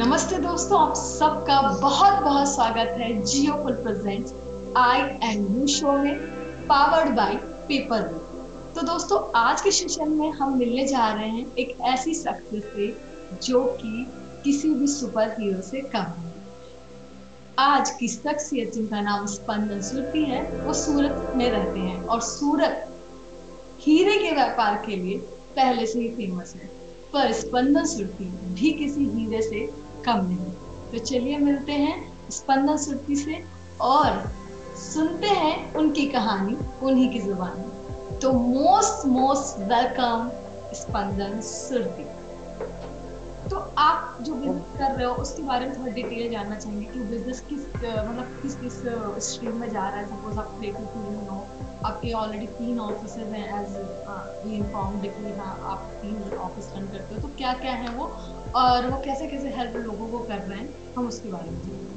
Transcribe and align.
नमस्ते 0.00 0.36
दोस्तों, 0.38 0.78
आप 0.80 0.94
सबका 0.96 1.60
बहुत 1.80 2.22
बहुत 2.22 2.48
स्वागत 2.48 2.94
है 2.98 3.08
Jio 3.22 3.54
full 3.62 3.72
presents 3.76 4.32
I 4.76 5.00
and 5.00 5.56
you 5.56 5.66
show 5.68 5.92
में 5.92 6.20
पावर्ड 6.68 7.14
बाय 7.16 7.34
पेपर 7.68 8.02
तो 8.76 8.82
दोस्तों, 8.82 9.18
आज 9.36 9.60
के 9.60 9.70
सेशन 9.70 10.10
में 10.10 10.30
हम 10.30 10.56
मिलने 10.58 10.86
जा 10.88 11.12
रहे 11.12 11.28
हैं 11.28 11.44
एक 11.54 11.76
ऐसी 11.88 12.14
सक्सेस 12.14 12.62
से 12.76 12.86
जो 13.42 13.62
कि 13.82 14.06
किसी 14.44 14.70
भी 14.70 14.86
सुपर 14.86 15.34
हीरो 15.40 15.60
से 15.62 15.80
कम 15.94 16.06
है। 16.20 16.32
आज 17.58 17.90
की 17.90 18.08
शख्सियत 18.08 18.72
जिनका 18.74 19.00
नाम 19.00 19.26
स्पंदन 19.26 19.82
सुरती 19.90 20.24
है, 20.24 20.42
वो 20.64 20.74
सूरत 20.76 21.32
में 21.36 21.48
रहते 21.50 21.78
हैं 21.78 22.02
और 22.04 22.20
सूरत 22.22 22.88
हीरे 23.80 24.16
के 24.18 24.30
व्यापार 24.30 24.82
के 24.86 24.96
लिए 24.96 25.18
पहले 25.56 25.86
से 25.86 26.00
ही 26.00 26.08
फ़ेमस 26.16 26.54
है। 26.56 26.78
पर 27.12 27.32
स्पंदन 27.34 27.84
सुरती 27.86 28.24
भी 28.54 28.70
किसी 28.72 29.04
हीरे 29.10 29.40
से 29.42 29.68
कम 30.04 30.26
नहीं 30.26 30.50
तो 30.92 30.98
चलिए 30.98 31.38
मिलते 31.38 31.72
हैं 31.72 32.30
स्पंदन 32.30 32.76
सुरती 32.76 33.16
से 33.16 33.42
और 33.80 34.22
सुनते 34.76 35.26
हैं 35.26 35.74
उनकी 35.74 36.06
कहानी, 36.06 36.56
उन्हीं 36.82 37.10
की 37.12 37.20
जुबानी। 37.20 38.18
तो 38.18 38.32
most 38.32 39.06
most 39.08 39.58
welcome 39.68 40.30
Spandan 40.74 41.40
Surti. 41.40 42.04
तो 43.50 43.56
आप 43.78 44.18
जो 44.22 44.34
बिज़नेस 44.34 44.78
कर 44.78 44.94
रहे 44.96 45.06
हो, 45.06 45.14
उसके 45.14 45.42
बारे 45.42 45.66
में 45.66 45.78
थोड़ा 45.78 45.92
डिटेल 45.92 46.30
जानना 46.30 46.56
चाहेंगे 46.56 46.86
कि 46.86 47.00
बिज़नेस 47.00 47.40
किस 47.40 47.66
मतलब 47.76 48.38
किस 48.42 48.54
किस 48.56 48.74
स्ट्रीम 49.28 49.56
में 49.56 49.68
जा 49.70 49.88
रहा 49.88 49.98
है। 49.98 50.06
सपोज़ 50.08 50.38
आप 50.38 50.54
क्रिएटिव 50.58 50.86
फ़ील्ड 50.86 51.16
में 51.16 51.28
हो, 51.28 51.38
आपके 51.86 52.12
ऑलरेडी 52.12 52.46
तीन 52.58 52.78
ऑफ़िस 52.80 53.16
हैं 53.18 53.46
एज 53.60 53.76
वी 54.44 54.56
इन्फॉर्म्ड 54.56 55.38
हाँ 55.38 55.54
आप 55.70 55.90
तीन 56.02 56.36
ऑफ़िस 56.38 56.72
रन 56.76 56.86
करते 56.86 57.14
हो 57.14 57.20
तो 57.20 57.28
क्या 57.38 57.52
क्या 57.54 57.72
है 57.74 57.90
वो? 57.96 58.06
और 58.56 58.86
वो 58.90 58.96
कैसे 59.04 59.26
कैसे 59.26 59.48
हेल्प 59.48 59.76
लोगों 59.76 60.06
को 60.08 60.18
कर 60.18 60.38
रहे 60.38 60.58
हैं 60.58 60.94
हम 60.96 61.06
उसके 61.08 61.30
बारे 61.32 61.50
में 61.50 61.88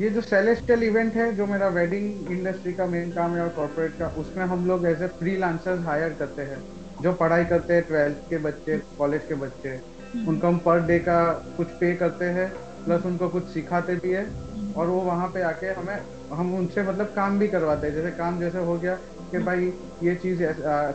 ये 0.00 0.08
जो 0.10 0.20
सेलेस्टियल 0.20 0.82
इवेंट 0.82 1.14
है 1.14 1.34
जो 1.36 1.46
मेरा 1.46 1.68
वेडिंग 1.74 2.30
इंडस्ट्री 2.32 2.72
का 2.72 2.86
मेन 2.86 3.12
काम 3.12 3.34
है 3.36 3.42
और 3.42 3.48
कॉर्पोरेट 3.48 3.98
का 3.98 4.08
उसमें 4.20 4.44
हम 4.46 4.66
लोग 4.66 4.86
एज 4.86 5.02
ए 5.02 5.06
फ्री 5.18 5.36
हायर 5.84 6.12
करते 6.18 6.42
हैं। 6.42 6.62
जो 7.02 7.12
पढ़ाई 7.12 7.44
करते 7.44 7.74
हैं 7.74 7.82
ट्वेल्थ 7.82 8.28
के 8.30 8.38
बच्चे 8.38 8.76
कॉलेज 8.98 9.22
के 9.28 9.34
बच्चे 9.34 9.68
हम्म। 9.68 10.28
उनको 10.28 10.46
हम 10.46 10.58
पर 10.58 10.80
डे 10.86 10.98
का 10.98 11.22
कुछ 11.56 11.68
पे 11.80 11.94
करते 11.94 12.24
हैं 12.36 12.48
प्लस 12.84 13.06
उनको 13.06 13.28
कुछ 13.28 13.48
सिखाते 13.48 13.94
भी 13.96 14.12
है 14.12 14.24
हम्म। 14.24 14.72
और 14.80 14.86
वो 14.86 15.00
वहाँ 15.00 15.28
पे 15.34 15.42
आके 15.42 15.72
हमें 15.80 15.96
हम 16.32 16.54
उनसे 16.54 16.82
मतलब 16.82 17.12
काम 17.16 17.38
भी 17.38 17.48
करवाते 17.48 17.86
हैं। 17.86 17.94
जैसे 17.94 18.10
काम 18.16 18.40
जैसे 18.40 18.58
हो 18.58 18.78
गया 18.78 18.94
कि 19.30 19.38
भाई 19.44 19.72
ये 20.02 20.14
चीज़ 20.22 20.42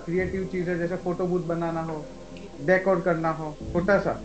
क्रिएटिव 0.06 0.46
चीज़ 0.52 0.70
है 0.70 0.78
जैसे 0.80 0.96
फ़ोटो 1.04 1.28
बूथ 1.28 1.48
बनाना 1.48 1.82
हो 1.84 2.04
डेकोर 2.66 3.00
करना 3.02 3.30
हो 3.32 3.56
छोटा 3.74 3.98
सा 4.00 4.22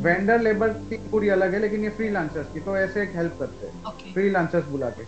वेंडर 0.00 0.40
लेबर 0.40 0.68
की 0.68 0.96
पूरी 1.10 1.28
अलग 1.28 1.54
है 1.54 1.60
लेकिन 1.60 1.84
ये 1.84 1.88
फ्रीलांसर्स 1.90 2.52
की 2.54 2.60
तो 2.60 2.76
ऐसे 2.76 3.02
एक 3.02 3.16
हेल्प 3.16 3.36
करते 3.40 3.66
हैं। 3.66 4.12
फ्रीलांसर्स 4.14 4.64
बुला 4.64 4.90
के। 4.90 5.04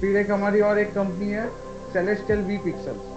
फिर 0.00 0.16
एक 0.16 0.30
हमारी 0.30 0.60
और 0.60 0.78
एक 0.78 0.92
कंपनी 0.94 1.30
है 1.30 1.48
सेलेस्टियल 1.92 2.38
वी 2.38 2.56
पिक्सल्स 2.58 3.16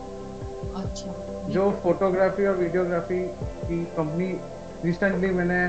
अच्छा। 0.75 1.49
जो 1.49 1.71
फोटोग्राफी 1.83 2.45
और 2.45 2.55
वीडियोग्राफी 2.55 3.19
की 3.67 3.83
कंपनी 3.97 4.31
रिसेंटली 4.85 5.27
मैंने 5.27 5.59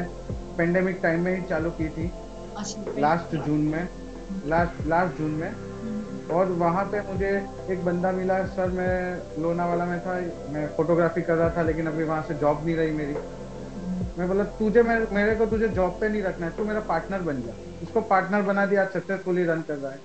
पेंडेमिक 0.56 0.98
टाइम 1.02 1.20
में 1.20 1.36
ही 1.36 1.42
चालू 1.42 1.70
की 1.70 1.88
थी। 1.88 2.10
लास्ट 3.00 3.36
जून 3.36 3.60
में। 3.60 3.88
लास्ट 4.46 4.86
लास्ट 4.86 5.18
जून 5.18 5.30
में। 5.30 5.50
हम्म। 5.50 5.71
और 6.30 6.52
वहाँ 6.58 6.84
पे 6.84 7.00
मुझे 7.02 7.30
एक 7.70 7.84
बंदा 7.84 8.10
मिला 8.12 8.44
सर 8.46 8.70
मैं 8.70 9.42
लोनावाला 9.42 9.84
में 9.84 9.98
था 10.00 10.14
मैं 10.52 10.66
फोटोग्राफी 10.76 11.22
कर 11.22 11.34
रहा 11.34 11.50
था 11.56 11.62
लेकिन 11.62 11.86
अभी 11.86 12.04
वहाँ 12.04 12.22
से 12.28 12.34
जॉब 12.34 12.64
नहीं 12.64 12.76
रही 12.76 12.90
मेरी। 12.90 13.14
मैं 14.18 14.28
बोला 14.28 14.44
तुझे 14.44 14.82
मेरे, 14.82 15.06
मेरे 15.12 15.34
को 15.34 15.46
तुझे 15.46 15.68
जॉब 15.68 15.98
पे 16.00 16.08
नहीं 16.08 16.22
रखना 16.22 16.46
है 16.46 16.56
तू 16.56 16.64
मेरा 16.64 16.80
पार्टनर 16.80 17.20
बन 17.22 17.42
जा 17.42 17.52
उसको 17.82 18.00
पार्टनर 18.00 18.42
बना 18.42 18.66
दिया 18.66 18.82
आज 18.82 18.92
सक्सेसफुली 18.92 19.44
रन 19.44 19.62
कर 19.62 19.76
रहा 19.76 19.92
है। 19.92 20.00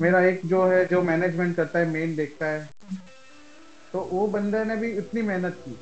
मेरा 0.00 0.20
एक 0.22 0.40
जो 0.44 0.64
है 0.66 0.84
जो 0.86 1.02
मैनेजमेंट 1.02 1.56
करता 1.56 1.78
है 1.78 1.88
मेन 1.88 2.16
देखता 2.16 2.46
है 2.46 2.68
तो 3.92 4.08
वो 4.12 4.26
बंदे 4.26 4.64
ने 4.64 4.76
भी 4.76 4.90
इतनी 4.98 5.22
मेहनत 5.22 5.56
की 5.64 5.78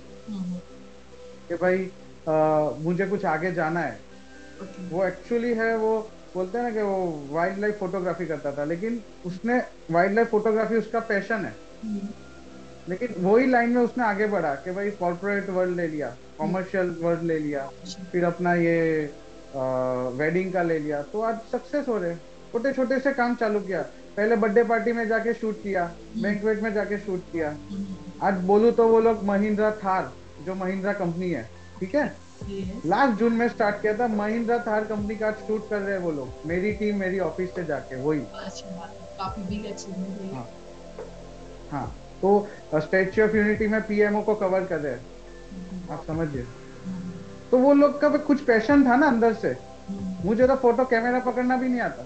कि 1.49 1.55
भाई 1.55 1.91
आ, 2.29 2.71
मुझे 2.79 3.07
कुछ 3.07 3.25
आगे 3.25 3.53
जाना 3.53 3.81
है 3.81 3.99
वो 4.93 5.05
एक्चुअली 5.05 5.55
है 5.55 5.77
वो 5.77 6.11
बोलते 6.35 6.59
हैं 6.59 6.65
ना 6.65 6.71
कि 6.71 6.83
वो 6.83 7.27
वाइल्ड 7.31 7.59
लाइफ 7.59 7.79
फोटोग्राफी 7.81 8.27
करता 8.27 8.53
था 8.53 8.65
लेकिन 8.65 9.03
उसने 9.27 9.61
वाइल्ड 9.91 10.15
लाइफ 10.15 10.31
फोटोग्राफी 10.31 10.77
उसका 10.77 11.01
पैशन 11.09 11.45
है 11.45 11.55
हम्म। 11.85 12.09
लेकिन 12.89 13.15
वही 13.19 13.47
लाइन 13.47 13.71
में 13.71 13.81
उसने 13.83 14.05
आगे 14.05 14.27
बढ़ा 14.27 14.55
कि 14.57 14.71
भाई 14.71 14.91
कॉर्पोरेट 14.99 15.49
वर्ल्ड 15.51 15.77
ले 15.77 15.87
लिया 15.89 16.15
कॉमर्शियल 16.39 16.97
वर्ल्ड 17.01 17.23
ले 17.23 17.39
लिया 17.39 17.69
फिर 18.13 18.25
अपना 18.25 18.55
ये 18.57 18.79
वेडिंग 20.17 20.53
का 20.53 20.63
ले 20.63 20.79
लिया 20.79 21.03
तो 21.13 21.21
आज 21.23 21.39
सक्सेस 21.53 21.89
हो 21.89 21.97
रहे 21.99 22.15
छोटे 22.53 22.73
छोटे 22.73 22.99
से 23.01 23.13
काम 23.13 23.35
चालू 23.35 23.61
किया 23.61 23.83
पहले 24.17 24.37
बर्थडे 24.37 24.63
पार्टी 24.65 24.93
में 24.93 25.07
जाके 25.09 25.35
शूट 25.35 25.63
किया 25.63 25.85
बैंकवेट 26.17 26.57
हम्म। 26.57 26.65
में 26.65 26.75
जाके 26.75 26.99
शूट 26.99 27.33
किया 27.33 27.51
हम्म। 27.51 28.27
आज 28.27 28.41
बोलू 28.45 28.71
तो 28.73 28.87
वो 28.89 29.01
लोग 29.01 29.23
महिंद्रा 29.25 29.71
थार 29.85 30.11
जो 30.47 30.55
महिंद्रा 30.55 30.93
कंपनी 30.95 31.31
है 31.31 31.43
ठीक 31.81 31.95
है 31.95 32.07
लास्ट 32.87 33.19
जून 33.19 33.33
में 33.33 33.49
स्टार्ट 33.49 33.83
किया 33.83 33.95
था 33.99 34.09
महिंद्रा 34.09 34.59
थार 34.59 34.85
कंपनी 34.85 35.17
का 35.17 35.33
शूट 35.33 35.71
कर 35.71 35.79
रहे 35.79 35.93
हैं 35.93 36.03
वो 36.03 36.11
लोग। 36.11 36.29
मेरी 36.47 36.73
टीम 36.73 36.97
मेरी 36.97 37.19
ऑफ़िस 37.19 37.55
से 37.55 37.65
जाके 37.65 37.97
वही। 37.97 38.21
काफ़ी 38.21 39.43
बिग 39.43 39.67
अचीवमेंट 39.67 40.33
हाँ। 40.33 40.51
हाँ 41.71 41.97
तो 42.23 42.49
स्टेच्यू 42.75 43.27
ऑफ़ 43.27 43.37
यूनिटी 43.37 43.67
में 43.67 43.81
पीएमओ 43.81 44.23
को 44.23 44.35
कवर 44.35 44.65
कर 44.65 44.79
रहे 44.79 44.93
हैं। 44.93 45.01
हम्म। 45.01 45.93
आप 45.93 46.05
समझिए। 46.07 46.43
हम्म। 46.85 47.11
तो 47.51 47.59
वो 47.59 47.73
लोग 47.73 48.01
का 48.01 48.09
कुछ 48.09 48.41
पैशन 48.41 48.87
था 48.87 48.97
ना 48.97 49.07
अंदर 49.07 49.35
से। 49.35 49.49
हम्म। 49.89 50.29
मुझे 50.29 50.47
तो 50.47 50.57
फ़ोटो 50.57 50.85
कैमरा 50.85 51.19
पकड़ना 51.19 51.57
भी 51.57 51.69
नहीं 51.69 51.81
आता। 51.81 52.05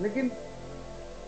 लेकिन 0.00 0.30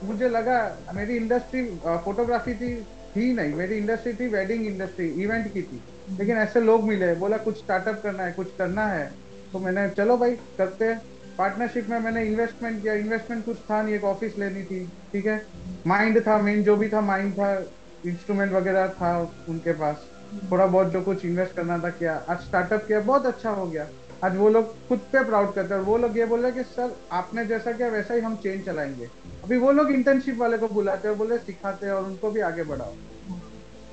मुझे 0.04 0.28
लगा 0.28 0.76
मेरी 0.94 1.16
इंडस्ट्री 1.16 1.64
फोटोग्राफी 1.86 2.54
थी 2.54 2.82
थी 3.16 3.32
नहीं। 3.32 3.54
मेरी 3.54 3.74
इंडस्ट्री 3.76 4.12
थी 4.14 4.26
वेडिंग 4.26 4.66
इंडस्ट्री 4.66 5.08
इवेंट 5.08 5.52
की 5.54 5.62
थी। 5.62 5.82
लेकिन 6.16 6.36
ऐसे 6.36 6.60
लोग 6.60 6.84
मिले 6.84 7.14
बोला 7.14 7.36
कुछ 7.36 7.58
स्टार्टअप 7.58 8.00
करना 8.02 8.22
है, 8.22 8.32
कुछ 8.32 8.56
करना 8.58 8.86
है। 8.86 9.12
तो 9.52 9.58
मैंने, 9.58 9.90
चलो 9.90 10.16
भाई, 10.16 10.34
करते 10.34 10.84
हैं। 10.84 11.02
पार्टनरशिप 11.38 11.88
में 11.88 12.00
मैंने 12.00 12.24
इन्वेस्टमेंट 12.24 12.82
किया। 12.82 12.94
इन्वेस्टमेंट 12.94 13.44
कुछ 13.44 13.56
था 13.56 13.82
नहीं, 13.82 13.94
एक 13.94 14.04
ऑफ़िस 14.04 14.38
लेनी 14.38 14.62
थी, 14.62 14.92
ठीक 15.12 15.26
है? 15.26 15.46
माइंड 15.86 16.26
था 16.26 16.38
मेन 16.38 16.62
जो 16.62 16.76
भी 16.76 16.88
था 16.88 17.00
माइंड 17.00 17.32
था 17.32 17.64
इंस्ट्रूमेंट 18.06 18.52
वगैरह 18.52 18.88
था 18.88 19.32
उनके 19.48 19.72
पास। 19.72 20.06
थोड़ा 20.52 20.66
बहुत 20.66 20.86
जो 20.86 21.02
कुछ 21.02 21.24
इन्वेस्ट 21.24 21.54
करना 21.54 21.78
था 21.78 21.90
किया। 21.90 22.22
आज 22.28 22.38
स्टार्टअप 22.38 22.84
किया, 22.86 23.00
बहुत 23.00 23.26
अच्छा 23.26 23.50
हो 23.50 23.66
गया। 23.66 23.88
आज 24.24 24.36
वो 24.36 24.48
लोग 24.48 24.88
खुद 24.88 24.98
पे 24.98 25.24
प्राउड 25.24 25.54
करते 25.54 25.74
हैं 25.74 25.80
वो 25.80 25.98
लोग 25.98 26.18
ये 26.18 26.24
बोल 26.24 26.40
रहे 26.40 26.52
कि, 26.52 26.62
सर, 26.62 26.96
आपने 27.12 27.46
जैसा 27.46 27.72
किया, 27.72 27.88
वैसा 27.88 28.14
ही 28.14 28.20
हम 28.20 28.36
चेंज 28.36 28.66
चलाएँगे। 28.66 29.08
अभी 29.44 29.58
वो 29.58 29.72
लोग 29.72 29.90
इंटर्नशिप 29.90 30.38
वाले 30.38 30.58
को 30.58 30.68
बुलाते 30.68 31.08
हैं 31.08 31.18
बोले 31.18 31.38
सिखाते 31.38 31.86
हैं 31.86 31.92
और 31.92 32.04
उनको 32.04 32.30
भी 32.30 32.40
आगे 32.40 32.62
बढ़ाओ। 32.62 32.92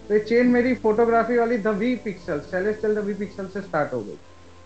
तो 0.09 0.13
ये 0.13 0.19
चेन 0.21 0.47
मेरी 0.49 0.73
फोटोग्राफी 0.77 1.37
वाली 1.37 1.57
the 1.57 1.67
V 1.77 1.95
pixel 2.03 2.39
celestial 2.47 2.95
the 2.95 3.03
V 3.05 3.13
pixel 3.15 3.47
से 3.49 3.61
स्टार्ट 3.61 3.93
हो 3.93 4.01
गई। 4.01 4.17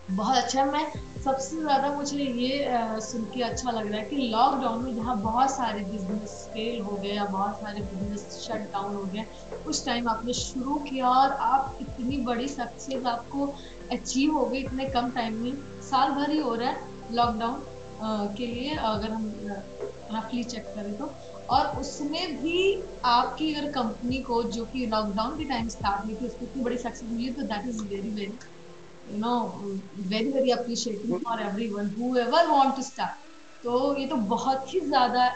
बहुत 0.08 0.36
अच्छा 0.36 0.64
मैं 0.64 0.84
सबसे 1.24 1.56
ज़्यादा 1.58 1.92
मुझे 1.94 2.16
ये 2.16 2.98
सुन 3.02 3.24
के 3.34 3.42
अच्छा 3.42 3.70
लग 3.70 3.86
रहा 3.86 4.00
है 4.00 4.04
कि 4.06 4.16
लॉकडाउन 4.32 4.82
में 4.84 4.94
जहाँ 4.94 5.16
बहुत 5.22 5.50
सारे 5.50 5.80
बिज़नेस 5.82 6.34
फेल 6.52 6.80
हो 6.82 6.96
गए 6.96 7.12
या 7.14 7.24
बहुत 7.26 7.56
सारे 7.56 7.80
बिज़नेस 7.82 8.26
शट 8.40 8.66
डाउन 8.72 8.94
हो 8.94 9.04
गए, 9.04 9.24
उस 9.66 9.84
टाइम 9.86 10.08
आपने 10.08 10.32
शुरू 10.34 10.78
किया 10.80 11.08
और 11.10 11.32
आप 11.48 11.78
इतनी 11.80 12.20
बड़ी 12.24 12.48
सक्सेस 12.48 13.04
आपको 13.06 13.46
अचीव 13.92 14.32
हो 14.34 14.44
गई 14.46 14.60
इतने 14.60 14.84
कम 14.90 15.10
टाइम 15.12 15.40
में। 15.42 15.52
साल 15.82 16.12
भर 16.14 16.30
ही 16.30 16.38
हो 16.40 16.54
रहा 16.54 16.70
है 16.70 16.88
लॉकडाउन 17.12 18.34
के 18.36 18.46
लिए, 18.46 18.74
अगर 18.76 19.10
हम 19.10 19.32
रफली 20.10 20.42
चेक 20.44 20.64
करें 20.68 20.94
तो। 20.94 21.14
और 21.50 21.66
उसमें 21.78 22.36
भी 22.42 22.58
आपकी 23.06 23.52
अगर 23.54 23.70
कंपनी 23.72 24.20
को 24.22 24.42
जो 24.56 24.64
कि 24.66 24.86
लॉकडाउन 24.86 25.36
के 25.38 25.44
टाइम 25.44 25.68
स्टार्ट 25.68 26.04
हुई 26.04 26.14
थी 26.16 26.26
उसको 26.26 26.44
इतनी 26.44 26.62
बड़ी 26.62 26.76
सक्सेस 26.78 27.08
मिली 27.12 27.32
तो 27.34 27.46
that 27.52 27.66
is 27.68 27.82
very 27.84 28.10
very 28.10 28.38
you 29.06 29.18
know 29.18 29.34
very 30.10 30.30
very 30.32 30.50
appreciating 30.50 31.14
for 31.24 31.42
everyone 31.42 31.94
who 31.98 32.16
ever 32.18 32.46
want 32.48 32.74
to 32.76 32.82
start 32.82 33.28
तो 33.64 33.78
ये 33.98 34.06
तो 34.06 34.16
बहुत 34.34 34.74
ही 34.74 34.80
ज़्यादा 34.80 35.26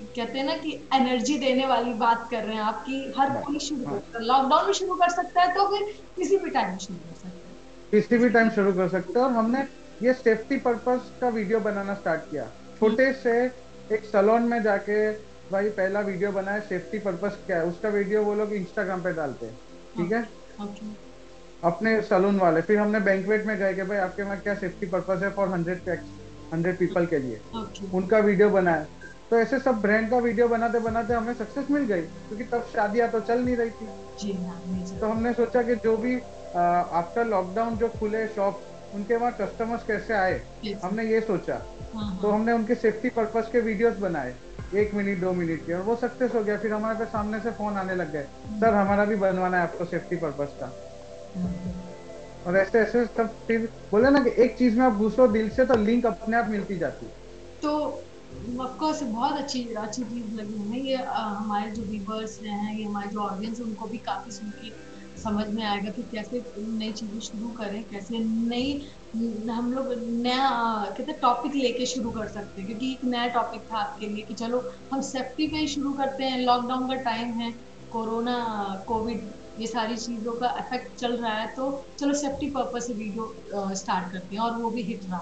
कहते 0.00 0.38
हैं 0.38 0.44
ना 0.46 0.56
कि 0.56 0.72
एनर्जी 0.94 1.36
देने 1.38 1.66
वाली 1.66 1.92
बात 2.00 2.26
कर 2.30 2.44
रहे 2.44 2.54
हैं 2.56 2.62
आपकी 2.62 2.98
हर 3.18 3.28
हाँ। 3.30 3.42
कोई 3.42 3.58
शुरू 3.58 3.84
कर 3.84 3.98
सकता 3.98 4.18
है। 4.18 4.24
लॉकडाउन 4.26 4.66
में 4.66 4.72
शुरू 4.72 4.94
कर 4.94 5.10
सकता 5.10 5.42
है 5.42 5.54
तो 5.54 5.66
फिर 5.68 5.84
किसी 6.16 6.36
भी 6.38 6.50
टाइम 6.50 6.76
शुरू 6.76 6.98
कर 6.98 7.14
सकता 7.14 7.48
है। 7.48 7.54
किसी 7.92 8.18
भी 8.18 8.28
टाइम 8.30 8.50
शुरू 8.50 8.72
कर 8.72 8.88
सकते 8.88 9.18
हैं। 9.18 9.26
और 9.26 9.32
हमने 9.32 9.60
ये 10.00 10.12
सेफ्टी 10.14 10.56
पर्पस 10.66 11.10
का 11.20 11.28
वीडियो 11.28 11.60
बनाना 11.60 11.94
स्टार्ट 11.94 12.22
किया। 12.22 12.44
छोटे 12.80 13.12
से 13.14 13.36
एक 13.92 14.04
सलोन 14.04 14.42
में 14.42 14.62
जाके 14.62 15.10
भाई 15.50 15.68
पहला 15.70 16.00
वीडियो 16.00 16.30
बनाया 16.32 16.60
सेफ्टी 16.60 16.98
पर्पस 16.98 17.38
क्या 17.46 17.56
है? 17.56 17.64
उसका 17.66 17.88
वीडियो 17.88 18.22
वो 18.22 18.34
लोग 18.34 18.52
इंस्टाग्राम 18.52 19.02
पे 19.02 19.12
डालते 19.12 19.46
हैं 19.46 19.58
ठीक 19.96 20.12
है? 20.12 20.22
अपने 21.62 22.00
सलून 22.02 22.38
वाले। 22.38 22.60
फिर 22.62 22.78
हमने 22.78 23.00
बैंकवेट 23.00 23.46
में 23.46 23.56
गए 23.58 23.74
कि 23.74 23.82
भाई 23.82 23.98
आपके 23.98 24.22
वहाँ 24.22 24.38
क्या 24.38 24.54
सेफ्टी 24.54 24.86
पर्पस 24.86 25.22
है 25.22 25.30
फॉर 25.30 25.48
हंड्रेड 25.48 25.88
हंड्रेड 26.52 26.78
पीपल 26.78 27.06
के 27.06 27.18
लिए? 27.18 27.40
उनका 27.94 28.18
वीडियो 28.20 28.48
बनाया। 28.50 28.86
तो 29.30 29.38
ऐसे 29.38 29.58
सब 29.58 29.80
ब्रांड 29.82 30.10
का 30.10 30.18
वीडियो 30.18 30.48
बनाते 30.48 30.78
बनाते 30.80 31.14
हमें 31.14 31.34
सक्सेस 31.34 31.70
मिल 31.70 31.84
गई 31.84 32.02
क्योंकि 32.02 32.44
तब 32.44 32.66
शादियाँ 32.74 33.08
तो 33.10 33.20
चल 33.20 33.40
नहीं 33.40 33.56
रही 33.56 33.70
थी। 33.70 33.86
हाँ, 34.44 34.60
तो 35.00 35.06
हमने 35.06 35.32
सोचा 35.32 35.62
कि 35.62 35.74
जो 35.76 35.96
भी 35.96 36.14
आफ्टर 36.56 37.26
लॉकडाउन 37.26 37.76
जो 37.76 37.88
खुले 37.98 38.26
शॉप 38.28 38.60
उनके 38.94 39.16
वहाँ 39.16 39.32
कस्टमर्स 39.40 39.84
कैसे 39.84 40.14
आए? 40.14 40.40
Yes. 40.64 40.84
हमने 40.84 41.04
ये 41.04 41.20
सोचा। 41.20 41.54
हाँ, 41.94 42.18
तो 42.22 42.30
हाँ, 42.30 42.38
हमने 42.38 42.52
उनके 42.52 42.74
सेफ्टी 42.74 43.08
पर्पज 43.08 43.48
के 43.52 43.60
वीडियोस 43.60 43.96
बनाए। 43.98 44.34
एक 44.74 44.94
मिनट 44.94 45.20
दो 45.20 45.32
मिनट 45.32 45.66
के 45.66 45.72
और 45.74 45.82
वो 45.82 45.96
सक्सेस 45.96 46.34
हो 46.34 46.42
गया। 46.44 46.56
फिर 46.58 46.72
हमारे 46.72 46.98
पे 46.98 47.04
सामने 47.04 47.40
से 47.40 47.50
फ़ोन 47.50 47.76
आने 47.76 47.94
लग 47.94 48.12
गए। 48.12 48.22
सर 48.60 48.74
हमारा 48.74 49.04
भी 49.04 49.16
बनवाना 49.16 49.56
है 49.56 49.62
आपको 49.62 49.84
सेफ्टी 49.84 50.16
पर्पस 50.16 50.56
का। 50.60 50.66
हाँ, 51.36 51.52
और 52.46 52.56
ऐसे 52.56 52.78
ऐसे 52.78 53.04
सब 53.06 53.34
फिर 53.46 53.68
बोले 53.90 54.10
ना 54.10 54.22
कि 54.24 54.30
एक 54.42 54.56
चीज़ 54.58 54.78
में 54.78 54.84
आप 54.86 54.92
घुसो 54.94 55.26
दिल 55.28 55.48
से 55.50 55.64
तो 55.64 55.76
लिंक 55.76 56.06
अपने 56.06 56.36
आप 56.36 56.48
मिलती 56.48 56.78
जाती। 56.78 57.06
तो 57.62 58.02
ऑफकोर्स 58.60 59.02
बहुत 59.02 59.36
अच्छी 59.38 59.62
अच्छी 59.74 60.02
चीज़ 60.02 60.34
लगी 60.34 60.56
हमें। 60.56 60.78
ये 60.78 60.96
हमारे 60.96 61.70
जो 61.70 61.82
व्यूवर्स 61.82 62.40
हैं 62.42 62.76
ये 62.78 62.84
हमारे 62.84 63.08
जो 63.08 63.20
ऑडियंस 63.20 63.58
है 63.58 63.64
उनको 63.64 63.86
भी 63.86 63.98
काफ़ी 63.98 64.30
सुन 64.30 64.50
के 64.50 64.70
समझ 65.16 65.46
में 65.48 65.62
आएगा 65.64 65.90
कि 65.90 66.02
कैसे 66.12 66.42
नई 66.58 66.92
चीज़ें 66.92 67.20
शुरू 67.20 67.48
करें, 67.58 67.82
कैसे 67.90 68.18
नई, 68.18 68.72
हम 69.50 69.72
लोग 69.72 69.92
नया, 69.98 70.48
कहते 70.88 71.12
टॉपिक 71.22 71.54
लेके 71.54 71.86
शुरू 71.86 72.10
कर 72.10 72.28
सकते 72.28 72.60
हैं। 72.60 72.66
क्योंकि 72.66 72.92
एक 72.92 73.04
नया 73.04 73.26
टॉपिक 73.34 73.62
था 73.72 73.78
आपके 73.78 74.06
लिए 74.08 74.24
कि 74.24 74.34
चलो, 74.34 74.62
हम 74.92 75.00
सेफ्टी 75.02 75.46
पे 75.48 75.56
ही 75.58 75.66
शुरू 75.68 75.92
करते 75.94 76.24
हैं। 76.24 76.40
लॉकडाउन 76.40 76.88
का 76.88 76.94
टाइम 77.02 77.32
है, 77.40 77.50
कोरोना 77.92 78.36
कोविड 78.88 79.32
ये 79.58 79.66
सारी 79.66 79.96
चीज़ों 79.96 80.32
का 80.34 80.48
इफ़ेक्ट 80.58 80.94
चल 80.96 81.16
रहा 81.16 81.32
है 81.34 81.46
तो 81.54 81.70
चलो 81.98 82.14
सेफ्टी 82.14 82.50
पर्पज 82.50 82.82
से 82.82 82.92
वीडियो 82.94 83.74
स्टार्ट 83.74 84.12
करते 84.12 84.34
हैं, 84.34 84.42
और 84.42 84.56
वो 84.56 84.70
भी 84.70 84.82
हिट 84.84 85.04
रहा। 85.04 85.18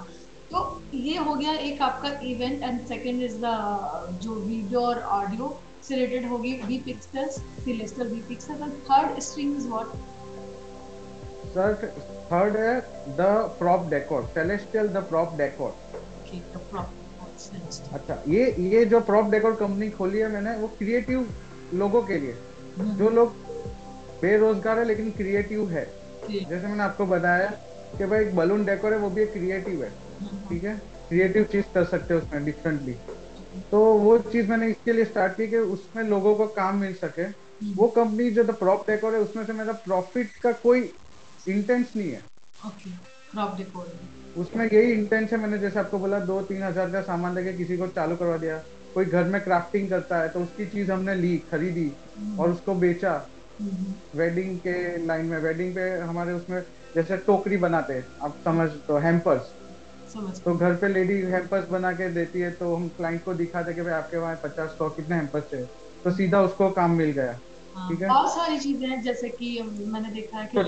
तो 0.50 0.80
ये 0.94 1.16
हो 1.18 1.34
गया 1.34 1.52
एक 1.68 1.82
आपका 1.82 2.08
event 2.26 2.62
and 2.62 2.86
second 2.86 3.22
is 3.22 3.36
the 3.38 4.18
जो 4.22 4.34
वीडियो 4.36 4.80
और 4.80 5.00
ऑडियो 5.12 5.48
से 5.88 5.94
रिलेटेड 5.94 6.28
होगी 6.30 6.52
V 6.66 6.78
pixels 6.84 7.38
celestial 7.64 8.06
V 8.08 8.20
pixel 8.28 8.62
and 8.62 8.72
third 8.90 9.20
stream 9.20 9.56
is 9.56 9.68
what 9.68 9.96
sir 11.54 11.74
third 12.32 12.56
है 12.56 12.78
the 13.16 13.26
prop 13.58 13.88
decor 13.90 14.26
celestial 14.34 14.88
the 14.88 15.06
prop 15.08 15.36
decor 15.38 15.70
okay 15.70 16.38
the 16.38 16.60
proper 16.70 17.02
अच्छा 17.92 18.22
ये 18.28 18.50
ये 18.70 18.84
जो 18.84 19.00
प्रॉप 19.00 19.30
डेकोर 19.30 19.54
कंपनी 19.56 19.88
खोली 19.90 20.18
है 20.18 20.28
मैंने 20.28 20.56
वो 20.56 20.68
क्रिएटिव 20.78 21.28
लोगों 21.74 22.02
के 22.02 22.18
लिए। 22.18 22.34
जो 22.98 23.08
लोग 23.10 23.34
बेरोजगार 24.20 24.78
है 24.78 24.84
लेकिन 24.84 25.10
क्रिएटिव 25.10 25.70
है। 25.70 25.84
जैसे 26.30 26.66
मैंने 26.66 26.82
आपको 26.82 27.06
बताया 27.06 27.46
कि 27.98 28.06
भाई 28.06 28.24
एक 28.24 28.34
बलून 28.36 28.64
डेकोर 28.64 28.92
है 28.92 28.98
वो 28.98 29.10
भी 29.10 29.22
एक 29.22 29.32
क्रिएटिव 29.32 29.82
है। 29.84 29.90
ठीक 30.48 30.64
है? 30.64 30.76
क्रिएटिव 31.08 31.44
चीज़ 31.52 31.64
कर 31.74 31.84
सकते 31.84 32.14
हैं 32.14 32.20
उसमें 32.20 32.44
डिफरेंटली 32.44 32.96
तो 33.54 33.80
वो 33.98 34.18
चीज़ 34.20 34.48
मैंने 34.50 34.68
इसके 34.70 34.92
लिए 34.92 35.04
स्टार्ट 35.04 35.32
की 35.32 35.46
कि 35.48 35.56
उसमें 35.56 36.02
लोगों 36.04 36.34
को 36.34 36.46
काम 36.54 36.76
मिल 36.76 36.94
सके। 36.94 37.26
वो 37.74 37.88
कंपनी 37.88 38.30
जो 38.30 38.44
द 38.44 38.54
प्रॉप 38.56 38.84
डेकोर 38.90 39.14
है 39.14 39.20
उसमें 39.20 39.44
से 39.44 39.52
मेरा 39.52 39.72
प्रॉफिट 39.84 40.30
का 40.42 40.52
कोई 40.62 40.80
इंटेंस 41.46 41.92
नहीं 41.96 42.10
है। 42.10 42.22
डेकोर 43.56 43.90
उसमें 44.36 44.64
यही 44.64 44.92
इंटेंस 44.92 45.32
है 45.32 45.38
मैंने 45.38 45.58
जैसे 45.58 45.78
आपको 45.78 45.98
बोला 45.98 46.18
दो 46.20 46.40
तीन 46.42 46.62
हज़ार 46.62 46.90
का 46.90 47.00
सामान 47.02 47.34
लेके 47.34 47.52
किसी 47.58 47.76
को 47.76 47.86
चालू 47.88 48.16
करवा 48.16 48.36
दिया। 48.36 48.56
कोई 48.94 49.04
घर 49.04 49.24
में 49.24 49.40
क्राफ्टिंग 49.40 49.88
करता 49.90 50.20
है 50.22 50.28
तो 50.28 50.40
उसकी 50.40 50.66
चीज़ 50.66 50.90
हमने 50.92 51.14
ली 51.14 51.36
खरीदी 51.50 51.90
और 52.38 52.50
उसको 52.50 52.74
बेचा। 52.74 53.14
वेडिंग 54.14 54.58
के 54.58 55.06
लाइन 55.06 55.26
में 55.26 55.38
वेडिंग 55.40 55.74
पे 55.74 55.90
हमारे 55.98 56.32
उसमें 56.32 56.60
जैसे 56.94 57.16
टोकरी 57.26 57.56
बनाते 57.56 57.94
हैं 57.94 58.06
आप 58.22 58.38
समझ 58.44 58.68
तो 58.88 58.98
हैम्पर्स 58.98 59.52
तो 60.14 60.54
घर 60.56 60.74
पे 60.74 60.88
लेडी 60.88 61.14
हेम्पर्स 61.32 61.68
बना 61.68 61.92
के 61.92 62.08
देती 62.12 62.40
है 62.40 62.50
तो 62.50 62.74
हम 62.76 62.88
क्लाइंट 62.88 63.22
को 63.24 63.34
दिखाते 63.34 63.74
कि 63.74 63.82
भाई 63.82 63.92
आपके 63.92 64.16
वहाँ 64.16 64.34
पचास 64.44 64.70
सौ 64.70 64.88
कितने 64.90 65.16
हैम्पर्स 65.16 65.44
चाहिए 65.44 65.66
तो 66.04 66.10
सीधा 66.10 66.40
उसको 66.42 66.70
काम 66.70 66.96
मिल 66.96 67.10
गया 67.10 67.32
हाँ, 67.74 67.88
ठीक 67.88 68.02
है। 68.02 68.08
बहुत 68.08 68.34
सारी 68.34 68.58
चीज़ें 68.58 68.88
हैं 68.88 69.00
जैसे 69.02 69.28
कि 69.28 69.62
मैंने 69.62 70.10
देखा 70.10 70.38
है। 70.38 70.46
कि 70.46 70.58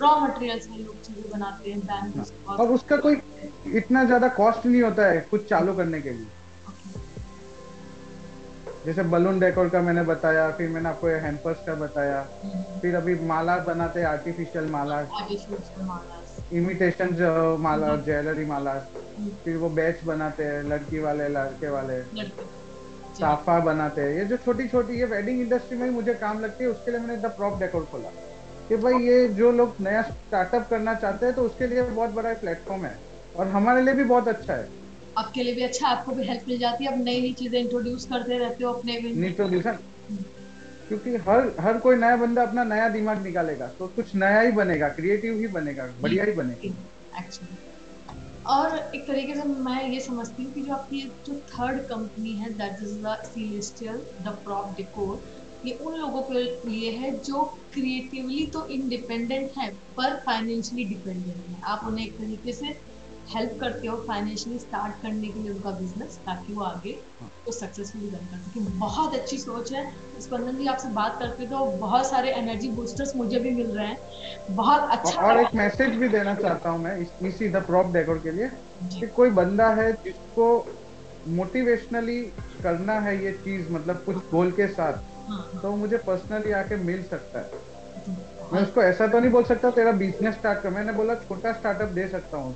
रॉ 0.00 0.16
मटेरियल 0.20 0.58
से 0.58 0.82
लोग 0.82 1.00
चीज़ें 1.00 1.30
बनाते 1.30 1.70
हैं 1.70 1.80
बैम्बू 1.80 2.54
और 2.54 2.72
उसका 2.72 2.96
कोई 2.96 3.16
इतना 3.76 4.04
ज़्यादा 4.04 4.28
कॉस्ट 4.28 4.66
नहीं 4.66 4.82
होता 4.82 5.06
है 5.06 5.20
कुछ 5.30 5.48
चालू 5.50 5.74
करने 5.74 6.00
के 6.00 6.10
लिए। 6.10 6.30
जैसे 8.86 9.02
बलून 9.02 9.38
डेकोर 9.40 9.68
का 9.68 9.80
मैंने 9.82 10.02
बताया 10.02 10.50
फिर 10.50 10.68
मैंने 10.70 10.88
आपको 10.88 11.06
हैम्पर्स 11.24 11.58
का 11.66 11.74
बताया। 11.74 12.20
हम्म, 12.44 12.80
फिर 12.80 12.94
अभी 12.94 13.14
माला 13.26 13.58
बनाते 13.64 14.00
हैं 14.00 14.06
आर्टिफिशियल 14.06 14.70
माला। 14.70 15.00
Artificial 15.00 15.84
malas. 15.84 16.17
इमिटेशन 16.52 17.14
माला 17.60 17.94
ज्वेलरी 17.96 18.44
माला 18.44 18.74
फिर 19.44 19.56
वो 19.56 19.68
बैच 19.70 20.04
बनाते 20.04 20.44
हैं 20.44 20.62
लड़की 20.64 20.98
वाले 20.98 21.28
लड़के 21.28 21.70
वाले। 21.70 22.02
साफा 23.14 23.58
बनाते 23.60 24.00
हैं। 24.00 24.18
ये 24.18 24.24
जो 24.24 24.36
छोटी 24.36 24.68
छोटी 24.68 24.98
ये 24.98 25.04
वेडिंग 25.06 25.40
इंडस्ट्री 25.40 25.78
में 25.78 25.84
ही 25.84 25.90
मुझे 25.90 26.14
काम 26.14 26.40
लगती 26.40 26.64
है 26.64 26.70
उसके 26.70 26.90
लिए 26.90 27.00
मैंने 27.00 27.16
द 27.16 27.30
प्रॉप 27.36 27.58
डेकोर 27.60 27.84
खोला। 27.92 28.08
कि 28.68 28.76
भाई 28.76 28.98
ये 28.98 29.28
जो 29.28 29.50
लोग 29.52 29.74
नया 29.80 30.02
स्टार्टअप 30.02 30.66
करना 30.70 30.94
चाहते 30.94 31.26
हैं 31.26 31.34
तो 31.34 31.42
उसके 31.42 31.66
लिए 31.66 31.82
बहुत 31.82 32.10
बड़ा 32.10 32.32
प्लेटफॉर्म 32.34 32.84
है। 32.84 32.96
और 33.36 33.46
हमारे 33.48 33.82
लिए 33.82 33.94
भी 33.94 34.04
बहुत 34.04 34.28
अच्छा 34.28 34.54
है। 34.54 34.68
आपके 35.18 35.42
लिए 35.42 35.54
भी 35.54 35.62
अच्छा 35.62 35.88
आपको 35.88 36.12
भी 36.12 36.26
हेल्प 36.26 36.44
मिल 36.48 36.58
जाती 36.58 36.84
है। 36.84 36.92
अब 36.92 37.04
नई 37.04 37.20
नई 37.20 37.32
चीज़ें 37.32 37.60
इंट्रोड्यूस 37.60 38.06
करते 38.06 38.38
रहते 38.38 38.64
हो 38.64 38.72
अपने। 38.72 38.96
क्योंकि 40.88 41.16
हर 41.28 41.54
हर 41.60 41.78
कोई 41.80 41.96
नया 41.96 42.16
बंदा 42.16 42.42
अपना 42.42 42.64
नया 42.64 42.88
दिमाग 42.90 43.22
निकालेगा 43.22 43.66
तो 43.78 43.88
कुछ 43.90 44.14
नया 44.16 44.40
ही 44.40 44.52
बनेगा 44.52 44.88
क्रिएटिव 44.90 45.38
ही 45.38 45.46
बनेगा, 45.48 45.86
बढ़िया 46.00 46.24
ही 46.24 46.32
बनेगा। 46.32 46.74
और 48.44 48.76
एक 48.94 49.06
तरीके 49.08 49.34
से 49.34 49.44
मैं 49.64 49.82
ये 49.88 50.00
समझती 50.00 50.44
हूँ 50.44 50.52
कि 50.52 50.62
जो 50.62 50.72
आपकी 50.74 51.00
जो 51.26 51.34
थर्ड 51.50 51.80
कंपनी 51.88 52.32
है 52.38 52.50
that 52.54 52.82
is 52.82 52.94
the 53.00 53.16
celestial 53.24 53.96
the 54.22 54.36
prop 54.44 54.74
decor 54.76 55.24
ये 55.64 55.72
उन 55.76 55.94
लोगों 55.96 56.22
के 56.22 56.42
लिए 56.68 56.90
है 56.98 57.10
जो 57.20 57.44
क्रिएटिवली 57.72 58.46
तो 58.52 58.66
इंडिपेंडेंट 58.68 59.50
है, 59.58 59.70
पर 59.96 60.16
फाइनेंशियली 60.26 60.84
डिपेंडेंट 60.88 61.48
है। 61.48 61.60
आप 61.66 61.80
उन्हें 61.86 62.06
एक 62.06 62.12
तरीके 62.18 62.52
से 62.52 62.72
हेल्प 63.34 63.58
करते 63.60 63.88
हो 63.88 63.96
फाइनेंशियली 64.08 64.58
स्टार्ट 64.58 65.02
करने 65.02 65.28
के 65.28 65.40
लिए 65.40 65.50
उनका 65.50 65.70
बिज़नेस 65.70 66.16
ताकि 66.26 66.52
वो 66.52 66.62
आगे 66.62 66.92
तो 67.46 67.52
सक्सेसफुली 67.52 68.08
रन 68.08 68.26
कर 68.26 68.38
सके। 68.38 68.60
बहुत 68.78 69.14
अच्छी 69.14 69.38
सोच 69.38 69.72
है। 69.72 69.84
स्पंदन 70.20 70.56
जी 70.56 70.66
आपसे 70.66 70.88
बात 70.88 71.18
करते 71.18 71.46
तो 71.46 71.64
बहुत 71.78 72.06
सारे 72.06 72.32
एनर्जी 72.32 72.68
बूस्टर्स 72.70 73.14
मुझे 73.16 73.38
भी 73.38 73.50
मिल 73.50 73.70
रहे 73.76 73.86
हैं। 73.86 73.98
बहुत 74.50 74.90
अच्छा 74.90 75.20
और 75.22 75.40
एक 75.40 75.54
मैसेज 75.54 75.94
भी 75.96 76.08
देना 76.08 76.34
चाहता 76.34 76.70
हूँ 76.70 76.82
मैं 76.82 76.96
इसी 77.28 77.48
द 77.48 77.62
प्रॉप 77.66 77.92
डेकोर 77.92 78.18
के 78.18 78.32
लिए 78.32 78.48
कि 78.92 79.06
कोई 79.06 79.30
बंदा 79.30 79.68
है 79.74 79.92
जिसको 79.92 80.48
मोटिवेशनली 81.28 82.20
करना 82.62 82.98
है 83.00 83.24
ये 83.24 83.32
चीज़ 83.32 83.70
मतलब 83.70 84.02
कुछ 84.04 84.16
गोल 84.16 84.50
के 84.52 84.66
साथ 84.66 84.92
हाँ, 85.28 85.60
तो 85.62 85.76
मुझे 85.76 85.96
पर्सनली 85.96 86.52
आके 86.52 86.76
मिल 86.76 87.02
सकता 87.02 87.38
है। 87.38 87.66
मैं 88.52 88.62
उसको 88.62 88.82
ऐसा 88.82 89.06
तो 89.06 89.18
नहीं 89.20 89.30
बोल 89.30 89.44
सकता, 89.44 89.70
तेरा 89.70 89.92
बिज़नेस 89.92 90.34
स्टार्ट 90.34 90.62
कर। 90.62 90.70
मैंने 90.70 90.92
बोला, 90.92 91.14
छोटा 91.14 91.52
स्टार्टअप 91.52 91.88
दे 91.88 92.08
सकता 92.08 92.36
हूँ। 92.36 92.54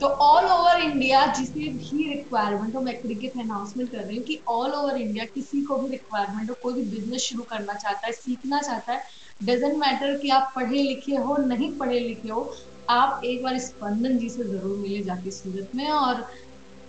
तो 0.00 0.06
ऑल 0.06 0.44
ओवर 0.44 0.80
इंडिया 0.80 1.24
जिसे 1.32 1.68
भी 1.68 2.08
रिक्वायरमेंट 2.12 2.74
हो, 2.76 2.80
मैं 2.80 2.94
से 3.02 3.40
अनाउंसमेंट 3.40 3.90
कर 3.90 3.98
रही 3.98 4.16
हूँ 4.16 4.24
कि 4.24 4.42
ऑल 4.48 4.72
ओवर 4.72 4.96
इंडिया 4.96 5.24
किसी 5.24 5.60
को 5.62 5.76
भी 5.78 5.90
रिक्वायरमेंट 5.90 6.50
हो, 6.50 6.56
कोई 6.62 6.74
भी 6.74 6.82
बिज़नेस 6.90 7.22
शुरू 7.22 7.42
करना 7.42 7.74
चाहता 7.74 8.06
है, 8.06 8.12
सीखना 8.12 8.60
चाहता 8.60 8.92
है 8.92 9.02
डजेंट 9.42 9.76
मैटर 9.78 10.16
कि 10.18 10.28
आप 10.30 10.52
पढ़े 10.56 10.82
लिखे 10.82 11.16
हो, 11.16 11.36
नहीं 11.46 11.76
पढ़े 11.78 11.98
लिखे 11.98 12.28
हो, 12.28 12.50
आप 12.90 13.20
एक 13.24 13.42
बार 13.44 13.58
स्पंदन 13.58 14.18
जी 14.18 14.28
से 14.28 14.48
ज़रूर 14.48 14.78
मिले 14.78 15.02
जाके 15.02 15.30
सूरत 15.30 15.70
में 15.74 15.88
और 15.90 16.20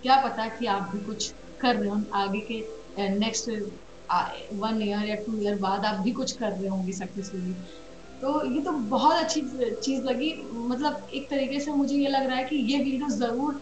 क्या 0.04 0.16
पता 0.24 0.46
कि 0.48 0.66
आप 0.66 0.90
भी 0.94 1.04
कुछ 1.04 1.34
कर 1.60 1.76
रहे 1.76 1.88
हो 1.88 2.02
आगे 2.14 2.40
के 2.50 2.60
नेक्स्ट 3.18 3.50
वन 4.10 4.80
ईयर 4.82 5.06
या 5.08 5.14
टू 5.16 5.38
ईयर 5.40 5.58
बाद 5.58 5.84
आप 5.84 6.00
भी 6.02 6.12
कुछ 6.12 6.32
कर 6.32 6.50
रहे 6.50 6.68
होंगे 6.68 6.92
सक्सेसफुली 6.94 7.54
तो 8.22 8.44
ये 8.46 8.60
तो 8.62 8.72
बहुत 8.90 9.16
अच्छी 9.16 9.40
चीज़ 9.82 10.04
लगी। 10.04 10.30
मतलब 10.68 11.06
एक 11.14 11.26
तरीके 11.30 11.60
से 11.60 11.72
मुझे 11.72 11.96
ये 11.96 12.08
लग 12.08 12.26
रहा 12.26 12.36
है 12.36 12.44
कि 12.44 12.56
ये 12.72 12.78
वीडियो 12.78 13.08
ज़रूर 13.16 13.60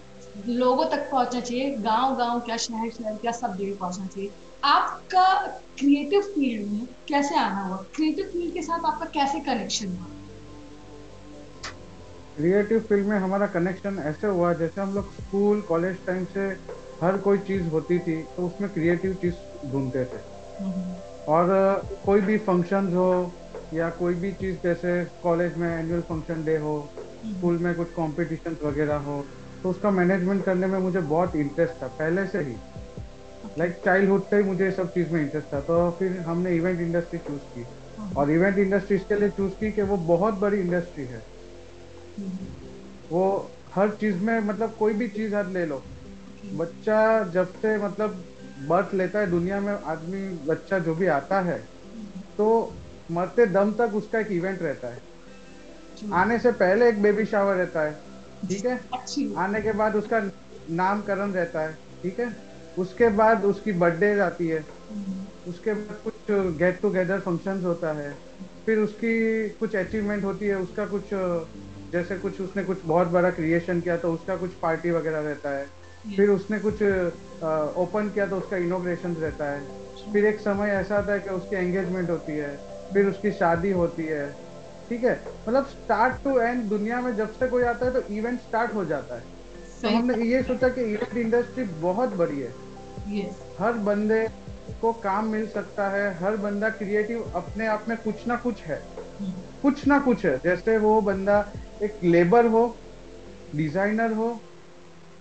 लोगों 0.49 0.85
तक 0.91 1.09
पहुँचना 1.11 1.41
चाहिए। 1.41 1.71
गाँव 1.79 2.17
गाँव 2.17 2.41
क्या 2.41 2.57
शहर 2.57 2.91
शहर, 2.91 3.17
क्या 3.17 3.33
सब 3.33 3.57
जगह 3.59 3.77
पहुँचना 3.81 4.07
चाहिए। 4.07 4.31
आपका 4.63 5.47
क्रिएटिव 5.79 6.21
फ़ील्ड 6.23 6.71
में 6.73 6.87
कैसे 7.09 7.39
आना 7.39 7.63
हुआ? 7.63 7.77
क्रिएटिव 7.95 8.27
फ़ील्ड 8.27 8.55
के 8.55 8.63
साथ 8.63 8.87
आपका 8.87 9.07
कैसे 9.15 9.41
कनेक्शन 9.47 9.91
हुआ? 9.91 10.07
क्रिएटिव 12.37 12.81
फ़ील्ड 12.81 13.07
में 13.07 13.17
हमारा 13.19 13.47
कनेक्शन 13.49 13.99
ऐसे 14.07 14.27
हुआ, 14.27 14.53
जैसे 14.55 14.81
हम 14.81 14.95
लोग 14.95 15.13
स्कूल 15.15 15.61
कॉलेज 15.69 15.97
टाइम 16.07 16.25
से 16.27 16.47
हर 17.03 17.19
कोई 17.21 17.39
चीज़ 17.41 17.67
होती 17.69 17.99
थी 17.99 18.23
तो 18.27 18.47
उसमें 18.47 18.71
क्रिएटिव 18.71 19.15
चीज़ 19.23 19.69
ढूंढते 19.73 20.05
थे। 20.07 20.34
और 21.29 21.49
कोई 22.05 22.21
भी 22.21 22.37
फ़ंक्शन 22.39 22.93
हो 22.95 23.09
या 23.73 23.89
कोई 23.91 24.15
भी 24.15 24.33
चीज़ 24.33 24.57
जैसे 24.63 25.05
कॉलेज 25.23 25.57
में 25.57 25.69
एनुअल 25.69 26.01
फ़ंक्शन 26.01 26.45
डे 26.45 26.57
हो 26.57 26.75
स्कूल 27.25 27.59
में 27.59 27.75
कुछ 27.75 27.91
कॉम्पिटिशन 27.93 28.57
वगैरह 28.63 28.97
हो 29.07 29.21
तो 29.65 29.71
उसका 29.71 29.91
मैनेजमेंट 29.91 30.45
करने 30.45 30.67
में 30.67 30.79
मुझे 30.79 31.01
बहुत 31.01 31.37
इंटरेस्ट 31.37 31.83
था 31.83 31.87
पहले 31.99 32.27
से 32.27 32.39
ही। 32.39 32.57
लाइक 33.59 33.81
चाइल्डहुड 33.85 34.25
से 34.25 34.37
ही 34.37 34.43
मुझे 34.43 34.71
सब 34.71 34.91
चीज़ 34.91 35.13
में 35.13 35.21
इंटरेस्ट 35.21 35.47
था 35.55 35.61
तो 35.61 35.91
फिर 35.99 36.19
हमने 36.21 36.55
इवेंट 36.57 36.81
इंडस्ट्री 36.81 37.19
चूज़ 37.19 37.43
की। 37.57 37.67
और 38.17 38.31
इवेंट 38.31 38.59
इंडस्ट्री 38.59 38.97
इसके 38.97 39.17
लिए 39.21 39.31
चूज़ 39.31 39.53
की 39.61 39.71
कि 39.73 39.83
वो 39.83 39.97
बहुत 40.07 40.35
बड़ी 40.35 40.61
इंडस्ट्री 40.61 41.05
है। 41.05 41.23
वो 43.11 43.25
हर 43.75 43.91
चीज़ 43.91 44.17
में 44.25 44.39
मतलब 44.41 44.75
कोई 44.79 44.95
भी 44.95 45.09
चीज़ 45.09 45.35
हद 45.35 45.53
ले 45.53 45.65
लो। 45.67 45.83
बच्चा 46.53 46.99
जब 47.31 47.53
से 47.55 47.77
मतलब 47.79 48.25
बर्थ 48.57 48.95
लेता 48.95 49.19
है 49.19 49.31
दुनिया 49.31 49.61
में 49.61 49.73
आदमी 49.73 50.29
बच्चा 50.47 50.79
जो 50.79 50.95
भी 50.95 51.07
आता 51.09 51.41
है 51.41 51.59
तो 52.39 52.47
मरते 53.09 53.47
दम 53.47 53.73
तक 53.73 53.95
उसका 53.95 54.19
एक 54.19 54.31
इवेंट 54.33 54.63
रहता 54.63 54.89
है। 54.89 55.03
आने 56.15 56.39
से 56.39 56.53
पहले 56.53 56.89
एक 56.89 57.03
बेबी 57.03 57.25
शावर 57.25 57.57
रहता 57.57 57.83
है 57.83 57.93
ठीक 58.43 58.67
है? 58.67 58.81
आने 59.39 59.61
के 59.63 59.73
बाद 59.73 59.97
उसका 59.97 60.21
नामकरण 60.71 61.33
रहता 61.33 61.61
है 61.61 61.73
ठीक 62.03 62.21
है? 62.21 62.35
उसके 62.77 63.09
बाद 63.09 63.45
उसकी 63.45 63.73
बर्थडे 63.75 64.19
आती 64.21 64.49
है। 64.49 64.65
उसके 65.47 65.73
बाद 65.75 66.01
कुछ 66.05 66.31
गेट 66.59 66.81
टुगेदर 66.83 67.21
फ़ंक्शन 67.21 67.65
होता 67.65 67.93
है 67.93 68.13
फिर 68.67 68.79
उसकी 68.79 69.49
कुछ 69.51 69.77
अचीवमेंट 69.77 70.25
होती 70.25 70.47
है 70.47 70.57
उसका 70.57 70.87
कुछ 70.87 71.09
जैसे 71.93 72.17
कुछ 72.19 72.41
उसने 72.41 72.65
कुछ 72.65 72.85
बहुत 72.85 73.09
बड़ा 73.09 73.31
क्रिएशन 73.31 73.81
किया 73.81 73.97
तो 73.97 74.13
उसका 74.13 74.37
कुछ 74.37 74.55
पार्टी 74.55 74.91
वगैरह 74.91 75.21
रहता 75.21 75.51
है। 75.51 75.67
फिर 76.07 76.31
उसने 76.31 76.59
कुछ 76.59 76.83
ओपन 77.79 78.11
किया 78.15 78.27
तो 78.27 78.37
उसका 78.37 78.57
इनोग्रेशन 78.59 79.15
रहता 79.17 79.51
है। 79.51 80.13
फिर 80.13 80.25
एक 80.27 80.41
समय 80.41 80.71
ऐसा 80.71 80.97
आता 80.97 81.13
है 81.13 81.21
कि 81.21 81.31
उसकी 81.31 81.57
एंगेजमेंट 81.57 82.11
होती 82.11 82.33
है 82.33 82.57
फिर 82.93 83.07
उसकी 83.07 83.31
शादी 83.33 83.71
होती 83.73 84.03
है। 84.03 84.27
ठीक 84.89 85.05
है? 85.05 85.15
मतलब 85.49 85.67
स्टार्ट 85.67 86.23
टू 86.25 86.39
एंड 86.41 86.63
दुनिया 86.69 87.01
में 87.01 87.15
जब 87.17 87.33
से 87.33 87.49
कोई 87.49 87.63
आता 87.65 87.87
है 87.87 87.93
तो 87.93 88.15
इवेंट 88.15 88.41
स्टार्ट 88.41 88.75
हो 88.75 88.85
जाता 88.85 89.15
है। 89.15 89.33
तो 89.83 89.89
हमने 89.89 90.25
ये 90.27 90.43
सोचा 90.43 90.69
कि 90.69 90.83
इवेंट 90.85 91.17
इंडस्ट्री 91.17 91.65
बहुत 91.81 92.15
बड़ी 92.17 92.41
है। 92.41 92.53
यस 93.11 93.43
हर 93.59 93.73
बंदे 93.89 94.27
को 94.81 94.93
काम 95.01 95.29
मिल 95.29 95.47
सकता 95.49 95.89
है 95.91 96.15
हर 96.19 96.37
बंदा 96.37 96.69
क्रिएटिव 96.73 97.33
अपने 97.37 97.67
आप 97.67 97.85
में 97.89 97.97
कुछ 97.99 98.27
ना 98.27 98.37
कुछ 98.37 98.63
है। 98.63 98.81
कुछ 99.63 99.87
ना 99.89 99.99
कुछ 100.01 100.25
है। 100.27 100.39
जैसे 100.39 100.77
वो 100.79 101.01
बंदा 101.03 101.45
एक 101.83 101.99
लेबर 102.05 102.47
हो 102.47 102.67
डिज़ाइनर 103.55 104.13
हो 104.13 104.33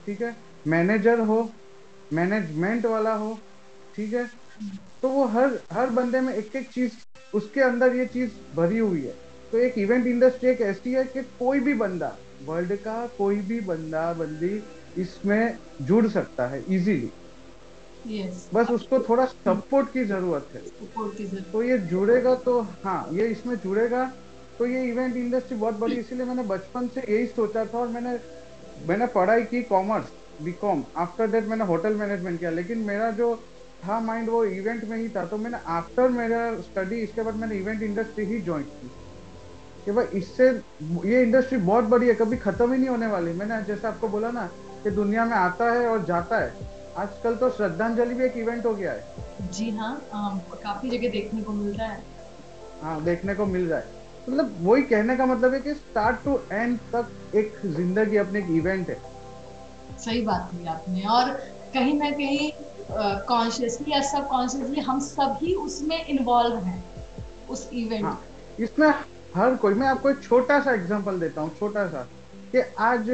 ठीक 0.05 0.21
है? 0.21 0.35
मैनेजर 0.67 1.19
हो 1.19 1.41
मैनेजमेंट 2.13 2.85
वाला 2.85 3.13
हो 3.15 3.37
ठीक 3.95 4.13
है? 4.13 4.25
तो 5.01 5.09
वो 5.09 5.25
हर 5.27 5.59
हर 5.71 5.89
बंदे 5.89 6.19
में 6.21 6.33
एक 6.33 6.55
एक 6.55 6.69
चीज़ 6.71 6.91
उसके 7.33 7.61
अंदर 7.61 7.95
ये 7.95 8.05
चीज़ 8.05 8.31
भरी 8.55 8.77
हुई 8.77 9.01
है। 9.01 9.15
तो 9.51 9.57
एक 9.57 9.77
इवेंट 9.77 10.05
इंडस्ट्री 10.07 10.49
एक 10.49 10.61
ऐसी 10.61 10.93
है 10.93 11.03
कि 11.05 11.21
कोई 11.39 11.59
भी 11.59 11.73
बंदा 11.73 12.15
वर्ल्ड 12.41 12.75
का 12.75 13.05
कोई 13.17 13.35
भी 13.49 13.59
बंदा 13.61 14.11
बंदी 14.13 14.61
इसमें 15.01 15.57
जुड़ 15.81 16.07
सकता 16.07 16.47
है 16.47 16.63
इजीली 16.69 17.11
यस 18.05 18.49
बस 18.53 18.69
उसको 18.69 18.99
थोड़ा 18.99 19.25
सपोर्ट 19.25 19.91
की 19.93 20.03
ज़रूरत 20.05 20.49
है। 20.53 20.61
की 20.61 21.25
ज़रूरत। 21.25 21.51
तो 21.53 21.63
ये 21.63 21.77
जुड़ेगा 21.77 22.35
तो 22.35 22.59
हाँ 22.83 23.07
ये 23.13 23.27
इसमें 23.27 23.55
जुड़ेगा। 23.55 24.03
तो 24.59 24.65
ये 24.65 24.83
इवेंट 24.83 25.15
इंडस्ट्री 25.15 25.57
बहुत 25.57 25.75
बड़ी 25.75 25.95
इसीलिए 25.95 26.25
मैंने 26.25 26.43
बचपन 26.43 26.87
से 26.87 27.01
यही 27.13 27.25
सोचा 27.27 27.65
था 27.65 27.77
और 27.77 27.87
मैंने 27.87 28.17
मैंने 28.87 29.07
पढ़ाई 29.07 29.43
की 29.43 29.61
कॉमर्स 29.63 30.11
बीकॉम 30.41 30.83
आफ्टर 30.97 31.27
दैट 31.27 31.47
मैंने 31.47 31.65
होटल 31.65 31.95
मैनेजमेंट 31.95 32.39
किया 32.39 32.49
लेकिन 32.51 32.77
मेरा 32.83 33.09
जो 33.11 33.35
था 33.85 33.99
माइंड 33.99 34.29
वो 34.29 34.43
इवेंट 34.45 34.83
में 34.83 34.97
ही 34.97 35.07
था 35.09 35.25
तो 35.25 35.37
मैंने 35.37 35.57
आफ्टर 35.69 36.09
मेरा 36.09 36.39
स्टडी 36.61 36.99
इसके 36.99 37.21
बाद 37.21 37.35
मैंने 37.35 37.55
इवेंट 37.55 37.81
इंडस्ट्री 37.83 38.25
ही 38.25 38.39
ज्वाइन 38.41 38.63
की। 38.63 38.89
कि 39.85 39.91
भाई 39.91 40.05
इससे 40.17 40.49
ये 41.05 41.21
इंडस्ट्री 41.23 41.57
बहुत 41.59 41.83
बड़ी 41.85 42.07
है 42.07 42.13
कभी 42.15 42.37
खत्म 42.37 42.71
ही 42.73 42.77
नहीं 42.79 42.89
होने 42.89 43.07
वाली। 43.07 43.33
मैंने 43.33 43.61
जैसे 43.63 43.87
आपको 43.87 44.07
बोला 44.07 44.31
ना 44.31 44.45
कि 44.83 44.89
दुनिया 44.91 45.25
में 45.25 45.35
आता 45.37 45.71
है 45.71 45.87
और 45.87 46.05
जाता 46.05 46.39
है 46.39 46.71
आजकल 46.97 47.35
तो 47.35 47.49
श्रद्धांजलि 47.49 48.13
भी 48.13 48.23
एक 48.25 48.37
इवेंट 48.37 48.65
हो 48.65 48.73
गया 48.75 48.91
है। 48.91 49.49
जी 49.51 49.69
हाँ 49.69 49.95
काफ़ी 50.63 50.89
जगह 50.89 51.09
देखने 51.11 51.41
को 51.41 51.53
मिल 51.53 51.73
रहा 51.73 51.87
है। 51.87 52.01
हाँ 52.81 53.03
देखने 53.03 53.35
को 53.35 53.45
मिल 53.45 53.67
रहा 53.67 53.79
है। 53.79 54.01
मतलब 54.29 54.55
वही 54.61 54.83
कहने 54.83 55.15
का 55.17 55.25
मतलब 55.25 55.53
है 55.53 55.59
कि 55.59 55.73
स्टार्ट 55.73 56.23
टू 56.25 56.39
एंड 56.51 56.77
तक 56.93 57.35
एक 57.35 57.59
ज़िंदगी 57.65 58.17
अपनी 58.17 58.39
एक 58.39 58.49
इवेंट 58.51 58.89
है। 58.89 58.97
सही 60.03 60.21
बात 60.21 60.49
की 60.51 60.65
आपने। 60.67 61.03
और 61.09 61.31
कहीं 61.73 61.93
ना 61.93 62.09
कहीं 62.11 62.51
कॉन्शियसली 63.27 63.91
या 63.91 64.01
सब 64.03 64.27
कॉन्शियसली 64.27 64.81
हम 64.81 64.99
सभी 65.01 65.53
उसमें 65.57 65.97
इन्वॉल्व 65.97 66.57
हैं 66.65 66.83
उस 67.49 67.69
इवेंट 67.73 68.03
हाँ 68.03 68.21
इसमें 68.57 68.87
हर 69.33 69.55
कोई 69.57 69.73
मैं 69.73 69.87
आपको 69.87 70.09
एक 70.09 70.21
छोटा 70.23 70.59
सा 70.59 70.73
एग्जांपल 70.73 71.19
देता 71.19 71.41
हूँ 71.41 71.55
छोटा 71.55 71.87
सा 71.87 72.01
कि 72.53 72.61
आज 72.81 73.05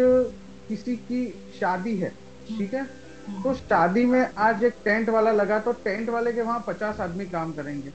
किसी 0.69 0.96
की 0.98 1.25
शादी 1.51 1.96
है 1.98 2.10
ठीक 2.50 2.74
है? 2.74 2.84
तो 3.43 3.53
शादी 3.53 4.05
में 4.05 4.22
आज 4.39 4.63
एक 4.63 4.74
टेंट 4.86 5.10
वाला 5.10 5.31
लगा 5.31 5.60
तो 5.60 5.72
टेंट 5.75 6.10
वाले 6.10 6.34
के 6.34 6.41
वहाँ 6.41 6.63
पचास 6.67 7.00
आदमी 7.00 7.25
काम 7.27 7.51
करेंगे। 7.53 7.91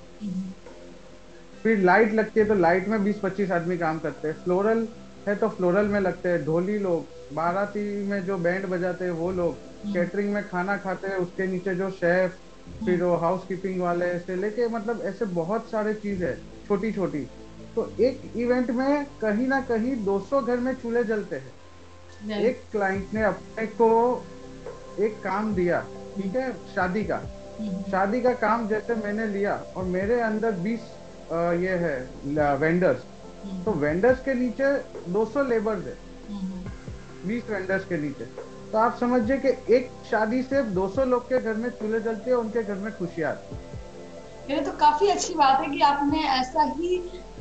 फिर 1.65 1.79
लाइट 1.81 2.13
लगती 2.13 2.41
है 2.41 2.47
तो 2.47 2.55
लाइट 2.55 2.89
में 2.89 3.03
बीस 3.05 3.21
पच्चीस 3.23 3.51
आदमी 3.51 3.77
काम 3.79 3.99
करते 3.99 4.29
हैं। 4.29 4.35
फ्लोरल 4.37 4.87
है 5.29 5.35
तो 5.37 5.49
फ्लोरल 5.49 5.87
में 5.89 6.01
लगते 6.01 6.29
हैं 6.29 6.45
ढोली 6.45 6.79
लोग 6.79 7.35
बाराती 7.35 7.85
में 8.07 8.25
जो 8.27 8.39
बैंड 8.39 8.67
बजाते 8.67 9.05
हैं 9.05 9.13
वो 9.13 9.31
लोग 9.31 9.55
कैटरिंग 9.95 10.33
में 10.35 10.43
खाना 10.49 10.77
खाते 10.77 11.09
हैं 11.09 11.17
उसके 11.17 11.47
नीचे 11.47 11.75
जो 11.75 11.91
शेफ 11.91 12.37
फिर 12.87 13.03
वो 13.03 13.15
हाउस 13.17 13.47
कीपिंग 13.47 13.81
वाले 13.81 14.19
से 14.19 14.37
लेके 14.37 14.69
मतलब 14.69 15.03
ऐसे 15.07 15.25
बहुत 15.35 15.71
सारे 15.71 15.95
चीज़ 15.95 16.25
है 16.25 16.35
छोटी 16.69 16.93
छोटी 16.93 17.21
तो 17.77 17.87
एक 18.01 18.33
इवेंट 18.37 18.71
में 18.71 19.05
कहीं 19.23 19.47
ना 19.49 19.61
कहीं 19.61 19.95
200 20.05 20.41
घर 20.43 20.59
में 20.59 20.75
चूल्हे 20.75 21.05
जलते 21.05 21.37
हैं। 21.37 22.41
एक 22.41 22.63
क्लाइंट 22.73 23.15
ने 23.15 23.23
अपने 23.23 23.67
को 23.81 23.89
एक 25.05 25.19
काम 25.25 25.55
दिया 25.55 25.81
ठीक 26.17 26.37
है 26.37 26.53
शादी 26.75 27.05
का। 27.05 27.19
शादी 27.91 28.21
का 28.21 28.33
काम 28.35 28.69
जैसे 28.69 28.95
मैंने 28.95 29.27
लिया 29.27 29.55
और 29.77 29.85
मेरे 29.85 30.21
अंदर 30.21 30.53
20 30.63 30.93
ये 31.63 31.77
है 31.85 32.57
वेंडर्स 32.57 33.05
तो 33.65 33.73
वेंडर्स 33.81 34.21
के 34.21 34.35
नीचे 34.35 34.73
200 35.13 35.43
लेबर्स 35.43 35.87
है। 35.87 35.97
20 37.27 37.51
वेंडर्स 37.51 37.85
के 37.85 37.97
नीचे। 37.97 38.25
तो 38.73 38.79
आप 38.79 38.97
समझिए 39.01 39.37
कि 39.39 39.49
एक 39.75 39.91
शादी 40.11 40.43
से 40.43 40.63
200 40.75 41.05
लोग 41.05 41.29
के 41.29 41.39
घर 41.41 41.55
में 41.55 41.69
चूल्हे 41.71 42.01
जलते 42.01 42.31
हैं 42.31 42.37
उनके 42.37 42.63
घर 42.63 42.75
में 42.75 42.93
खुशियाँ 42.93 43.31
आती 43.33 43.63
ये 44.53 44.61
तो 44.61 44.73
काफ़ी 44.73 45.09
अच्छी 45.09 45.35
बात 45.35 45.61
है 45.61 45.71
कि 45.71 45.81
आपने 45.81 46.23
ऐसा 46.29 46.63
ही 46.79 46.89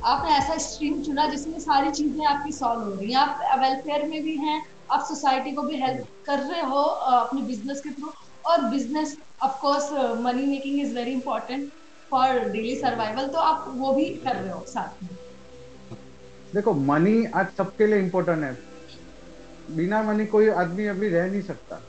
आपने 0.05 0.31
ऐसा 0.35 0.57
स्ट्रीम 0.57 1.01
चुना 1.03 1.25
जिसमें 1.29 1.57
सारी 1.59 1.91
चीज़ें 1.91 2.25
आपकी 2.25 2.51
सॉल्व 2.51 2.83
हो 2.83 2.93
रही 2.99 3.11
हैं 3.11 3.19
आप 3.19 3.59
वेलफेयर 3.61 4.07
में 4.07 4.21
भी 4.23 4.35
हैं 4.37 4.61
आप 4.91 5.01
सोसाइटी 5.07 5.51
को 5.55 5.63
भी 5.63 5.81
हेल्प 5.81 6.07
कर 6.25 6.39
रहे 6.39 6.61
हो 6.71 6.81
अपने 7.17 7.41
बिज़नेस 7.41 7.81
के 7.81 7.91
थ्रू 7.91 8.13
और 8.51 8.65
business 8.69 9.17
of 9.43 9.59
course 9.61 9.91
money 10.21 10.45
making 10.45 10.79
is 10.81 10.95
very 10.95 11.11
important 11.11 11.71
for 12.11 12.39
daily 12.49 12.75
survival 12.75 13.27
तो 13.27 13.39
आप 13.39 13.65
वो 13.77 13.93
भी 13.95 14.05
कर 14.25 14.35
रहे 14.35 14.51
हो 14.51 14.63
साथ 14.67 15.03
में। 15.03 15.17
देखो 16.55 16.73
मनी 16.73 17.23
आज 17.25 17.47
सबके 17.57 17.87
लिए 17.87 17.99
इम्पोर्टेंट 17.99 18.43
है। 18.43 18.57
बिना 19.71 20.01
मनी 20.03 20.25
कोई 20.25 20.49
आदमी 20.49 20.85
अभी 20.85 21.09
रह 21.09 21.25
नहीं 21.27 21.41
सकता। 21.41 21.81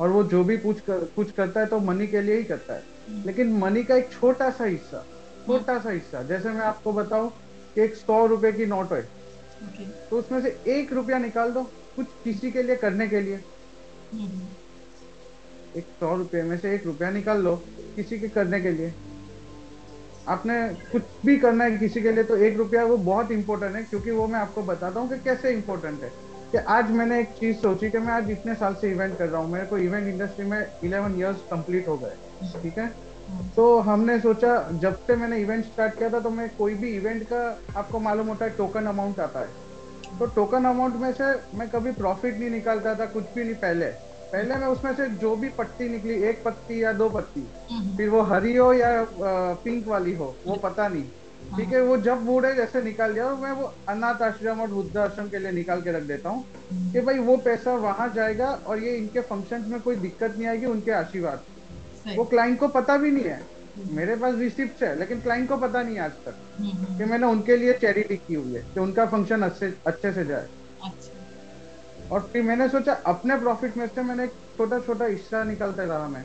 और 0.00 0.08
वो 0.08 0.22
जो 0.24 0.42
भी 0.44 0.56
कुछ 0.56 0.80
कर, 0.80 1.04
कुछ 1.16 1.30
करता 1.32 1.60
है 1.60 1.66
तो 1.66 1.78
मनी 1.80 2.06
के 2.06 2.20
लिए 2.20 2.36
ही 2.36 2.44
करता 2.44 2.74
है। 2.74 3.24
लेकिन 3.26 3.52
मनी 3.58 3.84
का 3.84 3.96
एक 3.96 4.10
छोटा 4.12 4.50
सा 4.50 4.64
हिस्सा 4.64 5.04
छोटा 5.46 5.78
सा 5.78 5.90
हिस्सा 5.90 6.22
जैसे 6.22 6.48
मैं 6.48 6.60
आपको 6.60 6.92
बताऊँ 6.92 7.30
कि 7.74 7.80
एक 7.80 7.94
सौ 7.94 8.24
रुपए 8.26 8.52
की 8.52 8.66
नोट 8.66 8.92
है। 8.92 9.02
तो 10.10 10.18
उसमें 10.18 10.40
से 10.42 10.56
एक 10.68 10.92
रुपया 10.92 11.18
निकाल 11.18 11.52
दो 11.52 11.62
कुछ 11.96 12.06
किसी 12.24 12.50
के 12.50 12.62
लिए 12.62 12.76
करने 12.76 13.08
के 13.08 13.20
लिए। 13.20 13.40
एक 15.76 15.84
सौ 16.00 16.14
रुपये 16.16 16.42
में 16.42 16.56
से 16.58 16.74
एक 16.74 16.86
रुपया 16.86 17.10
निकाल 17.10 17.42
लो 17.42 17.56
किसी 17.96 18.18
के 18.18 18.28
करने 18.28 18.60
के 18.60 18.70
लिए। 18.70 18.92
आपने 20.28 20.56
कुछ 20.92 21.02
भी 21.26 21.36
करना 21.38 21.64
है 21.64 21.78
किसी 21.78 22.02
के 22.02 22.12
लिए 22.12 22.24
तो 22.24 22.36
एक 22.38 22.56
रुपया 22.58 22.84
वो 22.84 22.96
बहुत 22.96 23.30
इंपॉर्टेंट 23.32 23.76
है, 23.76 23.82
क्योंकि 23.82 24.10
वो 24.10 24.26
मैं 24.26 24.38
आपको 24.40 24.62
बताता 24.62 25.00
हूँ 25.00 25.08
कि 25.08 25.18
कैसे 25.20 25.52
इंपॉर्टेंट 25.52 26.02
है। 26.02 26.10
कि 26.52 26.58
आज 26.58 26.90
मैंने 26.90 27.20
एक 27.20 27.28
चीज़ 27.30 27.56
सोची 27.56 27.90
कि 27.90 27.98
मैं 27.98 28.12
आज 28.12 28.30
इतने 28.30 28.54
साल 28.54 28.74
से 28.74 28.90
इवेंट 28.90 29.16
कर 29.18 29.28
रहा 29.28 29.40
हूँ, 29.40 29.50
मेरे 29.52 29.66
को 29.66 29.78
इवेंट 29.78 30.08
इंडस्ट्री 30.08 30.46
में 30.46 30.66
इलेवन 30.84 31.18
ईयर्स 31.18 31.40
कंप्लीट 31.50 31.88
हो 31.88 31.96
गए, 31.96 32.14
ठीक 32.62 32.78
है? 32.78 32.86
तो 33.56 33.78
हमने 33.80 34.18
सोचा, 34.20 34.56
जब 34.72 34.96
से 34.96 35.16
मैंने 35.16 35.38
इवेंट 35.38 35.64
स्टार्ट 35.64 35.98
किया 35.98 36.10
था 36.10 36.20
तो 36.20 36.30
मैं 36.30 36.48
कोई 36.56 36.74
भी 36.74 36.94
इवेंट 36.96 37.22
का 37.32 37.42
आपको 37.76 37.98
मालूम 37.98 38.28
होता 38.28 38.44
है 38.44 38.56
टोकन 38.56 38.86
अमाउंट 38.86 39.20
आता 39.20 39.40
है। 39.40 40.18
तो 40.18 40.26
टोकन 40.26 40.64
अमाउंट 40.64 40.96
में 40.96 41.12
से 41.12 41.32
मैं 41.58 41.68
कभी 41.68 41.92
प्रॉफिट 41.92 42.38
नहीं 42.38 42.50
निकालता 42.50 42.94
था, 42.94 43.06
कुछ 43.06 43.24
भी 43.34 43.44
नहीं, 43.44 43.54
पहले। 43.54 43.86
पहले 44.32 44.56
मैं 44.56 44.66
उसमें 44.68 44.94
से 44.94 45.08
जो 45.16 45.34
भी 45.36 45.48
पत्ती 45.52 45.88
निकली 45.88 46.14
एक 46.24 46.42
पत्ती 46.44 46.82
या 46.82 46.92
दो 46.94 47.08
पत्ती 47.10 47.42
फिर 47.96 48.08
वो 48.10 48.22
हरी 48.24 48.54
हो 48.56 48.72
या 48.72 48.90
पिंक 49.64 49.88
वाली 49.88 50.14
हो 50.14 50.26
वो 50.46 50.56
पता 50.58 50.88
नहीं। 50.88 51.08
ठीक 51.50 51.72
है 51.72 51.80
वो 51.82 51.96
जब 51.98 52.24
बूढ़े 52.26 52.54
जैसे 52.54 52.82
निकाल 52.82 53.14
जाओ 53.14 53.36
मैं 53.38 53.52
वो 53.52 53.64
अनाथ 53.88 54.22
आश्रम 54.22 54.60
और 54.60 54.72
वृद्ध 54.72 54.96
आश्रम 54.98 55.28
के 55.28 55.38
लिए 55.38 55.52
निकाल 55.52 55.82
के 55.82 55.92
रख 55.92 56.02
देता 56.04 56.28
हूँ 56.30 56.44
कि 56.94 57.00
भाई 57.02 57.18
वो 57.20 57.36
पैसा 57.44 57.74
वहाँ 57.78 58.08
जाएगा 58.14 58.50
और 58.66 58.78
ये 58.80 58.96
इनके 58.96 59.20
फ़ंक्शन 59.22 59.64
में 59.68 59.80
कोई 59.82 59.96
दिक्कत 59.98 60.34
नहीं 60.38 60.48
आएगी 60.48 60.66
उनके 60.68 60.90
आशीर्वाद 60.94 61.42
वो 62.14 62.24
क्लाइंट 62.26 62.58
को 62.60 62.68
पता 62.70 62.96
भी 62.98 63.10
नहीं 63.10 63.24
है। 63.26 63.44
मेरे 63.90 64.16
पास 64.16 64.34
रिसिप्ट 64.36 64.82
है 64.82 64.98
लेकिन 64.98 65.20
क्लाइंट 65.22 65.48
को 65.48 65.56
पता 65.58 65.82
नहीं 65.82 65.98
आज 66.00 66.12
तक 66.26 66.36
कि 66.98 67.04
मैंने 67.06 67.26
उनके 67.28 67.56
लिए 67.56 67.72
चैरिटी 67.78 68.16
की 68.18 68.34
हुई 68.34 68.54
है 68.54 68.62
कि 68.64 68.80
उनका 68.80 69.06
फ़ंक्शन 69.08 69.42
अच्छे 69.42 69.66
अच्छे 69.88 70.12
से 70.12 70.24
जाए। 70.26 70.46
और 72.12 72.20
फिर 72.32 72.42
मैंने 72.42 72.68
सोचा 72.68 72.92
अपने 73.06 73.36
प्रॉफिट 73.40 73.76
में 73.76 73.86
से 73.86 74.02
मैंने 74.02 74.24
एक 74.24 74.32
छोटा 74.56 74.78
छोटा 74.80 75.04
हिस्सा 75.04 75.42
निकालता 75.44 75.84
रहा 75.84 76.08
मैं। 76.08 76.24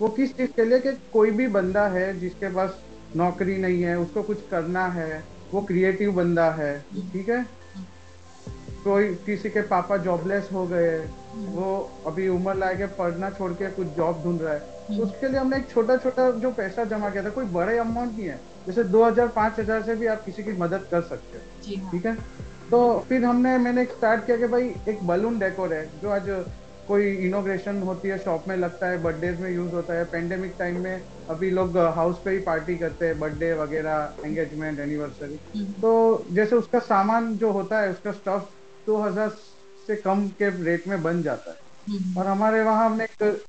वो 0.00 0.08
किस 0.08 0.36
चीज़ 0.36 0.50
के 0.50 0.64
लिए 0.64 0.78
कि 0.80 0.92
कोई 1.12 1.30
भी 1.30 1.46
बंदा 1.50 1.86
है 1.88 2.18
जिसके 2.20 2.48
पास 2.54 2.80
नौकरी 3.16 3.56
नहीं 3.58 3.82
है 3.82 3.98
उसको 3.98 4.22
कुछ 4.22 4.48
करना 4.50 4.86
है 4.88 5.22
वो 5.52 5.60
क्रिएटिव 5.62 6.12
बंदा 6.14 6.50
है 6.52 6.78
ठीक 7.12 7.28
है? 7.28 7.44
कोई 8.84 9.08
किसी 9.26 9.50
के 9.50 9.62
पापा 9.68 9.96
जॉबलेस 10.04 10.48
हो 10.52 10.66
गए 10.66 10.98
वो 11.36 11.72
अभी 12.06 12.28
उम्र 12.28 12.54
लाए 12.54 12.76
के 12.76 12.86
पढ़ना 12.98 13.30
छोड़ 13.30 13.52
के 13.52 13.70
कुछ 13.70 13.86
जॉब 13.96 14.22
ढूंढ 14.24 14.42
रहा 14.42 14.52
है 14.52 14.60
तो 14.88 15.02
उसके 15.02 15.28
लिए 15.28 15.40
हमने 15.40 15.56
एक 15.56 15.68
छोटा 15.70 15.96
छोटा 15.96 16.30
जो 16.40 16.50
पैसा 16.52 16.84
जमा 16.92 17.10
किया 17.10 17.24
था 17.24 17.30
कोई 17.30 17.44
बड़े 17.52 17.76
अमाउंट 17.78 18.16
नहीं 18.16 18.26
है। 18.26 18.40
जैसे 18.66 18.84
दो 18.84 19.04
हज़ार 19.04 19.28
पाँच 19.36 19.58
हज़ार 19.60 19.82
से 19.82 19.94
भी 19.96 20.06
आप 20.06 20.24
किसी 20.24 20.42
की 20.42 20.52
मदद 20.58 20.86
कर 20.90 21.02
सकते 21.02 21.38
हो। 21.38 21.90
ठीक 21.90 22.06
है? 22.06 22.16
तो 22.70 22.78
फिर 23.08 23.24
हमने 23.24 23.56
मैंने 23.58 23.84
स्टार्ट 23.86 24.24
किया 24.26 24.36
कि 24.36 24.46
भाई 24.48 24.68
एक 24.88 24.98
बलून 25.06 25.38
डेकोर 25.38 25.72
है 25.74 25.84
जो 26.00 26.10
आज 26.10 26.26
कोई 26.88 27.06
इनोग्रेशन 27.26 27.80
होती 27.82 28.08
है 28.08 28.18
शॉप 28.18 28.44
में 28.48 28.56
लगता 28.56 28.90
है 28.90 29.02
बर्थडेज 29.02 29.40
में 29.40 29.50
यूज़ 29.50 29.74
होता 29.74 29.94
है। 29.94 30.04
पेंडेमिक 30.06 30.54
टाइम 30.58 30.82
में 30.82 31.02
अभी 31.30 31.50
लोग 31.50 31.76
हाउस 31.96 32.20
पे 32.24 32.30
ही 32.30 32.38
पार्टी 32.46 32.76
करते 32.78 33.06
हैं 33.06 33.18
बर्थडे 33.20 33.52
वगैरह 33.54 34.26
एंगेजमेंट 34.26 34.78
एनिवर्सरी 34.80 35.36
तो 35.82 35.92
जैसे 36.32 36.56
उसका 36.56 36.78
सामान 36.78 37.36
जो 37.38 37.50
होता 37.52 37.80
है 37.80 37.90
उसका 37.90 38.12
स्टफ़ 38.12 38.48
दो 38.86 38.96
हज़ार 38.98 39.28
से 39.88 39.96
कम 39.98 40.26
के 40.38 40.48
रेट 40.64 40.88
में 40.88 41.02
बन 41.02 41.22
जाता 41.22 41.50
है। 41.50 41.58
और 42.18 42.26
हमारे 42.26 42.62
वहाँ 42.62 42.86
हमने 42.86 43.04
एक 43.04 43.40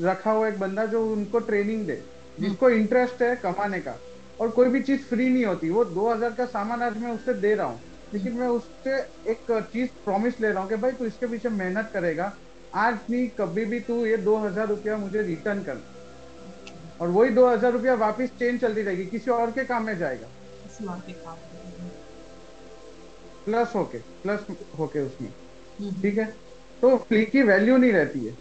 रखा 0.00 0.30
हुआ 0.30 0.48
एक 0.48 0.58
बंदा 0.58 0.84
जो 0.86 1.04
उनको 1.06 1.38
ट्रेनिंग 1.40 1.86
दे 1.86 2.02
जिसको 2.38 2.70
इंटरेस्ट 2.70 3.22
है 3.22 3.34
कमाने 3.36 3.80
का। 3.80 3.96
और 4.40 4.50
कोई 4.50 4.68
भी 4.68 4.80
चीज़ 4.82 5.00
फ्री 5.04 5.28
नहीं 5.28 5.44
होती 5.44 5.70
वो 5.70 5.84
2000 5.86 6.30
का 6.32 6.46
सामान 6.48 6.82
आज 6.82 6.96
मैं 6.98 7.10
उससे 7.10 7.34
दे 7.36 7.54
रहा 7.54 7.66
हूँ। 7.66 7.80
लेकिन 8.14 8.32
मैं 8.32 8.48
उससे 8.48 8.96
एक 9.32 9.50
चीज़ 9.72 9.88
प्रॉमिस 10.04 10.40
ले 10.40 10.48
रहा 10.48 10.62
हूँ 10.62 10.68
कि 10.68 10.76
भाई 10.76 10.92
तू 10.92 11.04
इसके 11.04 11.26
पीछे 11.26 11.48
मेहनत 11.50 11.90
करेगा। 11.92 12.32
आज 12.76 12.98
नहीं 13.10 13.28
कभी 13.38 13.64
भी 13.64 13.80
तू 13.80 14.04
ये 14.06 14.16
दो 14.18 14.36
हज़ार 14.38 14.68
रुपया 14.68 14.96
मुझे 14.96 15.22
रिटर्न 15.22 15.62
कर। 15.62 15.80
और 17.00 17.08
वही 17.08 17.30
दो 17.30 17.46
हज़ार 17.48 17.72
रुपया 17.72 17.94
वापिस 17.96 18.30
चेंज 18.38 18.60
चलती 18.60 18.82
रहेगी 18.82 19.04
किसी 19.06 19.30
और 19.30 19.50
के 19.50 19.64
काम 19.64 19.84
में 19.86 19.96
जाएगा। 19.98 20.26
प्लस 23.44 23.72
होके 23.74 23.98
प्लस 24.22 24.46
होके 24.78 25.00
उसमें। 25.00 25.28
हम्म। 25.80 26.00
ठीक 26.02 26.18
है? 26.18 26.24
तो 26.82 26.96
फ्री 26.98 27.24
की 27.24 27.42
वैल्यू 27.42 27.76
नहीं 27.76 27.92
रहती 27.92 28.24
है। 28.26 28.36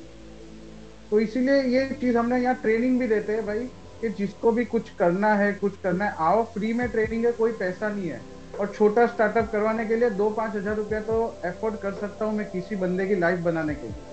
तो 1.12 1.20
इसीलिए 1.20 1.62
ये 1.70 1.90
चीज़ 2.02 2.18
हमने 2.18 2.42
यहाँ 2.42 2.56
ट्रेनिंग 2.62 3.00
भी 3.00 3.08
देते 3.08 3.34
हैं 3.34 3.46
भाई 3.46 3.66
कि 4.02 4.10
जिसको 4.18 4.52
भी 4.52 4.66
कुछ 4.66 4.90
करना 5.00 5.34
है 5.36 5.52
कुछ 5.54 5.74
करना 5.84 6.06
है 6.06 6.16
आओ 6.20 6.44
फ्री 6.54 6.72
में 6.74 6.88
ट्रेनिंग 6.90 7.26
है 7.26 7.32
कोई 7.32 7.52
पैसा 7.54 7.90
नहीं 7.90 8.10
है। 8.10 8.22
और 8.62 8.74
छोटा 8.74 9.06
स्टार्टअप 9.08 9.50
करवाने 9.52 9.86
के 9.86 9.96
लिए 9.96 10.10
दो 10.18 10.30
पाँच 10.32 10.56
हज़ार 10.56 10.76
रुपया 10.76 11.00
तो 11.02 11.16
एफोर्ड 11.46 11.76
कर 11.82 11.94
सकता 11.96 12.26
हूँ 12.26 12.34
मैं 12.36 12.50
किसी 12.50 12.76
बंदे 12.76 13.08
की 13.08 13.16
लाइफ 13.20 13.40
बनाने 13.40 13.76
के 13.76 13.88
लिए। 13.88 14.10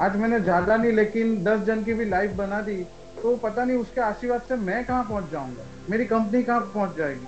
आज 0.00 0.16
मैंने 0.16 0.38
ज़्यादा 0.40 0.76
नहीं 0.76 0.92
लेकिन 0.92 1.42
दस 1.44 1.60
जन 1.66 1.82
की 1.84 1.94
भी 1.94 2.04
लाइफ 2.04 2.32
बना 2.36 2.60
दी 2.60 2.76
तो 3.22 3.36
पता 3.38 3.64
नहीं 3.64 3.76
उसके 3.78 4.00
आशीर्वाद 4.00 4.42
से 4.42 4.56
मैं 4.58 4.84
कहाँ 4.84 5.04
पहुँच 5.04 5.30
जाऊँगा? 5.32 5.64
मेरी 5.90 6.04
कंपनी 6.06 6.42
कहाँ 6.42 6.60
पहुँच 6.74 6.96
जाएगी? 6.98 7.26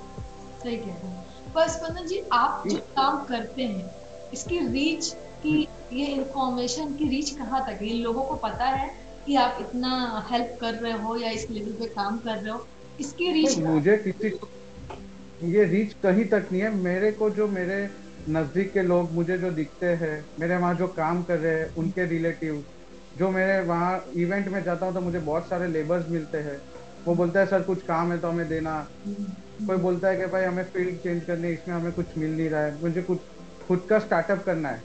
सही 0.63 0.77
कह 0.77 0.85
रहे 0.85 1.11
हैं। 1.11 1.53
पर 1.55 1.69
स्पंदन 1.69 2.07
जी 2.07 2.23
आप 2.33 2.63
जो 2.67 2.79
काम 2.97 3.25
करते 3.25 3.63
हैं 3.65 3.91
इसकी 4.33 4.59
रीच 4.69 5.13
की 5.43 5.57
ये 5.93 6.07
इंफॉर्मेशन 6.07 6.95
की 6.95 7.09
रीच 7.09 7.31
कहाँ 7.39 7.61
तक 7.67 7.83
है? 7.83 7.93
लोगों 7.95 8.25
को 8.25 8.35
पता 8.39 8.65
है 8.67 8.89
कि 9.27 9.37
आप 9.37 9.59
इतना 9.61 10.27
हेल्प 10.31 10.57
कर 10.61 10.75
रहे 10.75 10.93
हो 11.03 11.17
या 11.17 11.31
इस 11.31 11.47
लेवल 11.51 11.73
पे 11.75 11.87
काम 11.91 12.19
कर 12.19 12.37
रहे 12.37 12.53
हो। 12.53 12.67
इसकी 12.99 13.33
रीच 13.33 13.59
मुझे 13.61 13.97
किसी 13.99 14.31
ये 15.43 15.65
रीच 15.65 15.93
कहीं 16.03 16.25
तक 16.25 16.49
नहीं 16.53 16.63
है। 16.63 16.75
मेरे 16.75 17.11
को 17.13 17.31
जो 17.31 17.47
मेरे 17.49 17.89
नज़दीक 18.29 18.73
के 18.73 18.83
लोग 18.83 19.13
मुझे 19.13 19.39
जो 19.39 19.51
दिखते 19.51 19.87
हैं, 19.87 20.27
मेरे 20.41 20.57
वहाँ 20.57 20.75
जो 20.75 20.87
काम 20.87 21.23
कर 21.23 21.39
रहे 21.39 21.55
हैं, 21.55 21.75
उनके 21.75 22.07
रिलेटिव 22.07 22.65
जो 23.19 23.31
मेरे 23.31 23.61
वहाँ 23.61 24.05
इवेंट 24.17 24.49
में 24.49 24.63
जाता 24.65 24.87
हूँ 24.87 24.95
तो 24.95 25.01
मुझे 25.01 25.19
बहुत 25.19 25.49
सारे 25.49 25.69
लेबर्स 25.69 26.09
मिलते 26.09 26.39
हैं। 26.39 26.61
वो 27.07 27.15
बोलता 27.15 27.41
है, 27.41 27.47
सर, 27.47 27.63
कुछ 27.63 27.83
काम 27.83 28.13
है 28.13 28.19
तो 28.19 28.29
हमें 28.29 28.49
देना। 28.49 28.89
कोई 29.67 29.77
बोलता 29.77 30.09
है 30.09 30.17
कि, 30.17 30.27
भाई, 30.27 30.45
हमें 30.45 30.65
फ़ील्ड 30.65 30.99
चेंज 30.99 31.25
करनी 31.25 31.47
है, 31.49 31.53
इसमें 31.53 31.75
हमें 31.75 31.93
कुछ 31.93 32.17
मिल 32.19 32.37
नहीं 32.37 32.49
रहा 32.51 32.61
है। 32.61 32.81
मुझे 32.83 33.03
कुछ 33.03 33.19
खुद 33.69 33.87
का 33.91 33.99
स्टार्टअप 33.99 34.45
करना 34.45 34.69
है। 34.69 34.83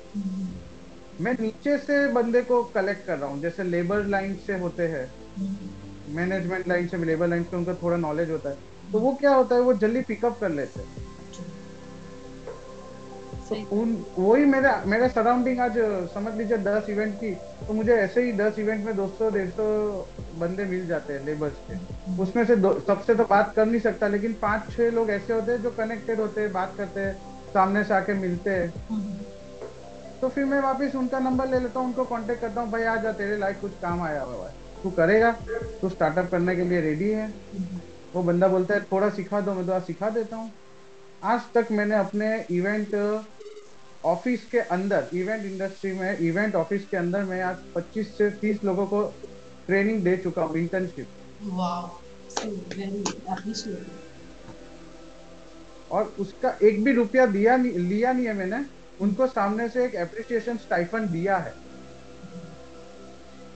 मैं 1.22 1.36
नीचे 1.40 1.78
से 1.78 2.08
बंदे 2.08 2.42
को 2.42 2.64
कलेक्ट 2.64 3.06
कर 3.08 3.18
रहा 3.18 3.30
हूँ। 3.30 3.42
जैसे 3.42 3.64
लेबर 3.64 4.06
लाइन 4.06 4.36
से 4.36 4.58
होते 4.58 4.88
हैं 4.88 5.12
मैनेजमेंट 6.16 6.68
लाइन 6.68 6.88
से 6.88 7.06
लेबर 7.06 7.28
लाइन 7.28 7.44
से 7.44 7.58
उनका 7.58 7.74
थोड़ा 7.74 7.98
नॉलेज 7.98 8.32
होता 8.32 8.50
है। 8.50 8.73
तो 8.92 9.00
वो 9.00 9.14
क्या 9.22 9.34
होता 9.34 9.56
है 9.56 9.62
वो 9.62 9.74
जल्दी 9.76 10.02
पिकअप 10.04 10.40
कर 10.40 10.50
लेते 10.52 10.80
हैं। 10.80 11.02
तो 13.44 13.56
उन 13.76 13.90
वही 14.18 14.46
मेरे 14.46 14.70
मेरे 14.88 15.08
सराउंडिंग 15.10 15.60
आज 15.60 15.78
समझ 16.14 16.34
लीजिए 16.36 16.58
दस 16.60 16.90
इवेंट 16.90 17.14
की 17.16 17.32
तो 17.68 17.74
मुझे 17.74 17.94
ऐसे 17.94 18.22
ही 18.22 18.32
दस 18.34 18.60
इवेंट 18.60 18.86
में 18.86 18.96
दो 18.96 19.08
सौ 19.18 19.30
डेढ़ 19.30 19.50
सौ 19.52 19.66
बंदे 20.40 20.66
मिल 20.66 20.86
जाते 20.88 21.14
हैं 21.14 21.26
लेबर्स 21.26 21.54
के। 21.68 22.22
उसमें 22.24 22.46
से 22.46 22.56
सबसे 22.88 23.16
तो 23.16 23.24
बात 23.26 23.54
कर 23.56 23.66
नहीं 23.66 23.82
सकता 23.82 24.08
लेकिन 24.08 24.34
पाँच 24.42 24.72
छह 24.72 24.90
लोग 24.92 25.10
ऐसे 25.12 25.34
होते 25.34 25.52
हैं 25.52 25.62
जो 25.64 25.70
कनेक्टेड 25.78 26.20
होते 26.20 26.42
हैं 26.42 26.52
बात 26.54 26.74
करते 26.78 27.00
हैं 27.00 27.14
सामने 27.54 27.84
से 27.84 27.94
आके 27.94 28.14
मिलते 28.14 28.50
हैं। 28.50 28.70
तो 30.22 30.30
फिर 30.30 30.46
मैं 30.46 30.60
वापस 30.62 30.96
उनका 30.96 31.20
नंबर 31.20 31.50
ले 31.50 31.60
लेता 31.60 31.80
हूँ 31.80 31.88
उनको 31.88 32.04
कॉन्टेक्ट 32.06 32.42
करता 32.42 32.62
हूँ 32.62 32.72
भाई 32.72 32.84
आ 32.84 32.96
जा 32.98 33.12
तेरे 33.14 33.38
लाइक 33.38 33.60
कुछ 33.62 33.72
काम 33.82 34.02
आया 34.02 34.22
हुआ 34.22 34.48
है। 34.48 34.54
तू 34.84 34.90
करेगा 34.92 35.32
तू 35.82 35.90
स्टार्टअप 35.90 36.30
करने 36.32 36.56
के 36.56 36.64
लिए 36.64 36.82
रेडी 36.82 37.10
है। 37.12 37.28
वो 38.14 38.24
बंदा 38.24 38.48
बोलता 38.48 38.74
है 38.74 38.84
थोड़ा 38.92 39.10
सिखा 39.10 39.42
दो 39.42 39.54
मैं 39.54 39.66
तो 39.68 39.72
आज 39.74 39.84
सिखा 39.84 40.10
देता 40.10 40.36
हूँ. 40.36 40.52
आज 41.22 41.42
तक 41.54 41.68
मैंने 41.72 41.96
अपने 41.96 42.28
इवेंट 42.52 42.96
ऑफ़िस 44.04 44.46
के 44.48 44.60
अंदर 44.76 45.10
इवेंट 45.14 45.46
इंडस्ट्री 45.46 45.92
में 45.94 46.18
इवेंट 46.20 46.56
ऑफ़िस 46.56 46.86
के 46.86 46.98
अंदर 46.98 47.24
मैं 47.26 47.42
आज 47.42 47.58
25 47.78 48.18
से 48.18 48.30
30 48.40 48.64
लोगों 48.64 48.88
को 48.88 49.04
ट्रेनिंग 49.68 50.04
दे 50.04 50.18
चुका 50.18 50.44
हूँ 50.44 50.58
इंटर्नशिप 50.58 51.08
और 55.92 56.14
उसका 56.20 56.50
एक 56.64 56.84
भी 56.84 56.94
रुपया 56.94 57.26
दिया 57.28 57.56
नहीं 57.58 57.78
लिया 57.80 58.14
नहीं 58.14 58.26
है 58.28 58.34
मैंने 58.34 58.64
उनको 59.00 59.28
सामने 59.28 59.68
से 59.70 59.86
एक 59.86 59.96
एप्रिसिएशन 59.96 60.58
स्टाइफन 60.58 61.08
दिया 61.12 61.38
है। 61.38 61.54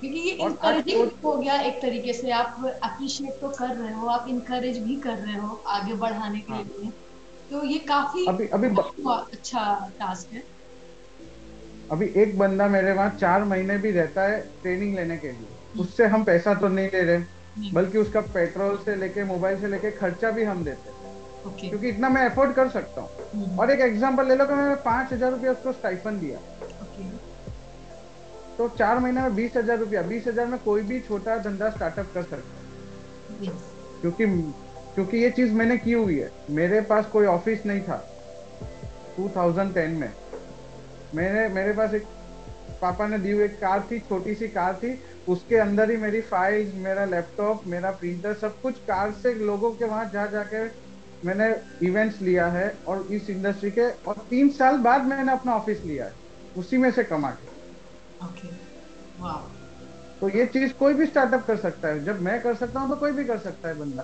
क्योंकि 0.02 0.20
ये 0.20 0.32
इंकरेजिंग 0.38 1.10
हो 1.24 1.36
गया 1.38 1.60
एक 1.62 1.82
तरीके 1.82 2.14
से 2.14 2.32
आप 2.32 2.66
अप्रिशिएट 2.84 3.40
तो 3.42 3.50
कर 3.50 3.76
रहे 3.76 3.94
हो 3.94 4.08
आप 4.10 4.26
इनकरेज 4.30 4.78
भी 4.80 4.96
कर 5.02 5.18
रहे 5.18 5.36
हो 5.36 5.62
आगे 5.70 5.94
बढ़ाने 5.96 6.40
के 6.40 6.54
हाँ. 6.54 6.64
लिए 6.64 6.92
तो 7.52 7.64
ये 7.66 7.78
काफ़ी 7.88 8.26
अभी 8.26 8.48
अभी 8.50 8.68
अच्छा 9.08 9.64
टास्क 10.00 10.34
है 10.34 10.44
अभी 11.92 12.06
एक 12.22 12.38
बंदा 12.38 12.68
मेरे 12.68 12.92
वहाँ 12.94 13.10
चार 13.20 13.44
महीने 13.46 13.78
भी 13.78 13.92
रहता 13.92 14.24
है 14.24 14.40
ट्रेनिंग 14.62 14.96
लेने 14.96 15.18
के 15.18 15.28
लिए 15.28 15.48
हम्म। 15.48 15.82
उससे 15.82 16.06
हम 16.06 16.24
पैसा 16.24 16.54
तो 16.54 16.68
नहीं 16.70 16.88
ले 16.88 17.02
रहे 17.04 17.72
बल्कि 17.74 17.98
उसका 17.98 18.22
पेट्रोल 18.34 18.78
से 18.86 18.96
लेके 18.96 19.24
मोबाइल 19.24 19.62
से 19.62 19.68
लेके 19.68 19.92
खर्चा 19.92 20.32
भी 20.32 20.44
हम 20.44 20.64
देते 20.64 20.90
हैं 20.90 20.98
okay. 21.46 21.70
क्योंकि 21.70 21.90
इतना 21.90 22.10
मैं 22.10 22.30
अफोर्ड 22.30 22.54
कर 22.54 22.70
सकता 22.70 23.02
हूँ 23.02 23.30
हम्म। 23.34 23.60
और 23.60 23.72
एक 23.72 23.80
एग्जांपल 23.82 24.28
ले 24.28 24.36
लो 24.36 24.46
कि 24.46 24.54
मैंने 24.54 24.76
पाँच 24.86 25.14
हज़ार 25.14 25.32
रुपया 25.32 25.52
उसको 25.52 25.72
स्टाइफन 25.74 26.20
दिया. 26.20 26.40
तो 28.58 28.68
चार 28.78 29.00
महीने 29.00 29.22
में 29.22 29.36
बीस 29.36 29.56
हज़ार 29.58 29.78
रुपया 29.78 30.02
बीस 30.04 30.28
हज़ार 30.28 30.46
में 30.46 30.60
कोई 30.60 30.82
भी 30.84 31.00
छोटा 31.00 31.38
धंधा 31.38 31.70
स्टार्टअप 31.70 32.12
कर 32.14 32.24
सकता 32.24 32.38
है। 32.38 33.56
क्योंकि 34.02 34.26
क्योंकि 34.96 35.18
ये 35.18 35.30
चीज़ 35.32 35.54
मैंने 35.54 35.78
की 35.78 35.94
हुई 35.94 36.18
है। 36.20 36.30
मेरे 36.52 36.80
पास 36.84 37.06
कोई 37.06 37.26
ऑफ़िस 37.28 37.66
नहीं 37.66 37.82
था 37.82 37.98
2010 39.18 39.90
में। 39.92 40.12
मैंने 41.16 41.48
मेरे 41.50 41.74
पास 41.74 41.94
एक 41.94 42.06
पापा 42.82 43.08
ने 43.08 43.18
दी 43.20 43.32
हुई 43.32 43.44
एक 43.44 43.60
कार 43.60 43.88
थी 43.92 44.00
छोटी 44.00 44.34
सी 44.36 44.48
कार 44.50 44.74
थी। 44.84 44.98
उसके 45.28 45.56
अंदर 45.58 45.92
ही 45.92 45.98
मेरी 45.98 46.22
फाइल्स 46.24 46.74
मेरा 46.78 47.06
लैपटॉप 47.06 47.62
मेरा 47.68 47.92
प्रिंटर 47.94 48.34
सब 48.42 48.60
कुछ 48.62 48.78
कार 48.82 49.12
से 49.14 49.34
लोगों 49.36 49.72
के 49.72 49.86
वहाँ 49.86 50.10
जा 50.14 50.26
जाके 50.28 50.64
मैंने 51.24 51.50
इवेंट्स 51.88 52.22
लिया 52.22 52.46
है 52.48 52.74
और 52.88 53.08
इस 53.12 53.30
इंडस्ट्री 53.30 53.72
के। 53.72 53.90
और 54.08 54.26
तीन 54.30 54.50
साल 54.52 54.78
बाद 54.80 55.06
मैंने 55.06 55.32
अपना 55.32 55.54
ऑफ़िस 55.54 55.84
लिया 55.86 56.06
है। 56.06 56.14
उसी 56.56 56.78
में 56.78 56.92
से 56.92 57.04
कमा 57.04 57.30
के। 57.32 57.47
Okay. 58.22 58.52
wow. 59.20 59.40
तो 60.22 60.30
ये 60.30 60.46
चीज़ 60.46 60.74
कोई 60.74 60.94
भी 60.94 61.06
स्टार्टअप 61.06 61.46
कर 61.48 61.58
सकता 61.58 61.88
है। 61.88 62.04
जब 62.06 62.22
मैं 62.22 62.42
कर 62.42 62.56
सकता 62.56 62.80
हूँ 62.80 62.90
तो 62.90 62.96
कोई 62.96 63.12
भी 63.12 63.24
कर 63.26 63.38
सकता 63.40 63.68
है 63.68 63.78
बंदा। 63.80 64.04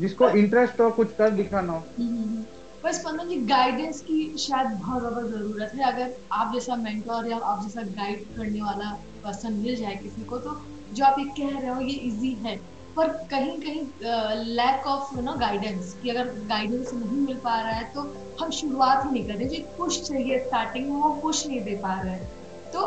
जिसको 0.00 0.28
इंटरेस्ट 0.38 0.80
हो 0.80 0.90
कुछ 0.90 1.12
कर 1.14 1.30
दिखाना 1.30 1.72
हो। 1.72 1.78
हम्म, 1.78 2.08
हम्म, 2.08 2.22
हम्म। 2.24 2.44
बस 2.84 3.00
स्पंदन 3.00 3.28
जी 3.28 3.36
गाइडेंस 3.46 4.00
की 4.00 4.36
शायद 4.38 4.68
बहुत 4.68 5.00
ज़्यादा 5.00 5.22
ज़रूरत 5.28 5.72
है। 5.74 5.84
अगर 5.84 6.14
आप 6.32 6.52
जैसा 6.54 6.76
मेंटोर 6.76 7.30
या 7.30 7.36
आप 7.36 7.62
जैसा 7.62 7.82
गाइड 7.94 8.24
करने 8.36 8.60
वाला 8.62 8.90
पर्सन 9.24 9.52
मिल 9.54 9.76
जाए 9.76 9.96
किसी 10.02 10.24
को 10.24 10.38
तो 10.38 10.60
जो 10.92 11.04
आप 11.04 11.18
ये 11.18 11.24
कह 11.38 11.58
रहे 11.58 11.70
हो 11.70 11.80
ये 11.80 11.94
इजी 12.10 12.32
है। 12.44 12.56
पर 12.96 13.08
कहीं 13.30 13.58
कहीं 13.60 14.44
lack 14.56 14.86
of 14.86 15.16
you 15.16 15.22
know 15.22 15.32
guidance 15.38 15.96
कि 16.02 16.10
अगर 16.10 16.28
गाइडेंस 16.48 16.92
नहीं 16.94 17.20
मिल 17.20 17.36
पा 17.44 17.60
रहा 17.60 17.72
है 17.72 17.90
तो 17.94 18.02
हम 18.40 18.50
शुरुआत 18.50 19.04
ही 19.04 19.10
नहीं 19.10 19.26
कर 19.26 19.34
रहे। 19.34 19.48
जो 19.48 19.64
पुश 19.78 20.00
चाहिए 20.02 20.38
स्टार्टिंग 20.38 20.88
में 20.90 21.00
वो 21.00 21.10
पुश 21.22 21.46
नहीं 21.46 21.60
दे 21.64 21.74
पा 21.82 22.00
रहे 22.00 22.12
हैं। 22.12 22.28
तो 22.72 22.86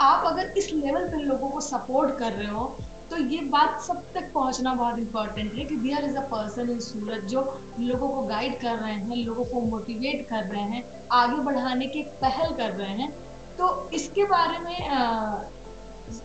आप 0.00 0.26
अगर 0.26 0.52
इस 0.58 0.70
लेवल 0.72 1.06
पर 1.08 1.24
लोगों 1.24 1.48
को 1.50 1.60
सपोर्ट 1.62 2.18
कर 2.18 2.32
रहे 2.32 2.48
हो 2.48 2.66
तो 3.10 3.16
ये 3.16 3.40
बात 3.50 3.80
सब 3.82 4.02
तक 4.14 4.30
पहुँचना 4.34 4.72
बहुत 4.74 4.98
इंपॉर्टेंट 4.98 5.52
है 5.54 5.64
कि 5.64 5.76
दियर 5.76 6.04
is 6.04 6.16
a 6.16 6.20
person 6.28 6.70
in 6.70 6.78
Surat 6.80 7.24
जो 7.30 7.42
लोगों 7.80 8.08
को 8.08 8.22
गाइड 8.26 8.60
कर 8.60 8.78
रहे 8.78 8.92
हैं, 8.92 9.16
लोगों 9.16 9.44
को 9.44 9.60
मोटिवेट 9.66 10.26
कर 10.28 10.44
रहे 10.44 10.62
हैं, 10.62 10.82
आगे 11.12 11.40
बढ़ाने 11.44 11.86
की 11.86 12.02
पहल 12.22 12.54
कर 12.56 12.72
रहे 12.72 12.96
हैं। 13.00 13.10
तो 13.58 13.90
इसके 13.94 14.24
बारे 14.24 14.58
में 14.58 14.78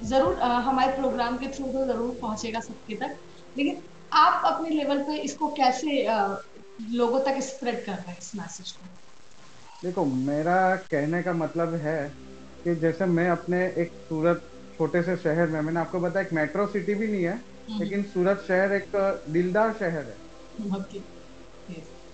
ज़रूर 0.03 0.41
हमारे 0.41 0.95
प्रोग्राम 0.95 1.37
के 1.37 1.47
थ्रू 1.47 1.67
तो 1.67 1.85
ज़रूर 1.87 2.17
पहुंचेगा 2.21 2.59
सबके 2.59 2.95
तक, 2.95 3.15
लेकिन 3.55 3.81
आप 4.11 4.45
अपने 4.45 4.69
लेवल 4.69 5.03
पे 5.03 5.17
इसको 5.19 5.47
कैसे 5.53 6.03
लोगों 6.97 7.19
तक 7.21 7.39
स्प्रेड 7.43 7.85
कर 7.85 7.91
रहे 7.91 8.11
हैं 8.11 8.17
इस 8.17 8.31
मैसेज 8.35 8.71
को? 8.71 8.85
देखो, 9.83 10.05
मेरा 10.05 10.75
कहने 10.91 11.21
का 11.23 11.33
मतलब 11.35 11.75
है 11.75 11.97
कि 12.65 12.75
जैसे 12.75 13.05
मैं 13.07 13.29
अपने 13.29 13.65
एक 13.77 13.91
सूरत 14.09 14.41
छोटे 14.79 15.01
से 15.03 15.15
शहर 15.17 15.47
में 15.47 15.61
मैंने 15.61 15.79
आपको 15.79 15.99
बताया 15.99 16.25
एक 16.25 16.33
मेट्रो 16.33 16.65
सिटी 16.67 16.93
भी 16.95 17.07
नहीं 17.07 17.23
है 17.23 17.33
हम्म। 17.33 17.79
लेकिन 17.79 18.03
सूरत 18.03 18.43
शहर 18.47 18.73
एक 18.73 18.95
दिलदार 19.29 19.73
शहर 19.73 20.05
है। 20.05 20.17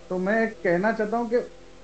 तो 0.09 0.17
मैं 0.17 0.47
कहना 0.53 0.91
चाहता 0.91 1.17
हूँ 1.17 1.29
कि 1.29 1.35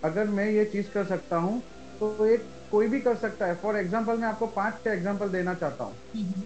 अगर 0.03 0.27
मैं 0.29 0.49
ये 0.49 0.65
चीज़ 0.65 0.89
कर 0.93 1.05
सकता 1.05 1.37
हूँ 1.37 1.61
तो 2.01 2.25
एक 2.25 2.45
कोई 2.71 2.87
भी 2.87 2.99
कर 3.01 3.15
सकता 3.15 3.45
है। 3.45 3.55
फॉर 3.55 3.77
एग्ज़ाम्पल 3.77 4.17
मैं 4.17 4.27
आपको 4.27 4.47
पाँच 4.55 4.73
छह 4.83 4.91
एग्ज़ाम्पल 4.91 5.29
देना 5.29 5.53
चाहता 5.53 5.83
हूँ। 5.83 5.95
हम्म, 6.15 6.41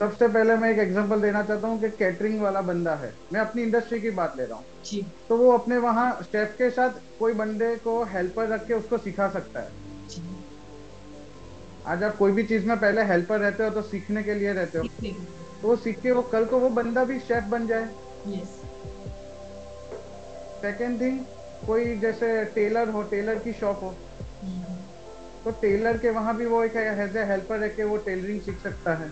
सबसे 0.00 0.28
पहले 0.28 0.56
मैं 0.56 0.70
एक 0.70 0.78
एग्ज़ाम्पल 0.78 1.20
देना 1.20 1.42
चाहता 1.42 1.68
हूँ 1.68 1.80
कि 1.80 1.90
कैटरिंग 1.90 2.40
वाला 2.42 2.60
बंदा 2.62 2.94
है। 2.94 3.12
मैं 3.32 3.40
अपनी 3.40 3.62
इंडस्ट्री 3.62 4.00
की 4.00 4.10
बात 4.10 4.34
ले 4.38 4.44
रहा 4.44 4.58
हूँ। 4.58 4.64
तो 5.28 5.36
वो 5.36 5.50
अपने 5.52 5.78
वहाँ 5.78 6.10
शेफ 6.22 6.54
के 6.58 6.70
साथ 6.70 7.00
कोई 7.18 7.32
बंदे 7.34 7.74
को 7.76 8.02
हेल्पर 8.04 8.48
रख 8.48 8.66
के 8.66 8.74
उसको 8.74 8.98
सिखा 8.98 9.28
सकता 9.28 9.60
है। 9.60 9.83
आज 11.86 12.02
आप 12.02 12.16
कोई 12.16 12.32
भी 12.32 12.42
चीज़ 12.42 12.66
में 12.66 12.76
पहले 12.80 13.02
हेल्पर 13.02 13.40
रहते 13.40 13.64
हो 13.64 13.70
तो 13.70 13.82
सीखने 13.82 14.22
के 14.22 14.34
लिए 14.34 14.52
रहते 14.52 14.78
हो। 14.78 14.84
तो 15.62 15.68
वो 15.68 15.76
सीख 15.76 16.00
के 16.00 16.10
वो 16.10 16.22
कल 16.22 16.44
को 16.44 16.58
वो 16.58 16.68
बंदा 16.68 17.04
भी 17.04 17.18
शेफ 17.20 17.44
बन 17.44 17.66
जाए। 17.66 17.88
सेकेंड 20.62 21.00
थिंग 21.00 21.18
कोई 21.66 21.96
जैसे 21.98 22.44
टेलर 22.44 22.88
हो 22.88 23.02
टेलर 23.02 23.38
की 23.38 23.52
शॉप 23.52 23.82
हो 23.82 23.88
हम्म, 24.44 24.74
तो 25.44 25.50
टेलर 25.50 25.98
के 25.98 26.10
वहाँ 26.10 26.36
भी 26.36 26.46
वो 26.46 26.62
एक 26.64 26.76
एज 26.76 27.16
ए 27.16 27.24
हेल्पर 27.24 27.58
रह 27.58 27.68
के 27.68 27.84
वो 27.84 27.96
टेलरिंग 27.96 28.40
सीख 28.40 28.58
सकता 28.58 28.94
है। 28.94 29.10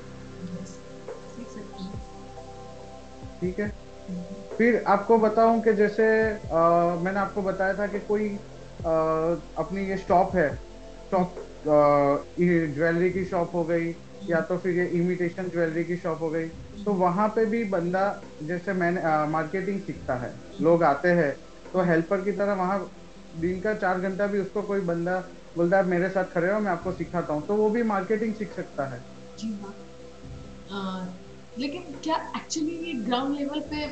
ठीक 3.41 3.59
है? 3.61 3.67
हम्म, 4.09 4.57
फिर 4.57 4.83
आपको 4.87 5.19
बताऊँ 5.19 5.61
कि 5.63 5.73
जैसे 5.73 6.05
अ, 6.31 6.99
मैंने 7.03 7.21
आपको 7.21 7.43
बताया 7.43 7.75
था 7.75 7.87
कि 7.87 8.01
कोई 8.01 8.29
अ, 8.29 8.91
अपनी 9.59 9.87
ये 9.87 9.97
शॉप 9.99 10.37
है 10.37 10.49
शॉप 11.11 11.42
ज्वेलरी 11.65 13.11
की 13.11 13.25
शॉप 13.25 13.55
हो 13.55 13.65
गई, 13.65 13.89
या 14.29 14.41
तो 14.43 14.57
फिर 14.59 14.79
ये 14.79 14.87
इमिटेशन 14.95 15.49
ज्वेलरी 15.51 15.85
की 15.85 15.97
शॉप 15.97 16.23
हो 16.23 16.31
गई। 16.31 16.49
तो 16.87 16.93
वहाँ 16.95 17.29
पे 17.29 17.45
भी 17.47 17.63
बंदा, 17.67 18.05
जैसे 18.43 18.73
मैंने 18.75 19.01
मार्केटिंग 19.31 19.81
सीखता 19.81 20.15
है, 20.17 20.35
लोग 20.61 20.83
आते 20.85 21.09
हैं 21.11 21.33
तो 21.73 21.83
हेल्पर 21.83 22.21
की 22.21 22.33
तरह 22.33 22.55
वहाँ 22.55 22.79
दिन 23.35 23.61
का 23.61 23.75
चार 23.75 24.01
घंटा 24.01 24.27
भी 24.27 24.41
उसको 24.41 24.63
कोई 24.63 24.81
बंदा 24.83 25.19
बोलता 25.57 25.77
है, 25.77 25.87
मेरे 25.87 26.09
साथ 26.09 26.25
खड़े 26.25 26.53
हो, 26.53 26.59
मैं 26.61 26.71
आपको 26.71 26.93
सिखाता 26.93 27.35
हूँ। 27.35 27.47
तो 27.47 27.55
वो 27.55 27.69
भी 27.71 27.83
मार्केटिंग 27.85 28.35
सीख 28.35 28.53
सकता 28.53 28.87
है। 28.87 29.03
जी 29.39 29.53
हाँ। 30.71 31.19
लेकिन 31.59 31.83
क्या 32.05 32.17
एक्चुअली 32.37 32.75
ये 32.87 32.93
ग्राउंड 33.05 33.35
लेवल 33.37 33.61
पे 33.73 33.89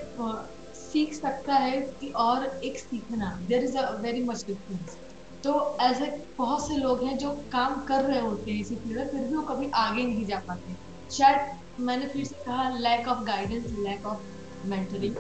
सीख 0.75 1.15
सकता 1.15 1.55
है 1.55 1.81
कि 2.01 2.11
और 2.19 2.47
एक 2.65 2.79
सीखना? 2.79 3.31
There 3.43 3.65
is 3.65 3.77
a 3.79 3.91
very 4.03 4.23
much 4.25 4.45
difference 4.47 4.97
तो 5.45 5.53
ऐसे 5.81 6.07
बहुत 6.39 6.63
से 6.63 6.77
लोग 6.77 7.05
हैं 7.05 7.17
जो 7.19 7.31
काम 7.53 7.81
कर 7.85 8.05
रहे 8.05 8.21
होते 8.21 8.51
हैं 8.51 8.61
इसी 8.61 8.77
फ़ील्ड 8.77 8.99
में, 8.99 9.07
फिर 9.09 9.21
भी 9.21 9.37
वो 9.37 9.43
कभी 9.45 9.71
आगे 9.77 10.05
नहीं 10.05 10.25
जा 10.27 10.39
पाते। 10.49 10.77
शायद 11.11 11.83
मैंने 11.85 12.07
फिर 12.07 12.25
से 12.25 12.35
कहा 12.47 12.69
lack 12.79 13.09
of 13.09 13.25
guidance 13.27 13.65
lack 13.79 14.07
of 14.07 14.67
mentoring 14.69 15.17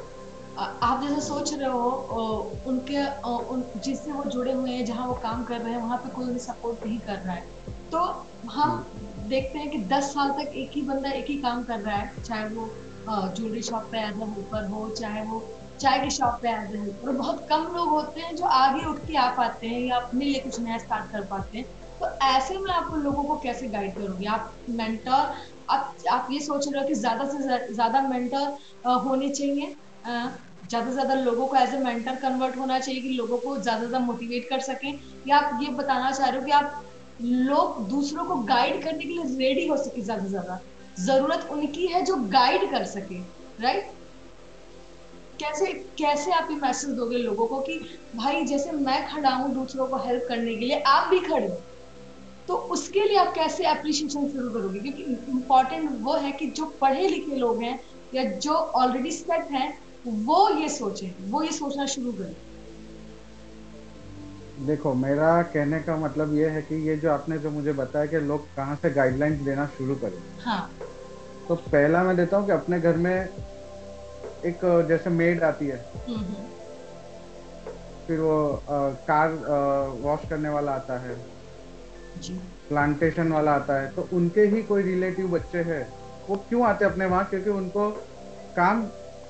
आप 0.58 1.02
जैसे 1.02 1.20
सोच 1.20 1.52
रहे 1.54 1.68
हो 1.68 1.90
उनके 2.68 3.04
उन, 3.28 3.62
जिससे 3.76 4.12
वो 4.12 4.24
जुड़े 4.24 4.52
हुए 4.52 4.70
हैं, 4.70 4.84
जहाँ 4.84 5.06
वो 5.08 5.14
काम 5.22 5.44
कर 5.44 5.60
रहे 5.60 5.72
हैं, 5.72 5.80
वहाँ 5.80 5.96
पे 5.98 6.10
कोई 6.10 6.24
उन्हें 6.24 6.38
सपोर्ट 6.38 6.86
नहीं 6.86 6.98
कर 7.00 7.16
रहा 7.16 7.34
है। 7.34 7.46
तो 7.92 7.98
हम 8.50 8.84
देखते 9.28 9.58
हैं 9.58 9.70
कि 9.70 9.78
10 9.86 10.12
साल 10.14 10.30
तक 10.32 10.52
एक 10.56 10.70
ही 10.74 10.82
बंदा 10.82 11.10
एक 11.12 11.24
ही 11.28 11.36
काम 11.42 11.62
कर 11.64 11.80
रहा 11.80 11.96
है, 11.96 12.22
चाहे 12.22 12.48
वो 12.48 12.68
ज्वेलरी 13.08 13.62
शॉप 13.62 13.88
पे 13.92 13.98
एज 14.00 14.16
हेल्पर 14.18 14.66
हो, 14.68 14.88
चाहे 14.90 15.22
वो 15.22 15.40
चाय 15.80 15.98
की 16.00 16.10
शॉप 16.10 16.38
पे 16.42 16.48
एज 16.50 16.74
ए 16.76 16.86
और 17.02 17.12
बहुत 17.16 17.44
कम 17.48 17.62
लोग 17.74 17.88
होते 17.90 18.20
हैं 18.20 18.34
जो 18.36 18.46
आगे 18.54 18.84
उठ 18.86 18.98
के 19.00 19.16
आ 19.18 19.28
पाते 19.36 19.66
हैं 19.66 19.80
या 19.80 19.96
अपने 19.96 20.24
लिए 20.24 20.40
कुछ 20.40 20.60
नया 20.60 20.78
स्टार्ट 20.78 21.10
कर 21.12 21.24
पाते 21.26 21.58
हैं। 21.58 21.64
तो 22.00 22.08
ऐसे 22.26 22.58
में 22.58 22.72
आप 22.72 22.90
उन 22.92 23.00
लोगों 23.02 23.24
को 23.24 23.36
कैसे 23.38 23.68
गाइड 23.68 23.96
करोगे? 23.96 24.26
आप 24.28 24.52
मेंटर 24.70 25.32
आप 25.70 25.94
आप 26.12 26.28
ये 26.32 26.40
सोच 26.40 26.66
रहे 26.68 26.80
हो 26.82 26.86
कि 26.88 26.94
ज़्यादा 26.94 27.24
से 27.26 27.72
ज़्यादा 27.74 28.00
मेंटर 28.08 28.56
होने 29.06 29.28
चाहिए। 29.30 29.74
ज़्यादा 30.06 30.86
से 30.86 30.92
ज़्यादा 30.92 31.14
लोगों 31.16 31.46
को 31.48 31.56
एज 31.56 31.74
ए 31.74 31.78
मेंटर 31.80 32.16
कन्वर्ट 32.22 32.56
होना 32.58 32.78
चाहिए 32.78 33.00
कि 33.02 33.08
लोगों 33.16 33.38
को 33.38 33.56
ज़्यादा 33.58 33.80
से 33.80 33.88
ज़्यादा 33.88 34.04
मोटिवेट 34.06 34.46
कर 34.50 34.60
सकें। 34.62 34.92
या 35.26 35.36
आप 35.38 35.60
ये 35.62 35.70
बताना 35.74 36.10
चाह 36.10 36.28
रहे 36.28 36.38
हो 36.38 36.44
कि 36.46 36.52
आप 36.52 36.82
लोग 37.20 37.88
दूसरों 37.90 38.24
को 38.26 38.36
गाइड 38.46 38.82
करने 38.84 39.04
के 39.04 39.08
लिए 39.10 39.24
रेडी 39.40 39.66
हो 39.68 39.76
सके 39.78 40.02
ज़्यादा 40.04 40.22
से 40.22 40.30
ज़्यादा। 40.30 40.58
ज़रूरत 40.96 41.48
उनकी 41.52 41.86
है 41.86 42.02
जो 42.04 42.16
गाइड 42.30 42.70
कर 42.70 42.84
सके 42.88 43.22
राइट 43.58 43.90
कैसे 45.42 45.72
कैसे 45.98 46.32
आप 46.32 46.48
ये 46.50 46.56
मैसेज 46.56 46.90
दोगे 46.90 47.16
लोगों 47.16 47.46
को 47.46 47.60
कि 47.60 47.78
भाई 48.14 48.44
जैसे 48.44 48.72
मैं 48.72 49.06
खड़ा 49.08 49.30
हूँ 49.30 49.52
दूसरों 49.54 49.86
को 49.86 49.96
हेल्प 49.96 50.24
करने 50.28 50.54
के 50.54 50.64
लिए 50.64 50.80
आप 50.86 51.08
भी 51.10 51.20
खड़े 51.20 51.46
हो। 51.46 51.62
तो 52.48 52.54
उसके 52.74 53.04
लिए 53.04 53.16
आप 53.16 53.32
कैसे 53.34 53.64
अप्रिशिएशन 53.64 54.28
शुरू 54.28 54.50
करोगे? 54.50 54.80
क्योंकि 54.80 55.02
इम्पोर्टेंट 55.02 55.90
वो 56.02 56.16
है 56.16 56.32
कि 56.32 56.46
जो 56.50 56.66
पढ़े 56.80 57.08
लिखे 57.08 57.36
लोग 57.36 57.62
हैं 57.62 57.78
या 58.14 58.24
जो 58.38 58.52
ऑलरेडी 58.52 59.10
सेट 59.10 59.52
हैं 59.52 59.72
वो 60.06 60.48
ये 60.60 60.68
सोचे 60.68 61.14
वो 61.20 61.42
ये 61.42 61.52
सोचना 61.52 61.86
शुरू 61.86 62.12
करें। 62.12 62.34
देखो 64.66 64.94
मेरा 64.94 65.42
कहने 65.42 65.78
का 65.80 65.96
मतलब 65.96 66.34
ये 66.36 66.48
है 66.48 66.62
कि 66.62 66.74
ये 66.88 66.96
जो 66.96 67.10
आपने 67.10 67.38
जो 67.38 67.50
मुझे 67.50 67.72
बताया 67.72 68.06
कि 68.06 68.20
लोग 68.20 68.46
कहाँ 68.56 68.76
से 68.76 68.90
गाइडलाइंस 68.90 69.40
देना 69.40 69.66
शुरू 69.66 69.94
करें। 69.94 70.38
हाँ। 70.38 70.60
तो 71.48 71.54
पहला 71.54 72.02
मैं 72.02 72.16
देता 72.16 72.36
हूँ 72.36 72.46
कि 72.46 72.52
अपने 72.52 72.80
घर 72.80 72.96
में 72.96 73.28
एक 74.46 74.60
जैसे 74.88 75.10
मेड 75.10 75.42
आती 75.42 75.66
है। 75.66 75.76
हम्म, 76.08 76.18
हम्म, 76.18 76.46
फिर 78.06 78.20
वो 78.20 78.38
अ, 78.52 78.78
कार 79.08 79.32
वॉश 80.00 80.28
करने 80.30 80.48
वाला 80.48 80.72
आता 80.72 80.98
है। 80.98 81.14
प्लांटेशन 82.68 83.32
वाला 83.32 83.52
आता 83.52 83.80
है। 83.80 83.90
तो 83.92 84.08
उनके 84.12 84.40
ही 84.46 84.62
कोई 84.62 84.82
रिलेटिव 84.82 85.28
बच्चे 85.28 85.58
हैं 85.62 85.82
वो 86.28 86.36
क्यों 86.48 86.64
आते 86.64 86.84
हैं 86.84 86.92
अपने 86.92 87.06
वहाँ? 87.06 87.24
क्योंकि 87.24 87.50
उनको 87.50 87.90
काम 88.56 88.86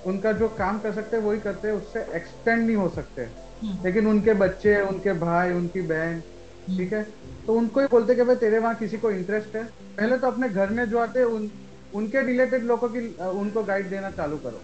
उनका 0.07 0.33
जो 0.33 0.49
काम 0.49 0.79
कर 0.79 0.93
सकते 0.93 1.17
हैं 1.17 1.25
वही 1.25 1.41
करते 1.41 1.69
हैं 1.69 1.75
उससे 1.75 2.01
एक्सटेंड 2.15 2.67
नहीं 2.67 2.77
हो 2.77 2.89
सकते। 2.89 3.23
हम्म, 3.23 3.77
लेकिन 3.85 4.07
उनके 4.07 4.35
बच्चे 4.35 4.81
उनके 4.83 5.13
भाई 5.13 5.53
उनकी 5.53 5.83
बहन 5.83 6.21
ठीक 6.69 6.93
है? 6.93 7.03
तो 7.47 7.55
उनको 7.55 7.81
ही 7.81 7.87
बोलते 7.87 8.15
कि 8.15 8.23
भाई 8.23 8.37
तेरे 8.37 8.59
वहाँ 8.59 8.75
किसी 8.75 8.99
को 8.99 9.11
इंटरेस्ट 9.11 9.57
है? 9.57 9.65
पहले 9.97 10.19
तो 10.19 10.27
अपने 10.27 10.49
घर 10.49 10.71
में 10.71 10.85
जो 10.91 10.99
आते 10.99 11.19
हैं 11.19 11.27
उन 11.27 11.51
उनके 11.95 12.23
रिलेटेड 12.23 12.65
लोगों 12.65 12.89
की 12.89 13.01
उनको 13.23 13.63
गाइड 13.65 13.89
देना 13.91 14.11
चालू 14.11 14.37
करो। 14.37 14.61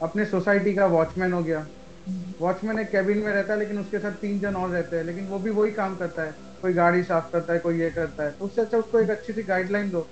अपने 0.00 0.24
सोसाइटी 0.24 0.74
का 0.74 0.86
वॉचमैन 0.86 1.32
हो 1.32 1.42
गया। 1.44 1.66
वॉचमैन 2.40 2.78
एक 2.78 2.90
कैबिन 2.90 3.18
में 3.18 3.32
रहता 3.32 3.52
है, 3.52 3.58
लेकिन 3.58 3.78
उसके 3.78 3.98
साथ 3.98 4.12
तीन 4.12 4.38
जन 4.40 4.54
और 4.56 4.70
रहते 4.70 4.96
हैं। 4.96 5.04
लेकिन 5.04 5.26
वो 5.26 5.38
भी 5.38 5.50
वही 5.50 5.70
काम 5.70 5.96
करता 5.96 6.22
है। 6.22 6.34
कोई 6.62 6.72
गाड़ी 6.72 7.02
साफ़ 7.02 7.30
करता 7.32 7.52
है, 7.52 7.58
कोई 7.58 7.80
ये 7.80 7.90
करता 7.90 8.24
है। 8.24 8.30
तो 8.30 8.44
उससे 8.44 8.60
अच्छा 8.60 8.78
उसको 8.78 9.00
एक 9.00 9.10
अच्छी 9.10 9.32
सी 9.32 9.42
गाइडलाइन 9.42 9.90
दो। 9.90 10.08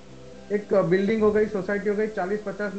एक 0.53 0.75
बिल्डिंग 0.91 1.23
हो 1.23 1.31
गई 1.33 1.47
सोसाइटी 1.47 1.89
हो 1.89 1.95
गई 1.97 2.07
चालीस 2.07 2.43
पचास 2.47 2.73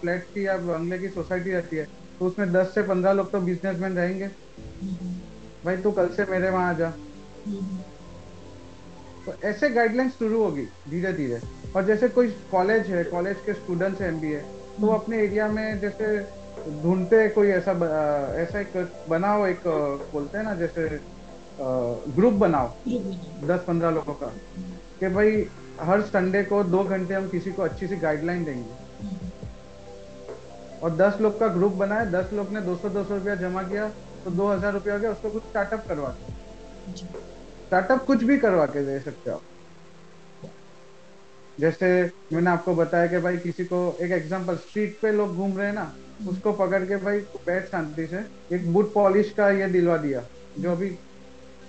फ्लैट 0.00 0.24
की 0.24 0.46
या 0.46 0.56
बंगले 0.56 0.98
की 0.98 1.08
सोसाइटी 1.08 1.50
रहती 1.50 1.76
है। 1.76 1.84
तो 1.84 2.26
उसमें 2.26 2.52
दस 2.52 2.74
से 2.74 2.82
पंद्रह 2.82 3.12
लोग 3.12 3.32
तो 3.32 3.40
बिजनेसमैन 3.40 3.96
रहेंगे। 3.96 4.28
भाई 5.64 5.76
तू 5.76 5.90
कल 5.92 6.08
से 6.08 6.24
मेरे 6.24 6.50
वहाँ 6.50 6.68
आ 6.70 6.72
जा। 6.72 6.90
तो 9.26 9.32
ऐसे 9.44 9.68
गाइडलाइन 9.70 10.10
शुरू 10.10 10.42
होगी 10.44 10.64
धीरे 10.88 11.12
धीरे 11.12 11.40
और 11.76 11.84
जैसे 11.84 12.08
कोई 12.08 12.28
कॉलेज 12.50 12.86
है 12.86 13.04
कॉलेज 13.04 13.36
के 13.46 13.54
स्टूडेंट्स 13.54 14.00
हैं 14.00 14.08
एमबीए 14.08 14.40
तो 14.80 14.92
अपने 14.92 15.18
एरिया 15.22 15.46
में 15.48 15.80
जैसे 15.80 16.06
ढूंढते 16.82 17.28
कोई 17.30 17.48
ऐसा 17.50 17.72
ऐसा 18.42 18.60
एक 18.60 18.72
बनाओ 19.08 19.46
एक 19.46 19.66
बोलते 20.12 20.38
हैं 20.38 20.44
ना 20.44 20.54
जैसे 20.56 20.88
ग्रुप 22.16 22.34
बनाओ 22.40 22.68
दस 23.48 23.64
पंद्रह 23.66 23.90
लोगों 23.90 24.14
का 24.14 24.26
कि 25.00 25.08
भाई 25.14 25.44
हर 25.80 26.00
संडे 26.08 26.42
को 26.44 26.62
दो 26.64 26.82
घंटे 26.84 27.14
हम 27.14 27.28
किसी 27.28 27.52
को 27.52 27.62
अच्छी 27.62 27.86
सी 27.86 27.96
गाइडलाइन 27.96 28.44
देंगे। 28.44 28.80
और 30.82 30.96
दस 30.96 31.20
लोग 31.20 31.38
का 31.40 31.48
ग्रुप 31.54 31.72
बनाए 31.74 32.06
दस 32.10 32.32
लोग 32.32 32.52
ने 32.52 32.60
दो 32.60 32.74
सौ 32.76 32.88
दो 32.88 33.04
सौ 33.04 33.16
रुपया 33.16 33.34
जमा 33.36 33.62
किया 33.62 33.88
तो 34.24 34.30
दो 34.30 34.48
हज़ार 34.48 34.72
रुपया 34.72 34.94
हो 34.94 35.00
गया 35.00 35.10
उसको 35.10 35.30
कुछ 35.30 35.42
स्टार्टअप 35.42 35.84
करवा 35.88 36.08
के 36.10 36.32
स्टार्टअप 36.92 38.04
कुछ 38.06 38.22
भी 38.24 38.38
करवा 38.38 38.66
के 38.66 38.84
दे 38.86 38.98
सकते 39.00 39.30
हो 39.30 39.36
आप। 39.36 39.42
जैसे 41.58 41.86
मैंने 42.32 42.50
आपको 42.50 42.74
बताया 42.76 43.06
कि 43.06 43.18
भाई 43.20 43.36
किसी 43.38 43.64
को 43.64 43.78
एक 44.02 44.10
एग्जांपल 44.12 44.56
स्ट्रीट 44.56 44.98
पे 45.02 45.12
लोग 45.12 45.34
घूम 45.36 45.56
रहे 45.58 45.66
हैं 45.66 45.74
ना 45.74 45.94
उसको 46.26 46.52
पकड़ 46.54 46.82
के 46.88 46.96
भाई 47.04 47.20
बैठ 47.46 47.66
शांति 47.70 48.06
से 48.06 48.18
एक 48.54 48.72
बूट 48.72 48.92
पॉलिश 48.94 49.30
का 49.36 49.48
ये 49.50 49.66
दिलवा 49.70 49.96
दिया। 49.98 50.26
जो 50.58 50.70
अभी 50.72 50.88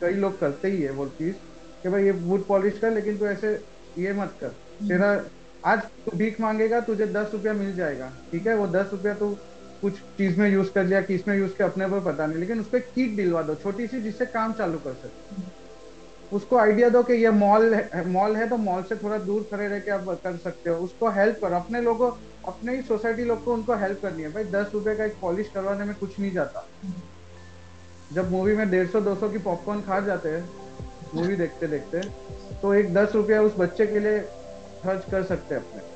कई 0.01 0.13
लोग 0.15 0.39
करते 0.39 0.67
ही 0.71 0.81
है 0.81 0.91
वो 0.91 1.07
चीज़ 1.09 1.35
कि 1.83 1.89
भाई 1.89 2.05
ये 2.05 2.11
बूट 2.13 2.47
पॉलिश 2.47 2.79
कर 2.79 2.91
लेकिन 2.93 3.17
तू 3.19 3.25
ऐसे 3.27 3.53
ये 3.95 4.13
मत 4.13 4.35
कर। 4.39 4.49
तेरा 4.49 5.09
आज 5.63 5.79
तू 5.83 6.17
भीख 6.17 6.39
मांगेगा 6.41 6.79
तुझे 6.81 7.07
दस 7.07 7.31
रुपया 7.33 7.53
मिल 7.53 7.75
जाएगा 7.75 8.09
ठीक 8.31 8.47
है? 8.47 8.55
वो 8.55 8.67
दस 8.67 8.89
रुपया 8.93 9.13
तू 9.15 9.33
कुछ 9.83 9.99
चीज़ 10.17 10.39
में 10.39 10.49
यूज़ 10.51 10.71
कर 10.73 10.85
लिया 10.85 11.01
किसमें 11.03 11.37
यूज़ 11.37 11.53
कर 11.57 11.63
अपने 11.65 11.89
को 11.89 12.01
पता 12.01 12.25
नहीं 12.27 12.39
लेकिन 12.39 12.59
उस 12.59 12.69
पर 12.69 12.79
किट 12.79 13.15
दिलवा 13.17 13.41
दो 13.43 13.55
छोटी 13.57 13.87
सी 13.87 14.01
जिससे 14.01 14.25
काम 14.27 14.53
चालू 14.53 14.79
कर 14.79 14.93
सके। 14.95 15.51
उसको 16.33 16.57
आइडिया 16.57 16.89
दो 16.89 17.01
कि 17.03 17.13
ये 17.13 17.29
मॉल 17.31 17.75
मॉल 18.07 18.35
है 18.35 18.47
तो 18.49 18.57
मॉल 18.59 18.83
से 18.83 18.95
थोड़ा 18.97 19.17
दूर 19.19 19.47
खड़े 19.51 19.67
रह 19.67 19.79
के 19.79 19.91
आप 19.91 20.05
कर 20.23 20.37
सकते 20.39 20.69
हो। 20.69 20.75
उसको 20.83 21.09
हेल्प 21.11 21.39
करो। 21.41 21.55
अपने 21.55 21.81
लोगों 21.81 22.11
अपने 22.43 22.75
ही 22.75 22.81
सोसाइटी 22.83 23.23
लोग 23.23 23.43
को 23.43 23.53
उनको 23.53 23.75
हेल्प 23.77 23.99
करनी 24.01 24.23
है। 24.23 24.31
भाई 24.33 24.43
दस 24.53 24.71
रुपए 24.73 24.95
का 24.95 25.05
एक 25.05 25.15
पॉलिश 25.21 25.49
करवाने 25.53 25.85
में 25.85 25.95
कुछ 25.95 26.19
नहीं 26.19 26.31
जाता। 26.31 26.67
जब 28.11 28.31
मूवी 28.31 28.55
में 28.55 28.69
डेढ़ 28.69 28.87
सौ 28.87 29.01
दो 29.01 29.15
सौ 29.15 29.29
की 29.29 29.37
पॉपकॉर्न 29.41 29.81
खा 29.81 29.99
जाते 30.01 30.29
हैं 30.29 30.49
मूवी 31.15 31.35
देखते 31.35 31.67
देखते 31.67 32.01
तो 32.61 32.73
एक 32.73 32.93
दस 32.93 33.15
रुपया 33.15 33.41
उस 33.41 33.55
बच्चे 33.57 33.87
के 33.87 33.99
लिए 33.99 34.19
खर्च 34.83 35.05
कर 35.11 35.23
सकते 35.25 35.55
हैं 35.55 35.61
अपने। 35.61 35.91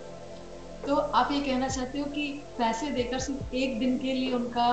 तो 0.88 0.96
आप 0.96 1.32
ये 1.32 1.40
कहना 1.42 1.68
चाहते 1.68 2.00
हो 2.00 2.06
कि 2.12 2.28
पैसे 2.58 2.92
देकर 2.92 3.20
सिर्फ़ 3.20 3.56
एक 3.56 3.80
दिन 3.80 3.98
के 3.98 4.14
लिए 4.14 4.34
उनका 4.34 4.68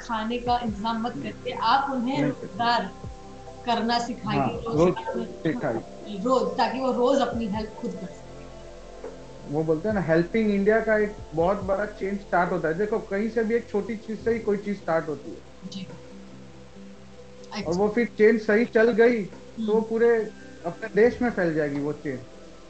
खाने 0.00 0.38
का 0.38 0.58
इंतज़ाम 0.64 1.02
मत 1.02 1.14
करके 1.22 1.52
आप 1.66 1.90
उन्हें 1.92 2.22
रोज़गार 2.22 2.90
करना 3.66 3.98
सिखाइए 3.98 4.38
हाँ, 4.38 4.48
रोज, 4.48 4.94
रोज 6.24 6.56
ताकि 6.58 6.80
वो 6.80 6.92
रोज 6.92 7.20
अपनी 7.20 7.46
हेल्प 7.46 7.70
खुद 7.70 7.92
कर 7.92 8.06
सके। 8.06 8.34
वो 9.48 9.62
बोलते 9.64 9.88
हैं 9.88 9.94
ना 9.94 10.00
हेल्पिंग 10.00 10.50
इंडिया 10.50 10.80
का 10.80 10.96
एक 10.98 11.16
बहुत 11.34 11.62
बड़ा 11.64 11.84
चेंज 11.86 12.20
स्टार्ट 12.20 12.52
होता 12.52 12.68
है। 12.68 12.74
देखो 12.74 12.98
कहीं 12.98 13.28
से 13.30 13.44
भी 13.44 13.54
एक 13.54 13.68
छोटी 13.70 13.96
चीज़ 13.96 14.18
से 14.18 14.32
ही 14.32 14.38
कोई 14.38 14.56
चीज़ 14.56 14.76
स्टार्ट 14.76 15.08
होती 15.08 15.30
है। 15.30 15.70
जी। 15.70 15.86
और 17.66 17.74
वो 17.74 17.88
फिर 17.88 18.06
चेंज 18.18 18.40
सही 18.40 18.64
चल 18.64 18.90
गई 18.92 19.22
तो 19.24 19.72
हम्म। 19.72 19.82
पूरे 19.82 20.08
अपने 20.66 20.88
देश 20.94 21.22
में 21.22 21.30
फैल 21.30 21.54
जाएगी 21.54 21.80
वो 21.80 21.92
चेंज 21.92 22.20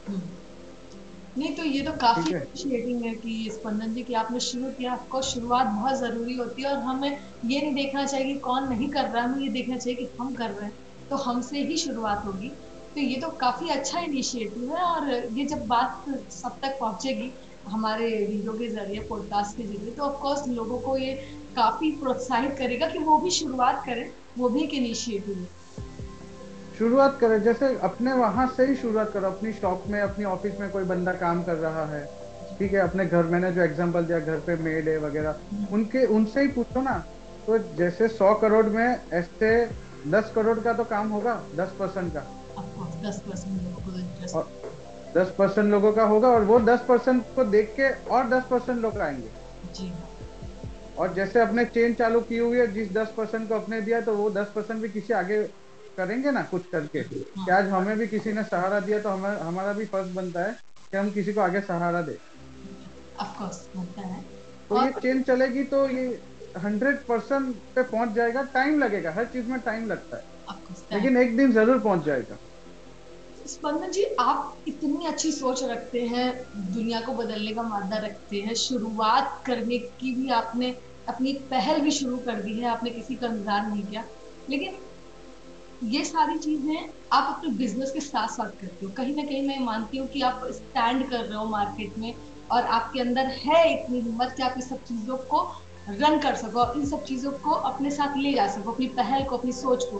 हम्म। 0.07 0.21
नहीं 1.37 1.55
तो 1.55 1.63
ये 1.63 1.81
तो 1.81 1.91
काफ़ी 1.91 2.33
अप्रिशिएटिंग 2.33 3.03
है। 3.05 3.13
कि 3.13 3.49
स्पंदन 3.53 3.93
जी 3.93 4.03
की 4.03 4.13
आपने 4.13 4.39
शुरू 4.39 4.71
किया। 4.71 4.91
आपको 4.91 5.21
शुरुआत 5.21 5.67
बहुत 5.67 5.99
ज़रूरी 5.99 6.35
होती 6.35 6.63
है 6.63 6.69
और 6.69 6.77
हमें 6.77 7.09
ये 7.45 7.61
नहीं 7.61 7.73
देखना 7.75 8.05
चाहिए 8.05 8.33
कि 8.33 8.39
कौन 8.39 8.67
नहीं 8.69 8.89
कर 8.89 9.09
रहा 9.09 9.23
है 9.23 9.29
हमें 9.29 9.43
ये 9.43 9.49
देखना 9.49 9.77
चाहिए 9.77 9.95
कि 9.95 10.09
हम 10.19 10.33
कर 10.35 10.49
रहे 10.51 10.65
हैं। 10.65 10.86
तो 11.09 11.15
हमसे 11.15 11.63
ही 11.63 11.77
शुरुआत 11.77 12.25
होगी। 12.25 12.49
तो 12.95 13.01
ये 13.01 13.15
तो 13.21 13.27
काफ़ी 13.39 13.69
अच्छा 13.69 13.99
इनिशिएटिव 13.99 14.75
है 14.75 14.83
और 14.83 15.09
ये 15.33 15.45
जब 15.45 15.65
बात 15.67 16.05
सब 16.31 16.59
तक 16.61 16.77
पहुंचेगी 16.79 17.31
हमारे 17.67 18.07
वीडियो 18.27 18.53
के 18.53 18.67
ज़रिए 18.67 18.99
पॉडकास्ट 19.09 19.57
के 19.57 19.63
ज़रिए 19.63 19.91
तो 19.91 20.03
ऑफकोर्स 20.03 20.47
लोगों 20.47 20.79
को 20.79 20.97
ये 20.97 21.13
काफ़ी 21.55 21.91
प्रोत्साहित 21.91 22.55
करेगा 22.57 22.87
कि 22.87 22.99
वो 22.99 23.17
भी 23.17 23.31
शुरुआत 23.31 23.83
करें, 23.85 24.09
वो 24.37 24.49
भी 24.49 24.63
एक 24.63 24.73
इनिशिएटिव 24.73 25.37
है। 25.37 25.47
शुरुआत 26.77 27.17
करें, 27.21 27.41
जैसे 27.43 27.73
अपने 27.83 28.13
वहाँ 28.13 28.47
से 28.57 28.65
ही 28.65 28.75
शुरुआत 28.75 29.11
करो, 29.13 29.27
अपनी 29.27 29.51
शॉप 29.53 29.83
में, 29.87 29.99
अपनी 30.01 30.25
ऑफ़िस 30.25 30.59
में 30.59 30.69
कोई 30.71 30.83
बंदा 30.83 31.13
काम 31.15 31.43
कर 31.43 31.55
रहा 31.57 31.85
है, 31.85 32.03
ठीक 32.59 32.73
है, 32.73 32.79
अपने 32.79 33.05
घर, 33.05 33.23
मैंने 33.25 33.51
जो 33.51 33.61
एग्जांपल 33.61 34.05
दिया, 34.05 34.19
घर 34.19 34.39
पे 34.39 34.55
मेड 34.63 34.89
है 34.89 34.97
वगैरह, 34.99 35.39
उनके, 35.71 36.05
उनसे 36.07 36.41
ही 36.41 36.47
पूछो 36.49 36.81
ना 36.81 36.97
तो 37.47 37.57
जैसे 37.75 38.07
सौ 38.09 38.33
करोड़ 38.35 38.65
में 38.67 38.99
ऐसे 39.13 39.49
दस 40.07 40.31
करोड़ 40.35 40.59
का 40.59 40.73
तो 40.73 40.83
काम 40.83 41.09
होगा 41.09 41.43
दस 41.55 41.75
परसेंट 41.79 42.13
का। 42.13 42.21
दस 45.15 45.33
परसेंट 45.37 45.71
लोगों 45.71 45.91
का 45.93 46.03
होगा 46.03 46.27
और 46.27 46.43
वो 46.43 46.59
दस 46.59 46.79
परसेंट 46.87 47.23
को 47.35 47.43
देख 47.43 47.73
के 47.79 47.89
और 48.09 48.27
दस 48.27 48.43
परसेंट 48.49 48.81
लोग 48.81 48.97
आएँगे। 48.97 49.29
जी। 49.75 49.93
और 50.97 51.13
जैसे 51.13 51.39
अपने 51.39 51.65
चेन 51.65 51.93
चालू 51.93 52.21
की 52.21 52.37
हुई 52.37 52.57
है 52.57 52.67
जिस 52.73 52.91
दस 52.91 53.13
परसेंट 53.17 53.49
को 53.49 53.55
अपने 53.55 53.81
दिया 53.81 54.01
तो 54.01 54.13
वो 54.13 54.29
दस 54.29 54.51
परसेंट 54.55 54.81
भी 54.81 54.89
किसी 54.89 55.13
आगे 55.13 55.43
करेंगे 55.97 56.31
ना 56.31 56.41
कुछ 56.41 56.65
करके? 56.71 56.99
हाँ। 56.99 57.45
कि 57.45 57.51
आज 57.51 57.67
हमें 57.67 57.97
भी 57.97 58.07
किसी 58.07 58.33
ने 58.33 58.43
सहारा 58.43 58.79
दिया 58.79 58.99
तो 58.99 59.09
हमें 59.09 59.29
हमारा 59.29 59.73
भी 59.73 59.85
फ़र्ज़ 59.85 60.13
बनता 60.13 60.43
है 60.43 60.51
कि 60.91 60.97
हम 60.97 61.09
किसी 61.11 61.33
को 61.33 61.41
आगे 61.41 61.61
सहारा 61.61 62.01
दे। 62.01 62.17
बनता 63.21 64.01
है। 64.01 64.21
तो 64.69 64.83
ये 64.85 64.91
चेन 64.91 65.21
चलेगी 65.23 65.63
तो 65.63 65.89
ये 65.89 66.07
हंड्रेड 66.57 66.97
परसेंट 67.07 67.55
पे 67.75 67.83
पहुँच 67.83 68.15
जाएगा 68.15 68.41
टाइम 68.53 68.79
लगेगा 68.79 69.11
हर 69.13 69.25
चीज़ 69.27 69.47
में 69.47 69.59
टाइम 69.61 69.87
लगता 69.87 70.17
है। 70.17 70.23
लेकिन 70.93 71.17
एक 71.17 71.35
दिन 71.37 71.51
ज़रूर 71.53 71.79
पहुँच 71.79 72.05
जाएगा। 72.05 72.37
स्पंदन 73.45 73.91
जी 73.91 74.03
आप 74.19 74.63
इतनी 74.67 75.05
अच्छी 75.07 75.31
सोच 75.31 75.63
रखते 75.63 76.01
हैं 76.05 76.27
दुनिया 76.73 76.99
को 77.01 77.13
बदलने 77.13 77.51
का 77.51 77.63
मादा 77.63 77.97
रखते 78.05 78.37
हैं 78.37 78.53
शुरुआत 78.57 79.41
करने 79.45 79.77
की 79.77 80.15
भी 80.15 80.29
आपने 80.33 80.69
अपनी 81.07 81.33
पहल 81.51 81.79
भी 81.81 81.91
शुरू 81.91 82.17
कर 82.19 82.41
दी 82.43 82.59
है 82.59 82.67
आपने 82.69 82.89
किसी 82.91 83.15
का 83.15 83.27
इंतज़ार 83.27 83.67
नहीं 83.67 83.85
किया। 83.85 84.03
लेकिन 84.47 84.79
ये 85.81 86.03
सारी 86.05 86.37
चीज़ें 86.39 86.89
आप 87.13 87.33
अपने 87.35 87.49
बिज़नेस 87.57 87.91
के 87.93 87.99
साथ 87.99 88.27
साथ 88.27 88.49
करते 88.61 88.85
हो। 88.85 88.91
कहीं 88.91 89.15
ना 89.15 89.23
कहीं 89.23 89.47
मैं 89.47 89.59
मानती 89.65 89.97
हूँ 89.97 90.07
कि 90.07 90.21
आप 90.21 90.41
स्टैंड 90.51 91.09
कर 91.09 91.19
रहे 91.19 91.37
हो 91.37 91.45
मार्केट 91.49 91.93
में 91.97 92.13
और 92.49 92.63
आपके 92.77 92.99
अंदर 92.99 93.27
है 93.37 93.61
इतनी 93.73 93.99
हिम्मत 93.99 94.33
कि 94.37 94.43
आप 94.43 94.55
इस 94.57 94.69
सब 94.69 94.81
चीज़ों 94.87 95.17
को 95.25 95.43
रन 95.89 96.19
कर 96.19 96.35
सको 96.35 96.71
इन 96.73 96.85
सब 96.85 97.03
चीज़ों 97.03 97.31
को 97.31 97.51
अपने 97.69 97.89
साथ 97.91 98.17
ले 98.17 98.33
जा 98.33 98.47
सको 98.47 98.71
अपनी 98.71 98.87
पहल 98.97 99.23
को 99.23 99.37
अपनी 99.37 99.51
सोच 99.51 99.83
को। 99.83 99.97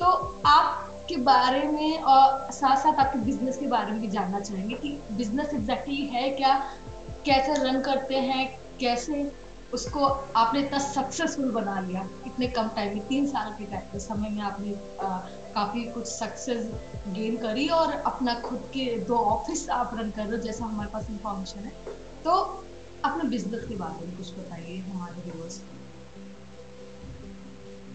तो 0.00 0.06
आपके 0.46 1.16
बारे 1.16 1.62
में 1.64 2.02
और 2.02 2.52
साथ 2.52 2.76
साथ 2.76 3.00
आपके 3.00 3.18
बिज़नेस 3.18 3.56
के 3.56 3.66
बारे 3.66 3.92
में 3.92 4.00
भी 4.00 4.08
जानना 4.08 4.40
चाहेंगे 4.40 4.74
कि 4.74 4.98
बिज़नेस 5.12 5.54
एग्जैक्टली 5.54 6.06
है 6.06 6.30
क्या 6.30 6.54
कैसे 7.26 7.54
रन 7.62 7.80
करते 7.80 8.14
हैं 8.14 8.48
कैसे 8.80 9.30
उसको 9.72 10.04
आपने 10.36 10.60
इतना 10.60 10.78
सक्सेसफुल 10.78 11.50
बना 11.52 11.80
लिया 11.80 12.08
इतने 12.26 12.46
कम 12.48 12.68
टाइम 12.76 12.94
में 12.94 13.06
तीन 13.06 13.26
साल 13.26 13.50
के 13.58 13.64
टाइम 13.64 13.82
के 13.92 13.98
समय 13.98 14.30
में 14.30 14.42
आपने 14.42 14.74
आ, 15.02 15.18
काफ़ी 15.54 15.84
कुछ 15.84 16.06
सक्सेस 16.06 16.70
गेन 17.08 17.36
करी 17.36 17.68
और 17.68 17.92
अपना 17.92 18.34
खुद 18.40 18.58
के 18.74 18.86
दो 19.08 19.16
ऑफ़िस 19.34 19.68
आप 19.70 19.90
रन 19.94 20.10
कर 20.10 20.22
रहे 20.22 20.36
हो 20.36 20.42
जैसा 20.42 20.64
हमारे 20.64 20.90
पास 20.92 21.06
इंफॉर्मेशन 21.10 21.60
है। 21.60 21.72
तो 22.24 22.59
अपने 23.04 23.28
बिज़नेस 23.30 23.64
के 23.68 23.76
बारे 23.76 24.06
में 24.06 24.16
कुछ 24.16 24.32
बताइए 24.38 24.78
हमारे 24.78 25.30
व्यूअर्स 25.30 25.58
को। 25.58 25.78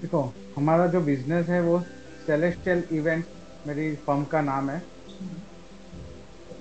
देखो 0.02 0.22
हमारा 0.56 0.88
जो 0.88 1.02
बिज़नेस 1.02 1.50
है 1.50 1.62
वो 1.62 1.80
सेलेस्टियल 2.28 2.84
इवेंट 2.94 3.26
मेरी 3.68 3.96
फर्म 4.06 4.24
का 4.32 4.42
नाम 4.42 4.70
है। 4.70 4.78
हम्म। 4.78 5.42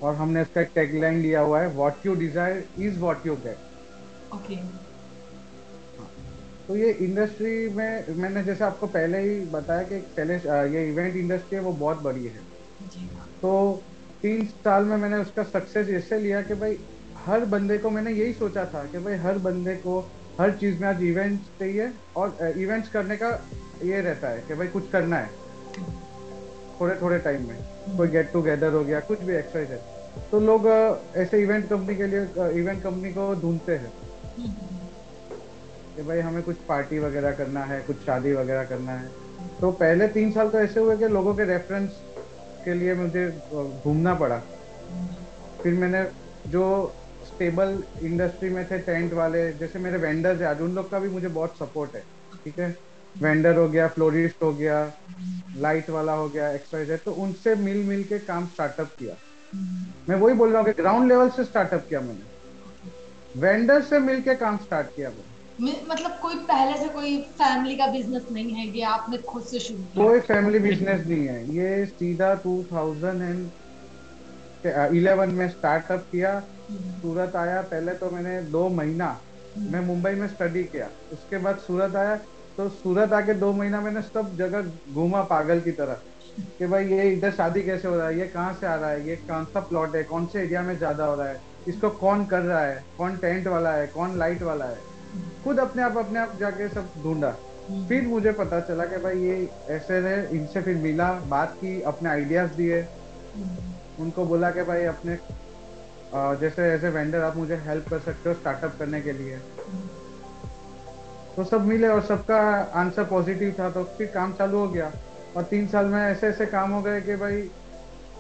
और 0.03 0.15
हमने 0.15 0.43
इसका 0.43 0.63
टैगलाइन 0.75 1.21
लिया 1.21 1.41
हुआ 1.41 1.61
है 1.61 1.69
what 1.77 2.07
you 2.07 2.15
desire 2.15 2.65
is 2.79 2.99
what 3.01 3.27
you 3.27 3.35
get 3.45 4.35
okay 4.35 4.57
तो 6.67 6.77
ये 6.77 6.91
इंडस्ट्री 7.05 7.69
में 7.69 8.15
मैंने 8.17 8.43
जैसे 8.45 8.65
आपको 8.65 8.87
पहले 8.89 9.19
ही 9.21 9.39
बताया 9.51 9.83
कि 9.83 9.97
पहले 10.17 10.35
ये 10.75 10.89
इवेंट 10.89 11.17
इंडस्ट्री 11.17 11.57
है 11.57 11.63
वो 11.63 11.73
बहुत 11.73 11.99
बड़ी 12.03 12.25
है। 12.25 12.41
हाँ। 13.15 13.27
तो 13.43 13.83
तीन 14.23 14.47
साल 14.65 14.85
में 14.85 14.97
मैंने 14.97 15.17
उसका 15.17 15.43
सक्सेस 15.45 15.89
ऐसे 15.99 16.19
लिया 16.19 16.41
कि 16.43 16.55
भाई 16.55 16.79
हर 17.27 17.45
बंदे 17.45 17.79
को 17.79 17.91
मैंने 17.91 18.11
यही 18.11 18.33
सोचा 18.33 18.65
था 18.65 18.85
कि 18.85 18.99
भाई 18.99 19.15
हर 19.15 19.39
बंदे 19.39 19.75
को 19.77 20.11
हर 20.41 20.51
चीज़ 20.51 20.81
में 20.81 20.89
आज 20.89 21.03
इवेंट 21.03 21.41
चाहिए 21.41 21.91
और 22.17 22.53
इवेंट्स 22.57 22.89
करने 22.89 23.17
का 23.17 23.31
ये 23.83 24.01
रहता 24.01 24.29
है 24.29 24.45
कि 24.49 24.55
भाई 24.55 24.67
कुछ 24.67 24.91
करना 24.91 25.17
है। 25.17 25.31
थोड़े 26.81 26.95
थोड़े 27.03 27.19
टाइम 27.19 27.49
में। 27.49 27.59
कोई 27.97 28.09
गेट 28.09 28.33
टूगेदर 28.33 28.73
हो 28.73 28.85
गया, 28.85 29.01
कुछ 29.01 29.21
भी 29.21 29.35
एक्सरसाइज 29.35 29.71
है। 29.71 29.81
तो 30.31 30.41
लोग 30.41 30.67
ऐसे 31.17 31.43
इवेंट 31.43 31.69
कंपनी 31.69 31.97
के 31.97 32.07
लिए 32.07 32.21
इवेंट 32.61 32.83
कंपनी 32.83 33.11
को 33.11 33.35
ढूंढते 33.35 33.77
हैं। 33.77 33.93
कि 35.97 36.03
भाई 36.03 36.21
हमें 36.21 36.43
कुछ 36.43 36.57
पार्टी 36.57 36.99
वगैरह 36.99 37.33
करना 37.33 37.65
है, 37.65 37.81
कुछ 37.81 37.97
शादी 37.97 38.33
वगैरह 38.33 38.65
करना 38.65 38.93
है। 38.93 39.09
तो 39.61 39.71
पहले 39.73 40.09
तीन 40.09 40.33
साल 40.33 40.49
तो 40.49 40.59
ऐसे 40.59 40.81
हुए 40.81 40.97
कि 40.97 41.09
लोगों 41.09 41.35
के 41.35 41.45
रेफरेंस 41.45 41.91
के 42.65 42.75
लिए 42.75 42.95
मुझे 42.95 43.41
घूमना 43.85 44.15
पड़ा। 44.15 44.43
फिर 45.63 45.75
मैंने 45.75 46.07
जो 46.51 46.95
स्टेबल 47.35 47.83
इंडस्ट्री 48.03 48.49
में 48.51 48.65
थे 48.67 48.79
टेंट 48.79 49.13
वाले 49.13 49.53
जैसे 49.53 49.79
मेरे 49.79 49.99
वेंडर्स 49.99 50.41
है 50.41 50.47
आज 50.47 50.61
उन 50.61 50.75
लोग 50.75 50.91
का 50.91 50.99
भी 50.99 51.09
मुझे 51.09 51.29
बहुत 51.29 51.59
सपोर्ट 51.59 51.97
है 51.97 52.03
ठीक 52.35 52.59
है? 52.59 52.77
वेंडर 53.17 53.57
हो 53.57 53.69
गया 53.69 53.89
फ्लोरिस्ट 53.89 54.43
हो 54.43 54.53
गया 54.55 54.79
लाइट 55.57 55.91
वाला 55.91 56.13
हो 56.13 56.29
गया 56.29 56.51
एक्सपाइज 56.53 56.91
तो 57.05 57.13
उनसे 57.13 57.55
मिल 57.55 57.85
मिल 57.85 58.03
के 58.05 58.19
काम 58.19 58.47
स्टार्टअप 58.47 58.91
किया। 58.99 59.17
मैं 60.09 60.17
वही 60.17 60.35
बोल 60.35 60.51
रहा 60.51 60.59
हूँ 60.59 60.67
कि 60.67 60.83
ग्राउंड 60.83 61.09
लेवल 61.09 61.29
से 61.31 61.45
स्टार्टअप 61.45 61.87
किया 61.89 62.01
मैंने। 62.01 63.41
वेंडर 63.41 63.83
से 63.83 63.99
मिल 63.99 64.21
के 64.23 64.35
काम 64.35 64.57
स्टार्ट 64.59 64.87
किया 64.87 65.11
मैंने। 65.11 65.73
मतलब 65.89 66.19
कोई 66.23 66.35
पहले 66.35 66.79
से 66.79 66.89
कोई 66.89 67.21
फैमिली 67.33 67.77
का 67.77 67.87
बिज़नेस 67.87 68.27
नहीं 68.33 68.55
है 68.55 68.67
ये 68.69 68.83
आपने 68.83 69.19
खुद 69.19 69.43
से 69.43 69.61
शुरू 69.61 69.83
किया? 69.85 70.05
कोई 70.05 70.21
फैमिली 70.21 70.59
बिज़नेस 70.59 71.07
नहीं 71.07 71.27
है। 71.27 71.55
ये 71.57 71.87
सीधा 71.87 72.35
2011 74.65 75.33
में 75.33 75.49
स्टार्टअप 75.51 76.05
किया। 76.13 76.39
सूरत 76.71 77.37
आया, 77.37 77.61
पहले 77.63 77.93
तो 77.95 78.11
मैंने 78.11 78.41
दो 78.51 78.69
महीना। 78.71 79.17
मैं 79.57 79.81
मुंबई 79.87 80.11
में 80.13 80.27
स्टडी 80.29 80.63
किया, 80.65 80.89
उसके 81.13 81.39
बाद 81.39 81.59
सूरत 81.67 81.97
आया 81.97 82.17
तो 82.59 82.69
सूरत 82.71 83.13
आके 83.13 83.35
दो 83.35 83.53
महीना 83.53 83.81
मैंने 83.81 84.01
सब 84.03 84.37
जगह 84.39 84.63
घूमा 84.95 85.21
पागल 85.25 85.61
की 85.61 85.71
तरह, 85.73 85.97
कि 86.59 86.67
भाई 86.67 86.87
ये 86.87 87.09
इधर 87.13 87.31
शादी 87.33 87.63
कैसे 87.63 87.89
हो 87.89 87.97
रहा 87.97 88.07
है, 88.09 88.19
ये 88.19 88.27
कहाँ 88.27 88.53
से 88.61 88.67
आ 88.67 88.75
रहा 88.75 88.91
है, 88.91 89.09
ये 89.09 89.17
कौन 89.29 89.45
सा 89.45 89.61
प्लॉट 89.61 89.97
है, 89.97 90.03
कौन 90.05 90.27
से 90.27 90.41
एरिया 90.41 90.63
में 90.63 90.77
ज़्यादा 90.79 91.05
हो 91.05 91.15
रहा 91.15 91.29
है, 91.29 91.41
इसको 91.69 91.91
कौन 91.93 92.25
कर 92.27 92.43
रहा 92.43 92.61
है, 92.61 92.83
कौन 92.99 93.17
टेंट 93.17 93.47
वाला 93.47 93.73
है, 93.73 93.87
कौन 93.87 94.19
लाइट 94.19 94.43
वाला 94.43 94.65
है, 94.65 94.79
खुद 95.45 95.59
अपने 95.61 95.83
आप 95.83 95.97
अपने 95.99 96.19
आप 96.21 96.37
जाके 96.41 96.69
सब 96.69 96.89
ढूंढा। 97.03 97.31
फिर 97.89 98.07
मुझे 98.07 98.33
पता 98.35 98.61
चला 98.61 98.85
कि 98.87 98.97
भाई 99.03 99.19
ये 99.21 99.49
ऐसे 99.71 99.99
है 100.09 100.17
इनसे 100.37 100.63
फिर 100.63 100.77
मिला, 100.79 101.13
बात 101.29 101.57
की, 101.57 101.81
अपने 101.83 102.11
आइडियाज़ 102.11 102.53
दिए। 102.53 102.83
उनको 104.01 104.25
बोला 104.27 104.51
कि 104.51 104.63
भाई 104.63 104.85
अपने 104.85 105.17
जैसे 106.41 106.63
ऐसे 106.65 106.89
वेंडर 106.91 107.23
आप 107.23 107.37
मुझे 107.37 107.57
हेल्प 107.67 107.89
कर 107.91 107.99
सकते 108.01 108.29
हो 108.29 108.35
स्टार्टअप 108.35 108.77
करने 108.79 109.01
के 109.01 109.13
लिए। 109.13 109.37
तो 111.37 111.45
सब 111.45 111.67
मिले 111.67 111.89
और 111.89 112.03
सबका 112.03 112.39
आंसर 112.81 113.05
पॉजिटिव 113.05 113.55
था 113.59 113.71
तो 113.71 113.85
फिर 113.99 114.11
काम 114.15 114.33
चालू 114.33 114.59
हो 114.59 114.69
गया। 114.69 114.93
और 115.37 115.43
तीन 115.43 115.67
साल 115.69 115.87
में 115.87 115.99
ऐसे 116.01 116.27
ऐसे 116.27 116.47
काम 116.47 116.71
हो 116.71 116.81
गए 116.83 117.01
कि 117.01 117.17
भाई 117.17 117.51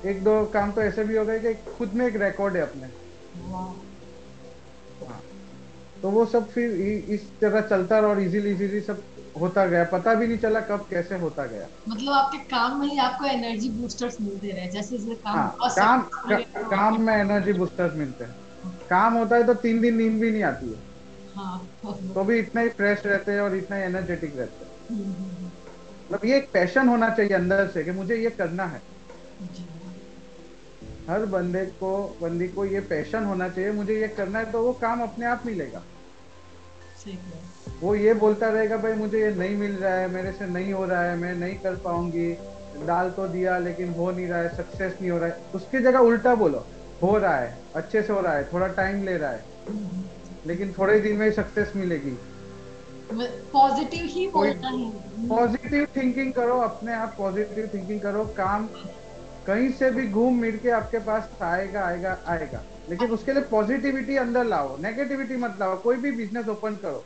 एक 0.06 0.22
दो 0.24 0.44
काम 0.54 0.72
तो 0.72 0.82
ऐसे 0.82 1.04
भी 1.04 1.16
हो 1.16 1.24
गए 1.24 1.38
कि 1.40 1.54
खुद 1.70 1.92
में 1.94 2.06
एक 2.06 2.16
रिकॉर्ड 2.22 2.56
है 2.56 2.62
अपने। 2.62 2.88
तो 6.02 6.10
वो 6.10 6.24
सब 6.26 6.48
फिर 6.48 6.70
इस 7.14 7.28
तरह 7.40 7.60
चलता 7.60 7.98
रहा 7.98 8.10
और 8.10 8.20
इजीली 8.20 8.50
इजीली 8.50 8.80
सब 8.80 9.02
होता 9.40 9.66
गया 9.66 9.84
पता 9.84 10.14
भी 10.14 10.26
नहीं 10.26 10.38
चला 10.38 10.60
कब 10.60 10.86
कैसे 10.90 11.14
होता 11.14 11.46
गया। 11.46 11.68
मतलब 11.88 12.12
आपके 12.12 12.38
काम 12.38 12.80
में 12.80 12.86
ही 12.86 12.98
आपको 12.98 13.24
एनर्जी 13.24 13.68
बूस्टर्स 13.68 14.20
मिलते 14.20 14.52
रहे 14.52 14.66
जैसे 14.66 14.98
जैसे 14.98 15.14
काम 15.14 15.38
हाँ, 15.38 15.56
काम 15.62 16.02
का, 16.02 16.36
काम 16.70 17.02
में 17.02 17.14
एनर्जी 17.14 17.52
बूस्टर्स 17.52 17.94
मिलते 17.94 18.24
हैं। 18.24 18.36
काम 18.90 19.14
होता 19.14 19.36
है 19.36 19.46
तो 19.46 19.54
तीन 19.54 19.80
दिन 19.80 19.96
नींद 19.96 20.20
भी 20.20 20.30
नहीं 20.30 20.42
आती 20.42 20.66
है। 20.66 20.78
हाँ 21.36 21.68
तो 21.84 22.24
भी 22.24 22.38
इतना 22.38 22.60
ही 22.60 22.68
फ्रेश 22.68 23.02
रहते 23.06 23.32
हैं 23.32 23.40
और 23.40 23.56
इतना 23.56 23.76
ही 23.76 23.82
एनर्जेटिक 23.82 24.38
रहते 24.38 24.64
हैं। 24.64 24.72
हम्म, 24.90 25.12
हम्म, 25.12 25.46
मतलब 26.10 26.24
ये 26.24 26.36
एक 26.36 26.50
पैशन 26.52 26.88
होना 26.88 27.10
चाहिए 27.10 27.32
अंदर 27.32 27.66
से 27.66 27.84
कि 27.84 27.90
मुझे 27.90 28.16
ये 28.16 28.30
करना 28.30 28.64
है। 28.64 28.82
हर 31.10 31.26
बंदे 31.26 31.66
को 31.66 32.18
बंदी 32.22 32.48
को 32.48 32.64
ये 32.64 32.80
पैशन 32.80 33.24
होना 33.24 33.48
चाहिए 33.48 33.72
मुझे 33.72 34.00
ये 34.00 34.08
करना 34.08 34.38
है 34.38 34.52
तो 34.52 34.62
वो 34.62 34.72
काम 34.72 35.02
अपने 35.02 35.26
आप 35.26 35.42
मिलेगा। 35.46 35.82
रहे 37.06 37.14
हैं। 37.14 37.53
वो 37.80 37.94
ये 37.94 38.14
बोलता 38.14 38.48
रहेगा 38.48 38.76
भाई 38.76 38.92
मुझे 38.94 39.20
ये 39.20 39.30
नहीं 39.34 39.56
मिल 39.56 39.72
रहा 39.76 39.94
है 39.94 40.08
मेरे 40.10 40.32
से 40.32 40.46
नहीं 40.46 40.72
हो 40.72 40.84
रहा 40.84 41.02
है 41.02 41.16
मैं 41.16 41.34
नहीं 41.34 41.54
कर 41.58 41.74
पाऊँगी 41.84 42.32
डाल 42.86 43.10
तो 43.10 43.26
दिया 43.28 43.58
लेकिन 43.58 43.92
हो 43.94 44.10
नहीं 44.10 44.26
रहा 44.28 44.38
है 44.38 44.56
सक्सेस 44.56 44.96
नहीं 45.00 45.10
हो 45.10 45.18
रहा 45.18 45.28
है। 45.28 45.36
उसकी 45.54 45.78
जगह 45.78 45.98
उल्टा 46.00 46.34
बोलो 46.34 46.64
हो 47.02 47.16
रहा 47.18 47.36
है 47.36 47.56
अच्छे 47.76 48.02
से 48.02 48.12
हो 48.12 48.20
रहा 48.20 48.32
है 48.32 48.44
थोड़ा 48.52 48.66
टाइम 48.78 49.02
ले 49.04 49.16
रहा 49.16 49.30
है 49.30 49.44
लेकिन 50.46 50.72
थोड़े 50.78 50.98
दिन 51.00 51.16
में 51.16 51.30
सक्सेस 51.32 51.72
मिलेगी। 51.76 52.16
पॉजिटिव 53.52 54.06
ही 54.10 54.26
बोलना 54.28 54.68
है 54.68 55.28
पॉजिटिव 55.28 55.86
थिंकिंग 55.96 56.32
करो 56.32 56.58
अपने 56.60 56.92
आप 56.94 57.14
पॉजिटिव 57.18 57.70
थिंकिंग 57.74 58.00
करो 58.00 58.24
काम 58.36 58.68
कहीं 59.46 59.70
से 59.78 59.90
भी 59.90 60.06
घूम 60.08 60.40
मिल 60.40 60.56
के 60.58 60.70
आपके 60.70 60.98
पास 61.06 61.28
आएगा 61.42 61.80
आएगा 61.86 62.18
आएगा 62.28 62.62
लेकिन 62.90 63.10
उसके 63.10 63.32
लिए 63.32 63.42
पॉजिटिविटी 63.50 64.16
अंदर 64.16 64.44
लाओ 64.44 64.76
नेगेटिविटी 64.82 65.36
मत 65.36 65.56
लाओ 65.60 65.80
कोई 65.82 65.96
भी 65.96 66.12
बिज़नेस 66.12 66.48
ओपन 66.48 66.76
करो। 66.82 67.04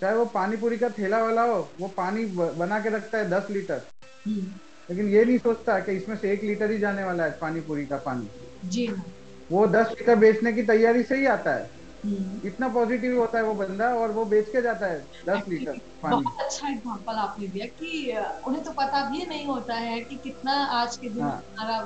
चाहे 0.00 0.14
वो 0.16 0.24
पानी 0.24 0.56
पूरी 0.56 0.76
का 0.78 0.88
थैला 0.88 1.22
वाला 1.24 1.42
हो 1.42 1.58
वो 1.80 1.88
पानी 1.88 2.24
बना 2.58 2.80
के 2.80 2.88
रखता 2.88 3.18
है 3.18 3.28
दस 3.30 3.50
लीटर। 3.50 3.82
हम्म, 4.26 4.46
लेकिन 4.90 5.08
ये 5.08 5.24
नहीं 5.24 5.38
सोचता 5.38 5.78
कि 5.80 5.92
इसमें 5.92 6.16
से 6.16 6.32
एक 6.32 6.44
लीटर 6.44 6.70
ही 6.70 6.78
जाने 6.78 7.04
वाला 7.04 7.24
है 7.24 7.30
पानी 7.40 7.60
पूरी 7.60 7.86
का 7.86 7.96
पानी। 7.96 8.28
जी। 8.68 8.86
हाँ 8.86 9.04
वो 9.50 9.66
दस 9.66 9.90
लीटर 9.90 10.16
बेचने 10.16 10.52
की 10.52 10.62
तैयारी 10.62 11.02
से 11.02 11.16
ही 11.16 11.26
आता 11.26 11.54
है। 11.54 11.70
हम्म। 12.04 12.48
इतना 12.48 12.68
पॉजिटिव 12.68 13.18
होता 13.20 13.38
है 13.38 13.44
वो 13.44 13.54
बंदा 13.54 13.88
और 13.94 14.10
वो 14.10 14.24
बेच 14.24 14.48
के 14.48 14.62
जाता 14.62 14.86
है 14.86 14.98
दस 15.28 15.48
लीटर 15.48 15.78
पानी। 16.02 16.22
बहुत 16.22 16.40
अच्छा 16.40 16.68
एग्ज़ाम्पल 16.68 17.14
आपने 17.14 17.46
दिया 17.48 17.66
कि 17.66 18.16
उन्हें 18.46 18.64
तो 18.64 18.70
पता 18.70 19.04
भी 19.10 19.26
नहीं 19.26 19.46
होता 19.46 19.74
है 19.74 20.00
कि 20.00 20.16
कितना 20.16 20.52
आज 20.80 20.96
के 20.96 21.08
दिन 21.08 21.22
हाँ। 21.22 21.42
हमारा 21.58 21.78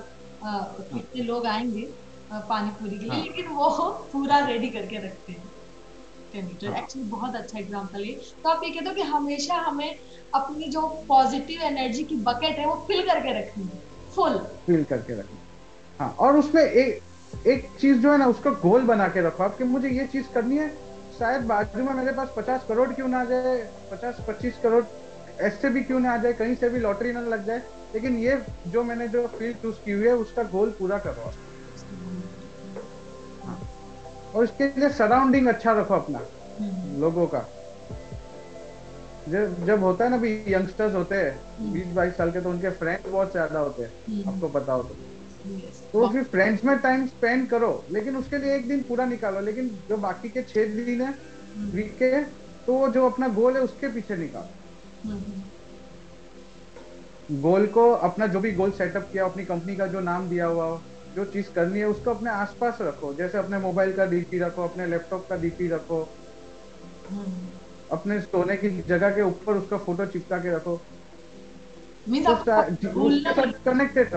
अ, 0.43 0.77
कितने 0.95 1.23
लोग 1.23 1.47
आएँगे 1.47 1.85
पानी 2.33 2.71
पूरी 2.71 2.99
के 2.99 3.05
लिए 3.05 3.11
हाँ। 3.11 3.23
लेकिन 3.23 3.49
वो 3.49 3.91
पूरा 4.13 4.39
रेडी 4.47 4.69
करके 4.71 5.07
रखते 5.07 5.33
हैं। 5.33 5.51
हाँ। 6.39 6.77
एक्चुअली 6.79 7.09
बहुत 7.09 7.37
अच्छा 7.37 7.59
एग्जांपल 7.59 8.05
है। 8.05 8.13
तो 8.13 8.49
आप 8.51 8.61
ये 8.65 8.71
कहते 8.71 8.89
हो 8.89 8.95
कि 8.95 9.03
हमेशा 9.03 9.55
हमें 9.55 9.91
अपनी 10.35 10.71
जो 10.71 10.87
पॉजिटिव 11.09 11.63
एनर्जी 11.63 12.05
की 12.05 12.17
बकेट 12.23 12.59
है 12.59 12.67
वो 12.67 12.75
फिल 12.89 13.03
करके 13.09 13.39
रखनी 13.41 13.65
है। 13.65 13.79
फुल 14.13 14.39
फील 14.67 14.85
करके 14.85 15.19
रखना 15.21 15.39
हाँ। 16.01 16.11
और 16.21 16.37
उसमें 16.37 16.63
एक 16.63 17.03
एक 17.47 17.69
चीज़ 17.81 17.99
जो 17.99 18.13
है 18.13 18.19
ना 18.19 18.27
उसका 18.27 18.51
गोल 18.51 18.83
बना 18.83 19.09
के 19.09 19.21
रखो 19.21 19.43
आप 19.45 19.57
कि 19.59 19.65
मुझे 19.65 19.89
ये 19.89 20.07
चीज़ 20.07 20.29
करनी 20.35 20.57
है 20.59 20.69
शायद 21.13 21.43
बाजू 21.43 21.85
में 21.85 21.93
मेरे 21.95 22.13
पास 22.13 22.33
पचास 22.37 22.65
करोड़ 22.69 22.93
क्यों 22.95 23.09
ना 23.09 23.21
आ 23.21 23.25
जाए 23.25 23.57
पचास 23.91 24.17
पच्चीस 24.29 24.59
करोड़ 24.59 24.85
ऐसे 25.41 25.71
भी 25.71 25.83
क्यों 25.83 26.01
ना 26.01 26.13
आ 26.13 26.17
जाए 26.17 26.33
कहीं 26.33 26.55
से 26.55 26.69
भी 26.71 26.79
लॉटरी 26.81 27.13
ना 27.13 27.21
लग 27.21 27.47
जाए 27.47 27.59
लेकिन 27.95 28.19
ये 28.19 28.43
जो 28.67 28.83
मैंने 28.85 29.09
जो 29.09 29.27
फ़ील्ड 29.29 29.57
चूज़ 29.57 29.77
की 29.85 29.91
हुई 29.91 30.07
है 30.07 30.13
उसका 30.17 30.43
गोल 30.43 30.71
पूरा 30.71 30.99
करो 30.99 31.23
आप। 31.23 31.35
और 34.37 34.45
इसके 34.45 34.67
लिए 34.81 34.89
सराउंडिंग 34.95 35.47
अच्छा 35.49 35.73
रखो 35.81 35.95
अपना 35.95 36.19
हम्म, 36.59 37.01
लोगों 37.01 37.27
का। 37.35 37.45
जब 39.29 39.65
जब 39.67 39.83
होता 39.83 40.05
है 40.05 40.11
ना 40.11 40.17
भी 40.17 40.31
यंगस्टर्स 40.49 40.95
होते 40.95 41.15
हैं 41.17 41.31
हम्म। 41.59 41.73
बीस 41.73 41.87
बाईस 41.95 42.17
साल 42.17 42.31
के 42.33 42.41
तो 42.41 42.51
उनके 42.51 42.71
फ्रेंड्स 42.81 43.09
बहुत 43.11 43.33
ज़्यादा 43.33 43.59
होते 43.59 43.83
हैं 43.83 43.91
हम्म, 44.09 44.35
आपको 44.35 44.49
पता 44.59 44.73
हो 44.73 44.83
तो 44.83 44.95
तो 45.93 46.09
फिर 46.13 46.23
फ्रेंड्स 46.25 46.65
में 46.65 46.77
टाइम 46.79 47.07
स्पेंड 47.07 47.49
करो 47.49 47.71
लेकिन 47.93 48.17
उसके 48.17 48.39
लिए 48.39 48.55
एक 48.57 48.69
दिन 48.69 48.83
पूरा 48.89 49.05
निकालो 49.07 49.41
लेकिन 49.41 49.69
जो 49.89 49.97
बाकी 49.97 50.29
के 50.29 50.43
छह 50.45 50.75
दिन 50.77 51.03
है 51.03 51.09
हम्म, 51.11 51.71
वीक 51.73 51.93
के 51.99 52.21
तो 52.67 52.73
वो 52.73 52.89
जो 52.89 53.09
अपना 53.09 53.29
गोल 53.35 53.57
है 53.57 53.61
उसके 53.63 53.89
पीछे 53.89 54.17
निकालो। 54.17 55.11
हम्म, 55.11 55.43
गोल 57.43 57.67
को 57.75 57.91
अपना 58.09 58.27
जो 58.35 58.41
भी 58.41 58.53
गोल 58.53 58.71
सेटअप 58.73 59.09
किया 59.13 59.25
अपनी 59.25 59.45
कंपनी 59.45 59.77
का 59.77 59.87
जो 59.87 60.01
नाम 60.01 60.29
दिया 60.29 60.47
हुआ 60.47 60.65
हो 60.65 60.81
जो 61.17 61.25
चीज़ 61.25 61.49
करनी 61.51 61.79
है 61.79 61.87
उसको 61.87 62.11
अपने 62.11 62.31
आसपास 62.31 62.79
रखो। 62.81 63.13
जैसे 63.15 63.39
अपने 63.39 63.59
मोबाइल 63.59 63.93
का 63.93 64.05
डीपी 64.07 64.39
रखो 64.39 64.63
अपने 64.63 64.87
लैपटॉप 64.87 65.27
का 65.31 65.37
डीपी 65.37 65.69
रखो। 65.69 66.01
अपने 67.93 68.21
सोने 68.21 68.57
की 68.57 68.71
जगह 68.83 69.11
के 69.11 69.23
ऊपर 69.23 69.53
उसका 69.53 69.79
फ़ोटो 69.79 70.07
चिपका 70.07 70.39
के 70.39 70.57
रखो। 70.57 70.77
कनेक्टेड 73.65 74.15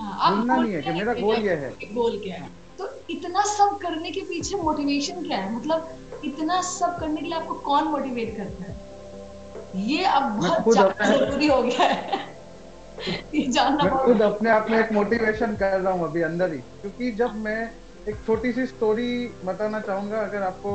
हाँ, 0.00 0.36
भूलना 0.36 0.56
नहीं 0.56 0.72
है 0.72 0.82
कि 0.82 0.92
मेरा 0.92 1.14
गोल 1.14 1.36
ये 1.36 1.54
है। 1.54 1.70
गोल 1.94 2.18
क्या 2.18 2.36
है 2.36 2.50
तो 2.78 2.88
इतना 3.10 3.42
सब 3.44 3.78
करने 3.82 4.10
के 4.10 4.20
पीछे 4.20 4.56
मोटिवेशन 4.56 5.22
क्या 5.22 5.38
है? 5.38 5.56
मतलब 5.56 6.20
इतना 6.24 6.60
सब 6.62 6.98
करने 7.00 7.20
के 7.20 7.26
लिए 7.26 7.38
आपको 7.38 7.54
कौन 7.54 7.84
मोटिवेट 7.84 8.36
करता 8.36 8.64
है? 8.64 8.74
ये 9.88 10.04
अब 10.04 10.22
बहुत 10.32 10.76
ज़रूरी 10.76 11.46
हो 11.46 11.62
गया 11.62 11.86
है। 11.88 12.20
जानना 13.52 13.84
मैं 13.84 14.04
खुद 14.04 14.22
अपने 14.22 14.50
आप 14.50 14.70
में 14.70 14.78
एक 14.78 14.92
मोटिवेशन 14.92 15.54
कर 15.56 15.80
रहा 15.80 15.92
हूँ 15.92 16.04
अभी 16.04 16.22
अंदर 16.22 16.52
ही। 16.52 16.58
क्योंकि 16.58 17.10
जब 17.12 17.34
मैं 17.36 17.60
एक 18.06 18.16
छोटी 18.26 18.52
सी 18.52 18.66
स्टोरी 18.66 19.26
बताना 19.44 19.80
चाहूँगा 19.80 20.20
अगर 20.20 20.42
आपको 20.42 20.74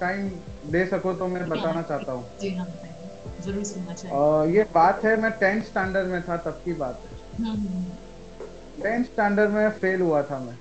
टाइम 0.00 0.28
दे 0.72 0.84
सको 0.86 1.12
तो 1.14 1.26
मैं 1.26 1.48
बताना 1.48 1.82
चाहता 1.82 2.12
हूँ। 2.12 2.24
जी 2.40 2.54
हाँ 2.56 2.66
बताइए। 2.66 3.42
ज़रूर 3.42 3.64
सुनना 3.64 3.94
चाहिए। 3.94 4.56
ये 4.56 4.62
बात 4.74 5.04
है 5.04 5.16
मैं 5.20 5.30
टेंथ 5.30 5.62
स्टैंडर्ड 5.62 6.08
में 6.08 6.22
था 6.22 6.36
तब 6.36 6.60
की 6.64 6.72
बात 6.72 7.02
है। 7.04 7.18
हम्म, 7.44 7.56
हम्म, 7.56 8.82
टेंथ 8.82 9.04
स्टैंडर्ड 9.04 9.50
में 9.50 9.70
फेल 9.70 10.00
हुआ 10.00 10.22
था 10.22 10.38
मैं। 10.38 10.58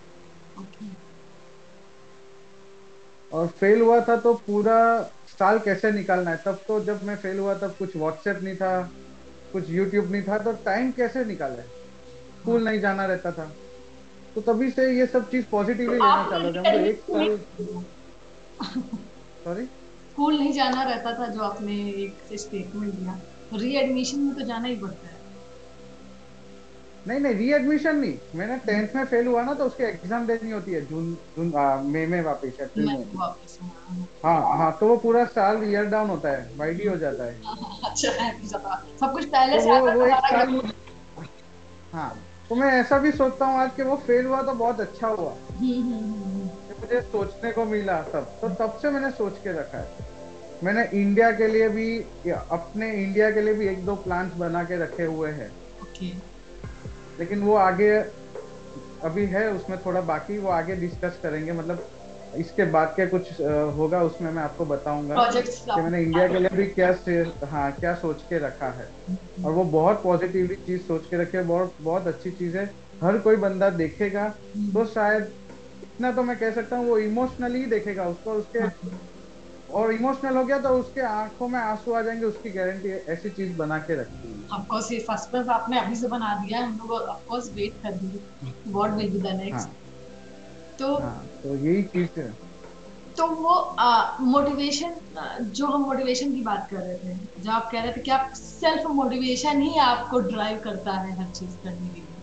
और 3.31 3.47
फेल 3.47 3.81
हुआ 3.81 3.99
था 4.01 4.15
तो 4.17 4.33
पूरा 4.33 4.77
साल 5.27 5.59
कैसे 5.59 5.91
निकालना 5.91 6.31
है? 6.31 6.37
तब 6.37 6.63
तो 6.67 6.79
जब 6.85 7.03
मैं 7.03 7.15
फेल 7.15 7.39
हुआ 7.39 7.53
तब 7.53 7.75
कुछ 7.79 7.95
व्हाट्सएप 7.95 8.39
नहीं 8.43 8.55
था। 8.55 8.71
कुछ 9.53 9.69
यूट्यूब 9.69 10.11
नहीं 10.11 10.23
था 10.23 10.37
तो 10.43 10.51
टाइम 10.65 10.91
कैसे 10.91 11.23
निकाले? 11.25 11.61
स्कूल 11.63 12.63
नहीं 12.63 12.79
जाना 12.79 13.05
रहता 13.05 13.31
था। 13.31 13.45
तो 14.35 14.41
तभी 14.41 14.69
से 14.71 14.91
ये 14.99 15.07
सब 15.07 15.29
चीज़ 15.29 15.45
पॉजिटिवली 15.51 15.99
लेना 15.99 16.23
आपने 16.23 16.51
चालू 16.51 16.51
था 16.53 16.79
एक 16.89 17.03
साल 17.11 17.37
स्कूल 20.11 20.37
नहीं 20.39 20.51
जाना 20.53 20.83
रहता 20.83 21.13
था 21.19 21.27
जो 21.27 21.41
आपने 21.41 21.75
एक 22.03 22.21
स्टेटमेंट 22.33 22.93
दिया। 22.93 23.21
रीएडमिशन 23.53 24.19
में 24.21 24.35
तो 24.35 24.41
जाना 24.41 24.67
ही 24.67 24.75
पड़ता 24.75 25.07
है। 25.07 25.08
नहीं 27.07 27.19
नहीं 27.19 27.33
री 27.35 27.51
एडमिशन 27.53 27.95
नहीं। 27.95 28.17
मैंने 28.35 28.55
टेंथ 28.65 28.95
में 28.95 29.03
फेल 29.05 29.27
हुआ 29.27 29.41
ना 29.43 29.53
तो 29.53 29.65
उसकी 29.65 29.83
एग्ज़ाम 29.83 30.25
देनी 30.27 30.51
होती 30.51 30.71
है 30.71 30.81
जून 30.85 31.11
जून 31.35 31.51
मई 31.85 32.05
में 32.05 32.21
वापिस 32.23 32.59
अप्रैल 32.61 32.85
में। 32.85 33.05
हाँ, 33.15 33.35
हाँ 34.23 34.57
हाँ 34.57 34.71
तो 34.79 34.87
वो 34.87 34.95
पूरा 34.97 35.23
साल 35.27 35.63
ईयर 35.69 35.85
डाउन 35.89 36.09
होता 36.09 36.29
है 36.29 36.49
वाइडी 36.57 36.87
हो 36.87 36.95
जाता 36.97 37.23
है। 37.23 37.35
अच्छा 37.85 38.11
सब। 38.49 39.11
कुछ 39.13 39.25
पहले 39.25 39.57
तो 39.57 39.63
से 39.63 39.69
वो 39.69 39.87
आता 39.87 39.93
वो 39.93 40.05
एक 40.05 40.13
साल 40.25 40.71
हाँ 41.93 42.15
तो 42.49 42.55
मैं 42.55 42.71
ऐसा 42.71 42.97
भी 42.97 43.11
सोचता 43.11 43.45
हूँ 43.45 43.59
आज 43.59 43.71
कि 43.75 43.83
वो 43.83 43.95
फेल 44.07 44.25
हुआ 44.25 44.41
तो 44.41 44.53
बहुत 44.53 44.79
अच्छा 44.79 45.07
हुआ। 45.07 45.31
हम्म, 45.31 45.73
हम्म, 45.73 46.13
हम्म, 46.13 46.49
मुझे 46.81 47.01
सोचने 47.01 47.51
को 47.51 47.65
मिला 47.65 48.01
सब। 48.03 48.39
तो 48.41 48.49
तब 48.55 48.77
से 48.81 48.89
मैंने 48.91 49.09
सोच 49.11 49.37
के 49.43 49.51
रखा 49.51 49.77
है। 49.77 50.07
मैंने 50.63 50.83
इंडिया 50.93 51.31
के 51.31 51.47
लिए 51.47 51.67
भी 51.69 51.87
अपने 52.29 52.91
इंडिया 52.93 53.29
के 53.31 53.41
लिए 53.41 53.53
भी 53.53 53.67
एक 53.67 53.85
दो 53.85 53.95
प्लान्स 53.97 54.33
बना 54.35 54.63
के 54.63 54.77
रखे 54.77 55.03
हुए 55.05 55.29
हैं। 55.31 55.51
लेकिन 57.19 57.43
वो 57.43 57.55
आगे 57.57 57.91
अभी 59.03 59.25
है 59.27 59.47
उसमें 59.51 59.77
थोड़ा 59.81 60.01
बाकी 60.03 60.37
वो 60.39 60.49
आगे 60.51 60.75
डिस्कस 60.77 61.19
करेंगे। 61.23 61.51
मतलब 61.53 61.87
इसके 62.33 62.65
बाद 62.71 62.89
के 62.97 63.07
कुछ 63.09 63.39
होगा 63.75 64.01
उसमें 64.03 64.31
मैं 64.31 64.43
आपको 64.43 64.65
बताऊँगा 64.67 65.17
कि। 65.19 65.41
मैंने 65.77 66.01
इंडिया 66.03 66.27
के 66.29 66.39
लिए 66.39 66.57
भी 66.57 66.65
क्या 66.69 66.91
हाँ 67.47 67.71
क्या 67.73 67.93
सोच 67.95 68.23
के 68.23 68.39
रखा 68.39 68.71
है। 68.73 68.89
और 69.37 69.53
वो 69.53 69.63
बहुत 69.71 70.01
पॉजिटिवली 70.03 70.55
चीज़ 70.57 70.81
सोच 70.83 71.05
के 71.07 71.17
रखे 71.17 71.37
है 71.37 71.43
बहुत 71.45 71.75
बहुत 71.81 72.07
अच्छी 72.07 72.31
चीज़ 72.33 72.57
है। 72.57 72.65
हर 73.01 73.17
कोई 73.21 73.35
बंदा 73.37 73.69
देखेगा 73.71 74.27
तो 74.73 74.85
शायद 74.87 75.33
इतना 75.83 76.11
तो 76.13 76.23
मैं 76.23 76.37
कह 76.39 76.51
सकता 76.51 76.77
हूँ 76.77 76.87
वो 76.87 76.97
इमोशनली 76.99 77.65
देखेगा 77.67 78.07
उसको 78.09 78.33
उसके 78.33 78.59
और 79.71 79.93
इमोशनल 79.93 80.37
हो 80.37 80.43
गया 80.45 80.59
तो 80.59 80.69
उसके 80.79 81.01
आँखों 81.07 81.47
में 81.49 81.59
आँसू 81.59 81.93
आ 81.93 82.01
जाएँगे 82.01 82.25
उसकी 82.25 82.51
गारंटी 82.51 82.89
ऐसी 83.13 83.29
चीज़ 83.31 83.55
बना 83.57 83.77
के 83.81 84.01
रखती 84.01 84.33
है। 84.33 84.47
ऑफकोर्स 84.49 84.91
ये 84.91 84.99
फ़र्स्ट 85.01 85.35
बस 85.35 85.49
आपने 85.51 85.79
अभी 85.79 85.95
से 85.95 86.07
बना 86.09 86.33
दिया 86.41 86.59
हम 86.65 86.75
लोग 86.79 86.91
ऑफकोर्स 86.93 87.49
वेट 87.55 87.77
कर 87.83 87.97
दिए 87.97 88.21
व्हाट 88.71 88.95
विल 88.97 89.11
बी 89.11 89.19
द 89.21 89.35
हाँ। 89.49 89.65
नेक्स्ट 89.65 89.69
तो 90.79 90.89
हाँ 90.97 91.27
तो 91.35 91.55
यही 91.57 91.83
चीज़ 91.85 92.19
है। 92.19 92.29
तो 93.17 93.25
वो 93.35 93.53
मोटिवेशन 94.25 94.95
जो 95.51 95.67
हम 95.67 95.81
मोटिवेशन 95.81 96.33
की 96.33 96.41
बात 96.43 96.67
कर 96.71 96.81
रहे 96.83 96.97
थे 96.97 97.41
जो 97.41 97.51
आप 97.51 97.69
कह 97.71 97.81
रहे 97.83 97.91
थे 97.93 98.01
कि 98.01 98.11
आप 98.11 98.29
सेल्फ 98.35 98.85
मोटिवेशन 98.95 99.61
ही 99.61 99.77
आपको 99.81 100.19
ड्राइव 100.27 100.59
करता 100.63 100.93
है 101.01 101.15
हर 101.19 101.29
चीज़ 101.31 101.57
करने 101.59 101.89
के 101.89 102.01
लिए। 102.01 102.21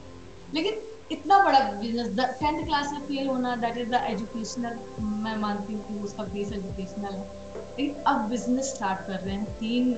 लेकिन 0.53 0.81
इतना 1.11 1.39
बड़ा 1.39 1.59
बिज़नेस 1.73 2.17
टेंथ 2.41 2.65
क्लास 2.65 2.93
में 2.93 3.01
फेल 3.01 3.27
होना 3.27 3.55
दैट 3.57 3.77
इज़ 3.79 3.91
द 3.91 4.01
एजुकेशनल 4.07 4.79
मैं 5.17 5.37
मानती 5.39 5.75
हूँ 5.75 5.83
कि 5.85 5.99
उसका 6.05 6.23
बेस 6.27 6.53
एजुकेशनल 6.53 7.13
है 7.13 7.45
लेकिन 7.55 8.03
अब 8.05 8.29
बिज़नेस 8.31 8.67
स्टार्ट 8.67 9.07
कर 9.07 9.21
रहे 9.21 9.35
हैं 9.35 9.53
तीन 9.55 9.95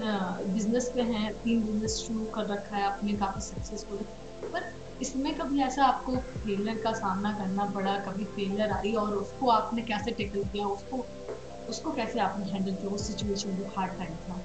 बिज़नेस 0.49 0.91
पे 0.95 1.03
हैं 1.05 1.33
तीन 1.35 1.63
बिज़नेस 1.63 1.97
शुरू 1.99 2.25
कर 2.35 2.47
रखा 2.47 2.77
है 2.77 2.85
आपने 2.85 3.13
काफ़ी 3.17 3.41
सक्सेसफुल 3.43 4.05
पर 4.45 4.71
इसमें 5.03 5.33
कभी 5.37 5.63
ऐसा 5.63 5.85
आपको 5.85 6.17
फेलियर 6.17 6.81
का 6.83 6.93
सामना 6.95 7.33
करना 7.33 7.65
पड़ा 7.71 7.97
कभी 8.03 8.25
फेलियर 8.37 8.73
आई 8.73 8.93
और 8.97 9.15
उसको 9.15 9.51
आपने 9.51 9.83
कैसे 9.85 10.11
टेकल 10.13 10.45
किया 10.45 10.67
उसको 10.69 11.05
उसको 11.69 11.93
कैसे 11.93 12.21
आपने 12.21 12.51
हैंडल 12.51 12.73
किया 12.73 12.91
उस 12.91 13.07
सिचुएशन 13.07 13.57
जो 13.57 13.71
हार्ड 13.77 13.99
टाइम 13.99 14.15
था 14.23 14.41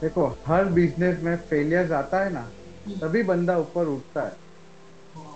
देखो 0.00 0.26
हर 0.46 0.64
बिज़नेस 0.74 1.22
में 1.22 1.36
फेलियर 1.44 1.92
आता 1.94 2.24
है 2.24 2.32
ना 2.32 2.48
हम्म। 2.86 2.98
तभी 2.98 3.22
बंदा 3.24 3.58
ऊपर 3.58 3.86
उठता 3.88 4.20
हाँ। 4.20 4.41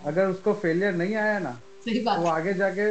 अगर 0.06 0.26
उसको 0.26 0.52
फेलियर 0.54 0.94
नहीं 0.94 1.14
आया 1.16 1.38
ना 1.38 1.50
सही 1.84 2.00
बात। 2.00 2.18
वो 2.18 2.26
आगे 2.28 2.54
जाके 2.54 2.82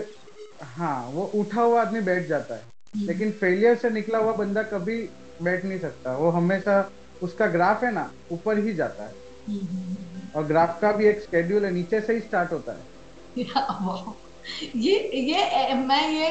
हाँ 0.75 1.09
वो 1.11 1.23
उठा 1.35 1.61
हुआ 1.61 1.81
आदमी 1.81 2.01
बैठ 2.01 2.27
जाता 2.27 2.55
है। 2.55 2.61
हम्म। 2.95 3.05
लेकिन 3.07 3.31
फेलियर 3.31 3.75
से 3.75 3.89
निकला 3.89 4.17
हुआ 4.17 4.33
बंदा 4.33 4.63
कभी 4.63 4.97
बैठ 5.41 5.65
नहीं 5.65 5.79
सकता। 5.79 6.15
वो 6.17 6.29
हमेशा 6.29 6.77
उसका 7.23 7.47
ग्राफ 7.47 7.83
है 7.83 7.91
ना 7.93 8.09
ऊपर 8.31 8.57
ही 8.57 8.73
जाता 8.73 9.03
है। 9.03 9.13
हम्म, 9.47 9.95
और 10.35 10.43
ग्राफ 10.43 10.79
का 10.81 10.91
भी 10.91 11.05
एक 11.05 11.21
स्केड्यूल 11.21 11.65
है 11.65 11.71
नीचे 11.71 12.01
से 12.01 12.13
ही 12.13 12.19
स्टार्ट 12.19 12.51
होता 12.51 12.71
है। 12.71 12.93
ये 14.75 14.95
ये 15.21 15.73
मैं 15.73 16.09
ये 16.09 16.27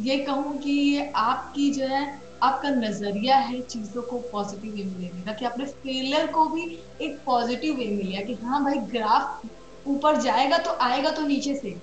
ये 0.00 0.16
कहूँ 0.18 0.58
कि 0.58 0.70
ये 0.70 1.10
आपकी 1.16 1.70
जो 1.74 1.86
है 1.86 2.02
आपका 2.42 2.68
नज़रिया 2.70 3.36
है 3.36 3.60
चीज़ों 3.62 4.02
को 4.02 4.18
पॉजिटिव 4.32 4.74
वे 4.74 4.84
में 4.84 4.98
लेने 5.00 5.22
का 5.22 5.32
कि 5.32 5.44
आपने 5.44 5.64
फेलियर 5.64 6.26
को 6.26 6.44
भी 6.48 6.62
एक 7.02 7.18
पॉजिटिव 7.26 7.74
वे 7.76 7.86
में 7.86 8.02
लिया 8.02 8.20
कि 8.20 8.34
हाँ 8.34 8.62
भाई 8.64 8.78
ग्राफ 8.92 9.42
ऊपर 9.86 10.20
जाएगा 10.20 10.58
तो 10.58 10.70
आएगा 10.70 11.10
तो 11.10 11.22
नीचे 11.22 11.54
से। 11.54 11.76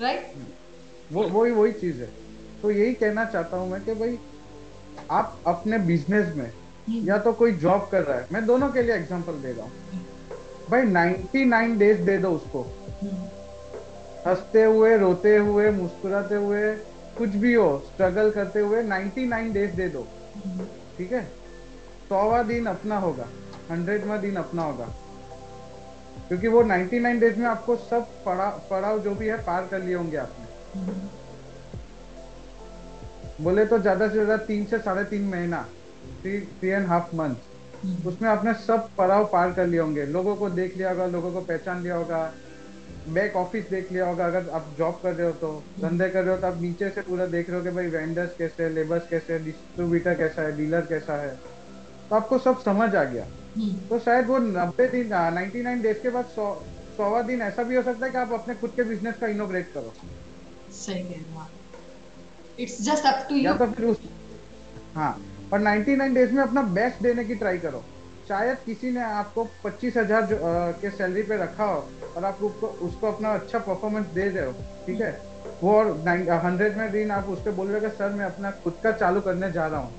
राइट 0.00 0.32
वो 1.12 1.22
वही 1.22 1.52
वही 1.52 1.72
चीज़ 1.72 2.00
है। 2.00 2.08
तो 2.62 2.70
यही 2.70 2.94
कहना 2.94 3.24
चाहता 3.24 3.56
हूँ 3.56 3.70
मैं 3.70 3.84
कि 3.84 3.94
भाई 3.94 4.18
आप 5.10 5.40
अपने 5.46 5.78
बिज़नेस 5.78 6.34
में 6.36 6.46
हम्म। 6.46 7.08
या 7.08 7.18
तो 7.18 7.32
कोई 7.32 7.52
जॉब 7.52 7.88
कर 7.92 8.02
रहा 8.02 8.18
है। 8.18 8.26
मैं 8.32 8.46
दोनों 8.46 8.68
के 8.68 8.82
लिए 8.82 8.94
एग्जांपल 8.94 9.32
दे 9.32 9.52
रहा 9.52 9.66
हूँ। 9.66 9.72
भाई 10.70 10.82
99 10.82 11.78
डेज़ 11.78 12.00
दे 12.00 12.18
दो 12.18 12.30
उसको। 12.30 12.62
हम्म। 13.02 13.28
हँसते 14.26 14.64
हुए 14.64 14.96
रोते 14.96 15.36
हुए 15.36 15.70
मुस्कुराते 15.70 16.34
हुए 16.34 16.72
कुछ 17.18 17.28
भी 17.28 17.54
हो 17.54 17.82
स्ट्रगल 17.86 18.30
करते 18.30 18.60
हुए 18.60 18.82
99 18.82 19.52
डेज़ 19.52 19.70
दे 19.70 19.88
दो। 19.88 20.06
ठीक 20.98 21.12
है? 21.12 21.24
सौवा 22.08 22.42
दिन 22.42 22.66
अपना 22.66 22.98
होगा। 22.98 23.28
हंड्रेडवा 23.70 24.16
दिन 24.16 24.36
अपना 24.36 24.62
होगा। 24.62 24.94
क्योंकि 26.30 26.48
वो 26.48 26.62
99 26.62 27.20
डेज़ 27.20 27.38
में 27.38 27.46
आपको 27.46 27.76
सब 27.76 28.06
पड़ा, 28.26 28.48
पड़ाव 28.70 28.98
जो 29.00 29.14
भी 29.14 29.28
है, 29.28 29.36
पार 29.38 29.66
कर 29.66 29.82
लिए 29.82 29.94
होंगे 29.94 30.16
आपने। 30.16 30.58
बोले 33.40 33.64
तो 33.66 33.78
ज़्यादा 33.78 34.08
से 34.08 34.12
ज़्यादा 34.14 34.36
तीन 34.44 34.64
से 34.66 34.78
साढ़े 34.78 35.04
तीन 35.06 35.24
महीना 35.28 35.62
थ्री 36.24 36.68
एंड 36.68 36.86
हाफ़ 36.86 37.14
मंथ 37.16 38.06
उसमें 38.06 38.28
आपने 38.28 38.52
सब 38.56 38.88
पड़ाव 38.98 39.24
पार 39.32 39.52
कर 39.52 39.66
लिए 39.66 39.80
होंगे। 39.80 40.04
लोगों 40.06 40.34
को 40.36 40.48
देख 40.50 40.76
लिया 40.76 40.90
होगा, 40.90 41.06
लोगों 41.06 41.32
को 41.32 41.40
पहचान 41.40 41.82
लिया 41.82 41.96
होगा। 41.96 42.22
बैक 43.08 43.36
ऑफ़िस 43.36 43.68
देख 43.70 43.92
लिया 43.92 44.06
होगा, 44.06 44.26
अगर 44.26 44.48
आप 44.50 44.74
जॉब 44.78 45.00
कर 45.02 45.14
रहे 45.14 45.26
हो 45.26 45.32
तो। 45.34 45.52
धंधे 45.80 46.08
कर 46.08 46.24
रहे 46.24 46.34
हो 46.34 46.40
तो 46.40 46.46
आप 46.46 46.60
नीचे 46.62 46.90
से 46.90 47.00
पूरा 47.00 47.26
देख 47.26 47.50
रहे 47.50 47.58
हो 47.58 47.64
कि 47.64 47.70
भाई 47.70 47.86
वेंडर्स 47.88 48.34
कैसे 48.38 48.62
है 48.62 48.70
लेबर्स 48.70 49.08
कैसे 49.08 49.32
है 49.32 49.44
डिस्ट्रीब्यूटर 49.44 50.14
कैसा 50.14 50.42
है 50.42 50.56
डीलर 50.56 50.80
कैसा 50.86 51.16
है। 51.22 51.34
तो 52.10 52.16
आपको 52.16 52.38
सब 52.38 52.58
समझ 52.60 52.94
आ 52.94 53.04
गया। 53.04 53.26
तो 53.88 53.98
शायद 54.00 54.26
वो 54.26 54.38
नब्बे 54.40 54.86
दिन 54.88 55.08
नाइनटी 55.34 55.62
नाइन 55.62 55.82
डेज़ 55.82 55.98
के 55.98 56.10
बाद 56.10 56.24
सौ 56.34 56.52
सौवा 56.96 57.20
दिन 57.22 57.42
ऐसा 57.42 57.62
भी 57.62 57.76
हो 57.76 57.82
सकता 57.82 58.06
है 58.06 58.12
कि 58.12 58.18
आप 58.18 58.32
अपने 58.32 58.54
खुद 58.54 58.70
के 58.76 58.82
बिज़नेस 58.84 59.14
का 59.20 59.26
इनोग्रेट 59.28 59.72
करो। 59.74 59.92
सही 60.74 61.22
it's 62.58 62.80
just 62.82 63.06
up 63.06 63.26
to 63.28 63.36
you 63.36 63.52
तो 63.54 63.66
फिर 63.68 63.86
उस 63.86 63.98
हाँ 64.96 65.12
और 65.52 65.60
99 65.60 66.14
डेज़ 66.14 66.32
में 66.32 66.42
अपना 66.42 66.62
बेस्ट 66.74 67.02
देने 67.02 67.24
की 67.24 67.34
ट्राई 67.34 67.58
करो। 67.58 67.82
शायद 68.28 68.58
किसी 68.66 68.90
ने 68.90 69.00
आपको 69.02 69.44
पच्चीस 69.64 69.96
हज़ार 69.96 70.26
के 70.80 70.90
सैलरी 70.90 71.22
पे 71.22 71.36
रखा 71.36 71.64
हो 71.64 71.78
और 72.16 72.24
आप 72.24 72.42
उसको 72.42 72.66
उसको 72.86 73.06
अपना 73.06 73.32
अच्छा 73.34 73.58
परफॉर्मेंस 73.60 74.06
दे 74.14 74.28
रहे 74.28 74.46
हो 74.46 74.52
ठीक 74.86 75.00
है? 75.00 75.12
वो 75.62 75.72
और 75.74 75.86
हंड्रेड 76.44 76.76
में 76.78 76.90
दिन 76.92 77.10
आप 77.10 77.28
उसको 77.28 77.52
बोल 77.52 77.68
रहे 77.68 77.80
हो 77.80 77.88
सर 77.96 78.12
मैं 78.12 78.24
अपना 78.24 78.50
खुद 78.64 78.76
का 78.82 78.92
चालू 78.92 79.20
करने 79.20 79.50
जा 79.52 79.66
रहा 79.66 79.80
हूँ। 79.80 79.92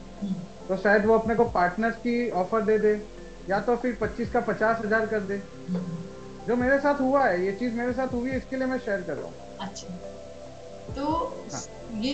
तो 0.68 0.78
शायद 0.78 1.06
वो 1.06 1.18
अपने 1.18 1.36
को 1.36 1.44
पार्टनर्स 1.52 1.96
की 1.98 2.30
ऑफ़र 2.42 2.62
दे 2.62 2.78
दे। 2.80 2.94
या 3.50 3.60
तो 3.62 3.76
फिर 3.78 3.98
पच्चीस 4.02 4.32
का 4.32 4.40
पचास 4.48 4.86
हज़ार 4.86 5.06
कर 5.06 5.20
दे। 5.22 5.38
जो 6.48 6.56
मेरे 6.56 6.80
साथ 6.80 7.02
हुआ 7.02 7.26
है 7.26 7.46
ये 7.46 7.52
चीज़ 7.54 7.74
मेरे 7.76 7.94
साथ 7.94 8.14
हुई 8.14 8.30
है 8.30 8.38
इसके 8.38 8.58
लिए 8.58 8.68
मैं 8.68 8.78
शेयर 8.80 9.02
कर 9.02 9.14
रहा 9.14 9.26
हूँ। 9.26 9.58
अच्छा। 9.62 9.94
तो 10.96 11.06
हाँ. 11.54 11.62
ये 12.02 12.14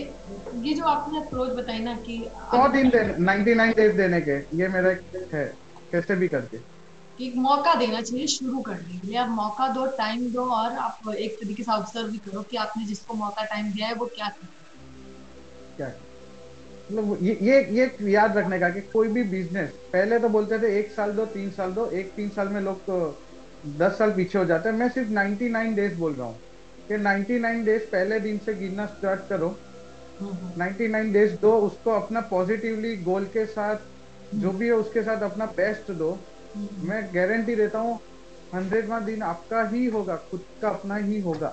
ये 0.64 0.74
जो 0.74 0.86
आपने 0.86 1.20
अप्रोच 1.20 1.50
बताई 1.58 1.80
ना 1.80 1.94
कि 1.98 2.18
सौ 2.52 2.68
दिन 2.70 2.90
दे 2.90 3.04
नाइनटी 3.20 3.54
नाइन 3.56 3.72
डेज़ 3.78 3.96
देने 3.98 4.22
के 4.22 4.38
ये 4.58 4.68
मेरा 4.70 4.90
है 5.34 5.46
कैसे 5.92 6.16
भी 6.16 6.28
करके। 6.28 6.58
एक 7.20 7.36
मौका 7.38 7.74
देना 7.76 8.02
चाहिए 8.02 8.28
शुरू 8.28 8.62
करने 8.62 8.98
के 8.98 9.08
लिए। 9.08 9.18
आप 9.18 9.30
मौका 9.30 9.68
दो 9.74 9.86
टाइम 9.98 10.28
दो 10.34 10.46
और 10.56 10.76
आप 10.80 11.10
एक 11.10 11.38
तरीके 11.40 11.64
से 11.64 11.72
ऑब्ज़र्व 11.72 12.12
भी 12.12 12.18
करो 12.26 12.42
कि 12.52 12.58
आपने 12.58 12.86
जिसको 12.86 13.14
मौका 13.18 13.44
टाइम 13.46 13.72
दिया 13.72 13.88
है 13.88 13.94
वो 13.96 14.06
क्या 14.16 14.28
कर 14.30 14.48
क्या? 15.78 15.88
ये 16.90 17.34
ये 17.42 17.60
ये 17.78 18.12
याद 18.12 18.38
रखने 18.38 18.60
का 18.60 18.70
कि 18.70 18.82
कोई 18.94 19.08
भी 19.10 19.24
बिज़नेस 19.30 19.72
पहले 19.94 20.20
तो 20.20 20.30
बोलते 20.30 20.60
थे 20.60 20.78
एक 20.80 20.92
साल 20.92 21.12
दो 21.14 21.26
तीन 21.28 21.50
साल 21.52 21.72
दो 21.74 21.90
एक 22.02 22.14
तीन 22.16 22.30
साल 22.30 22.50
में 22.50 22.60
लोग 22.62 22.82
तो 22.82 23.00
दस 23.64 23.98
साल 23.98 24.12
पीछे 24.12 24.38
हो 24.40 24.44
जाते 24.46 24.70
हैं। 24.70 24.76
मैं 24.76 24.90
सिर्फ़ 24.90 25.10
नाइनटी 25.12 25.50
नाइन 25.50 25.76
डेज़ 25.76 25.98
बोल 26.00 26.14
रहा 26.14 26.28
हूँ 26.28 26.40
कि 26.90 26.98
नाइनटी 26.98 27.40
नाइन 27.40 27.64
डेज़ 27.66 27.84
पहले 27.92 28.20
दिन 28.20 28.38
से 28.40 28.54
गिनना 28.56 28.86
स्टार्ट 28.86 29.28
करो। 29.30 29.50
नाइनटी 30.58 30.88
नाइन 30.88 31.12
डेज़ 31.12 31.36
दो 31.42 31.52
उसको 31.68 31.92
अपना 31.92 32.22
पॉजिटिवली 32.32 32.96
गोल 33.04 33.26
के 33.36 33.46
साथ 33.48 33.78
जो 34.32 34.52
भी 34.54 34.68
है 34.68 34.74
उसके 34.76 35.04
साथ 35.04 35.24
अपना 35.24 35.46
बेस्ट 35.58 35.92
दो। 35.94 36.12
मैं 36.84 37.04
गारंटी 37.16 37.56
देता 37.56 37.80
हूँ 37.80 38.00
हंड्रेडवा 38.54 39.00
दिन 39.02 39.24
आपका 39.26 39.68
ही 39.70 39.86
होगा 39.88 40.16
खुद 40.32 40.46
का 40.62 40.70
अपना 40.70 40.96
ही 40.96 41.20
होगा। 41.22 41.48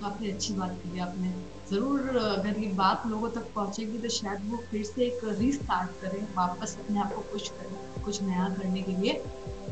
काफ़ी 0.00 0.30
अच्छी 0.30 0.54
बात 0.54 0.78
की 0.82 0.98
आपने। 1.00 1.53
ज़रूर, 1.74 2.16
अगर 2.16 2.58
ये 2.60 2.66
बात 2.74 3.06
लोगों 3.06 3.28
तक 3.30 3.46
पहुंचेगी 3.54 3.98
तो 3.98 4.08
शायद 4.16 4.40
वो 4.50 4.56
फिर 4.70 4.82
से 4.84 5.04
एक 5.04 5.20
रीस्टार्ट 5.38 5.90
करें, 6.02 6.22
वापस 6.36 6.76
अपने 6.80 7.00
आप 7.00 7.14
को 7.14 7.20
पुश 7.32 7.48
करें, 7.50 8.02
कुछ 8.04 8.22
नया 8.22 8.48
करने 8.58 8.82
के 8.82 8.92
लिए। 8.92 9.12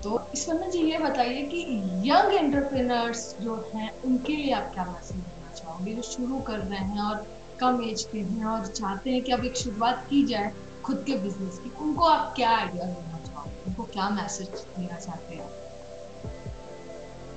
तो 0.05 0.20
इस 0.34 0.48
वजह 0.48 0.70
जी 0.70 0.80
ये 0.80 0.98
बताइए 0.98 1.42
कि 1.53 1.61
यंग 2.07 2.34
एंटरप्रेनर्स 2.34 3.22
जो 3.40 3.55
हैं, 3.74 3.90
उनके 4.05 4.36
लिए 4.36 4.53
आप 4.55 4.70
क्या 4.74 4.84
मैसेज 4.84 5.16
देना 5.16 5.55
चाहोगे? 5.55 5.94
जो 5.94 6.03
शुरू 6.03 6.40
कर 6.50 6.59
रहे 6.59 6.78
हैं 6.80 7.00
और 7.03 7.24
कम 7.61 7.82
एज 7.84 8.03
के 8.12 8.18
हैं 8.20 8.44
और 8.46 8.66
चाहते 8.66 9.11
हैं 9.11 9.22
कि 9.22 9.32
अब 9.32 9.44
एक 9.44 9.57
शुरुआत 9.57 10.07
की 10.11 10.24
जाए 10.26 10.53
खुद 10.84 11.05
के 11.07 11.18
बिज़नेस 11.18 11.59
की, 11.59 11.70
उनको 11.80 12.05
आप 12.07 12.32
क्या 12.36 12.50
आइडिया 12.59 12.84
देना 12.84 13.18
चाहोगे? 13.26 13.64
उनको 13.66 13.82
क्या 13.92 14.11
मैसेज 14.11 14.48
देना 14.48 14.98
चाहते 14.98 15.34
हैं? 15.34 15.50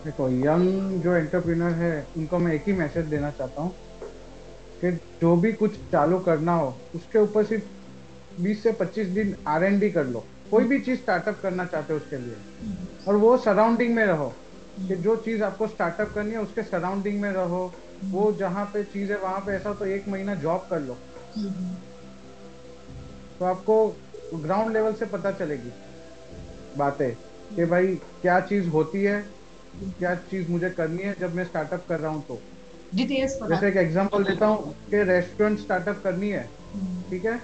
देखो 0.06 0.30
यंग 0.30 1.02
जो 1.02 1.14
एंटरप्रेन्योर 1.16 1.72
है, 1.76 1.96
उनको 2.18 2.40
मैं 2.40 2.54
एक 2.54 2.68
ही 2.68 2.74
मैसेज 2.76 3.06
देना 3.08 3.32
चाहता 3.32 3.62
हूँ 3.62 3.76
कि 4.86 4.92
जो 5.22 5.36
भी 5.36 5.52
कुछ 5.54 5.76
चालू 5.92 6.20
करना 6.20 6.54
हो, 6.54 6.78
उसके 6.96 7.20
ऊपर 7.20 7.44
सिर्फ़ 7.44 8.42
20 8.42 8.64
से 8.64 8.72
25 8.72 9.08
दिन 9.08 9.36
आर 9.48 9.64
एन 9.64 9.80
डी 9.80 9.90
कर 9.90 10.06
लो 10.06 10.26
कोई 10.52 10.64
भी 10.64 10.80
चीज़ 10.80 11.00
स्टार्टअप 11.00 11.40
करना 11.44 11.66
चाहते 11.66 11.94
हो 11.94 12.00
उसके 12.00 12.18
लिए। 12.18 12.36
और 13.08 13.16
वो 13.16 13.38
सराउंडिंग 13.38 13.96
में 13.96 14.06
रहो 14.06 14.34
कि। 14.80 14.96
जो 14.96 15.16
चीज़ 15.16 15.44
आपको 15.44 15.68
स्टार्टअप 15.68 16.12
करनी 16.16 16.32
है, 16.32 16.38
उसके 16.38 16.64
सराउंडिंग 16.64 17.22
में 17.22 17.32
रहो 17.32 17.74
वो। 18.06 18.32
जहाँ 18.32 18.66
पे 18.66 18.84
चीज़ 18.84 19.12
है, 19.12 19.18
वहाँ 19.20 19.40
पे 19.40 19.52
ऐसा 19.52 19.74
तो 19.74 19.86
एक 19.86 20.08
महीना 20.08 20.36
जॉब 20.36 20.68
कर 20.70 20.80
लो 20.80 20.98
तो 23.40 23.46
आपको 23.46 23.96
ग्राउंड 24.34 24.74
लेवल 24.74 24.94
से 24.94 25.06
पता 25.06 25.32
चलेगी 25.32 25.72
बातें 26.78 27.12
कि 27.56 27.66
भाई 27.66 27.96
क्या 27.96 28.40
चीज़ 28.42 28.68
होती 28.70 29.04
है, 29.04 29.22
क्या 30.00 30.16
चीज़ 30.16 30.50
मुझे 30.52 30.70
करनी 30.70 31.04
है 31.04 31.16
जब 31.20 31.36
मैं 31.36 31.46
स्टार्टअप 31.46 31.86
कर 31.90 32.00
रहा 32.00 32.12
हूँ 32.12 32.24
तो 32.28 32.40
जैसे 33.50 33.68
एक 33.68 33.78
एग्जांपल 33.78 34.24
देता 34.24 34.46
हूँ 34.46 34.74
कि 34.90 35.04
रेस्टोरेंट 35.04 35.60
स्टार्टअप 35.60 36.02
करनी 36.04 36.30
है। 36.30 36.44
ठीक 37.10 37.26
है? 37.26 37.38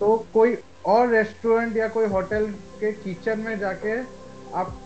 तो 0.00 0.16
कोई 0.34 0.56
और 0.86 1.08
रेस्टोरेंट 1.08 1.76
या 1.76 1.88
कोई 1.88 2.06
होटल 2.06 2.46
के 2.80 2.92
किचन 2.92 3.38
में 3.38 3.58
जाके 3.58 3.98
आप 4.58 4.80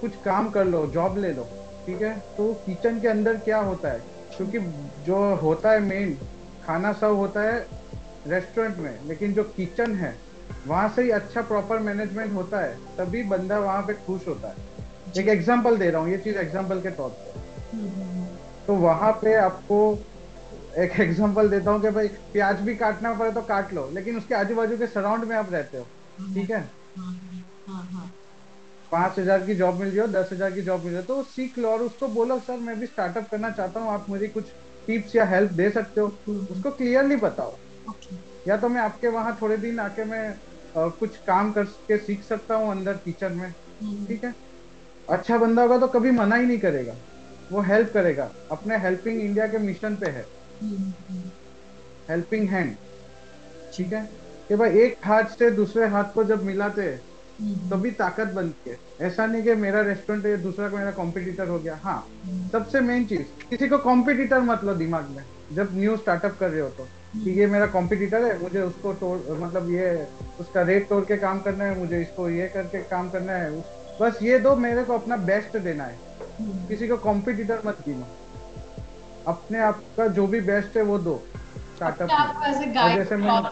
कुछ 0.00 0.16
काम 0.24 0.50
कर 0.50 0.64
लो 0.64 0.86
जॉब 0.86 1.18
ले 1.18 1.32
लो 1.32 1.44
ठीक 1.86 2.02
है? 2.02 2.18
तो 2.36 2.52
किचन 2.66 3.00
के 3.00 3.08
अंदर 3.08 3.36
क्या 3.36 3.58
होता 3.60 3.88
है? 3.88 3.98
क्योंकि 4.36 4.58
जो 5.06 5.34
होता 5.34 5.70
है 5.70 5.80
मेन 5.80 6.16
खाना 6.66 6.92
सब 6.92 7.16
होता 7.16 7.42
है 7.42 7.58
रेस्टोरेंट 8.26 8.76
में 8.76 9.08
लेकिन 9.08 9.32
जो 9.34 9.44
किचन 9.44 9.94
है 9.94 10.14
वहाँ 10.66 10.88
से 10.96 11.02
ही 11.02 11.10
अच्छा 11.10 11.42
प्रॉपर 11.42 11.78
मैनेजमेंट 11.78 12.32
होता 12.34 12.60
है 12.60 12.74
तभी 12.98 13.22
बंदा 13.22 13.58
वहाँ 13.58 13.82
पे 13.82 13.94
खुश 14.06 14.28
होता 14.28 14.48
है। 14.48 14.70
एक 15.22 15.28
एग्जांपल 15.28 15.76
दे 15.76 15.90
रहा 15.90 16.02
हूँ 16.02 16.10
ये 16.10 16.18
चीज़ 16.18 16.36
एग्जांपल 16.38 16.80
के 16.80 16.90
तौर 16.90 17.10
पे। 17.10 18.21
तो 18.68 18.76
वहाँ 18.78 19.12
पे 19.16 19.34
आपको 19.36 19.78
एक 20.76 20.98
एग्जांपल 21.00 21.48
देता 21.50 21.70
हूँ 21.70 21.80
कि 21.82 21.90
भाई 21.90 22.08
प्याज 22.32 22.60
भी 22.62 22.74
काटना 22.76 23.12
पड़े 23.14 23.32
तो 23.32 23.42
काट 23.46 23.72
लो 23.72 23.88
लेकिन 23.92 24.16
उसके 24.16 24.34
आजू 24.34 24.54
बाजू 24.54 24.78
के 24.78 24.86
सराउंड 24.88 25.24
में 25.26 25.36
आप 25.36 25.52
रहते 25.52 25.76
हो 25.76 25.84
ठीक 26.34 26.50
है? 26.50 26.62
पाँच 28.92 29.18
हज़ार 29.18 29.44
की 29.46 29.54
जॉब 29.54 29.78
मिल 29.78 29.88
रही 29.88 29.98
हो 29.98 30.06
दस 30.08 30.28
हज़ार 30.32 30.50
की 30.52 30.62
जॉब 30.62 30.84
मिल 30.84 30.92
रही 30.92 31.00
हो 31.00 31.06
तो 31.06 31.22
सीख 31.24 31.58
लो 31.58 31.68
और 31.70 31.82
उसको 31.82 32.08
बोलो 32.10 32.38
सर 32.40 32.58
मैं 32.60 32.78
भी 32.78 32.86
स्टार्टअप 32.86 33.28
करना 33.30 33.50
चाहता 33.52 33.80
हूँ 33.80 33.90
आप 33.90 34.06
मुझे 34.08 34.28
कुछ 34.28 34.50
टिप्स 34.88 35.14
या 35.16 35.24
हेल्प 35.26 35.52
दे 35.54 35.70
सकते 35.70 36.00
हो? 36.00 36.06
उसको 36.50 36.70
क्लियरली 36.72 37.16
बताओ। 37.18 37.58
या 38.46 38.56
तो 38.58 38.68
मैं 38.68 38.80
आपके 38.80 39.08
वहाँ 39.10 39.36
थोड़े 39.42 39.56
दिन 39.58 39.80
आके 39.80 40.04
मैं 40.06 40.28
आ, 40.74 40.88
कुछ 40.90 41.18
काम 41.22 41.52
करके 41.52 41.98
सीख 41.98 42.24
सकता 42.24 42.54
हूँ 42.56 42.70
अंदर 42.70 42.98
किचन 42.98 43.32
में 43.34 43.52
ठीक 43.82 44.24
है? 44.24 44.34
अच्छा 45.08 45.38
बंदा 45.38 45.62
होगा 45.62 45.78
तो 45.78 45.88
कभी 45.90 46.10
मना 46.12 46.36
ही 46.36 46.46
नहीं 46.46 46.60
करेगा। 46.60 46.94
वो 47.52 47.60
हेल्प 47.60 47.92
करेगा। 47.94 48.30
अपने 48.50 48.76
हेल्पिंग 48.78 49.20
इंडिया 49.20 49.46
के 49.46 49.58
मिशन 49.58 49.96
पे 49.96 50.06
है। 50.06 50.26
हेल्पिंग 52.10 52.48
हैंड 52.48 52.74
ठीक 53.74 53.92
है? 53.92 54.08
कि 54.48 54.56
भाई 54.56 54.78
एक 54.78 54.96
हाथ 55.04 55.24
से 55.38 55.50
दूसरे 55.50 55.86
हाथ 55.86 56.04
को 56.14 56.24
जब 56.24 56.42
मिलाते, 56.42 56.88
तभी 57.70 57.90
ताकत 57.90 58.28
बनती 58.28 58.70
है। 58.70 58.78
ऐसा 59.00 59.26
नहीं 59.26 59.42
कि 59.42 59.54
मेरा 59.54 59.80
रेस्टोरेंट 59.80 60.26
है, 60.26 60.36
दूसरा 60.42 60.68
को 60.68 60.76
मेरा 60.76 60.90
कॉम्पिटिटर 60.90 61.48
हो 61.48 61.58
गया। 61.58 61.78
हाँ 61.82 62.06
सबसे 62.52 62.80
मेन 62.80 63.04
चीज़, 63.04 63.22
किसी 63.50 63.68
को 63.68 63.78
कॉम्पिटिटर 63.78 64.40
मत 64.40 64.64
लो 64.64 64.74
दिमाग 64.74 65.08
में। 65.08 65.24
जब 65.52 65.68
न्यू 65.72 65.96
स्टार्टअप 65.96 66.36
कर 66.40 66.50
रहे 66.50 66.60
हो 66.60 66.68
तो 66.68 66.84
कि 67.14 67.30
ये 67.30 67.46
मेरा 67.46 67.66
कॉम्पिटिटर 67.66 68.24
है, 68.24 68.38
मुझे 68.42 68.60
उसको 68.60 68.92
तोड़ 68.94 69.38
मतलब 69.38 69.70
ये, 69.70 70.06
उसका 70.40 70.62
रेट 70.62 70.88
तोड़ 70.88 71.04
के 71.04 71.16
काम 71.16 71.40
करना 71.40 71.64
है, 71.64 71.78
मुझे 71.78 72.00
इसको 72.02 72.28
ये 72.30 72.48
करके 72.48 72.82
काम 72.82 73.10
करना 73.10 73.32
है। 73.32 73.50
बस 74.00 74.18
ये 74.22 74.38
दो 74.38 74.54
मेरे 74.56 74.84
को 74.84 74.94
अपना 74.94 75.16
बेस्ट 75.16 75.56
देना 75.56 75.84
है। 75.84 75.98
किसी 76.40 76.88
को 76.88 76.96
कॉम्पिटिटर 76.96 77.62
मत 77.66 77.78
गिनो। 77.88 78.06
अपने 79.26 79.58
आप 79.58 79.82
का 79.96 80.06
जो 80.06 80.26
भी 80.26 80.40
बेस्ट 80.40 80.76
है 80.76 80.82
वो 80.82 80.98
दो। 80.98 81.22
स्टार्टअप 81.74 82.08
जैसे 82.94 83.16
चलो। 83.16 83.46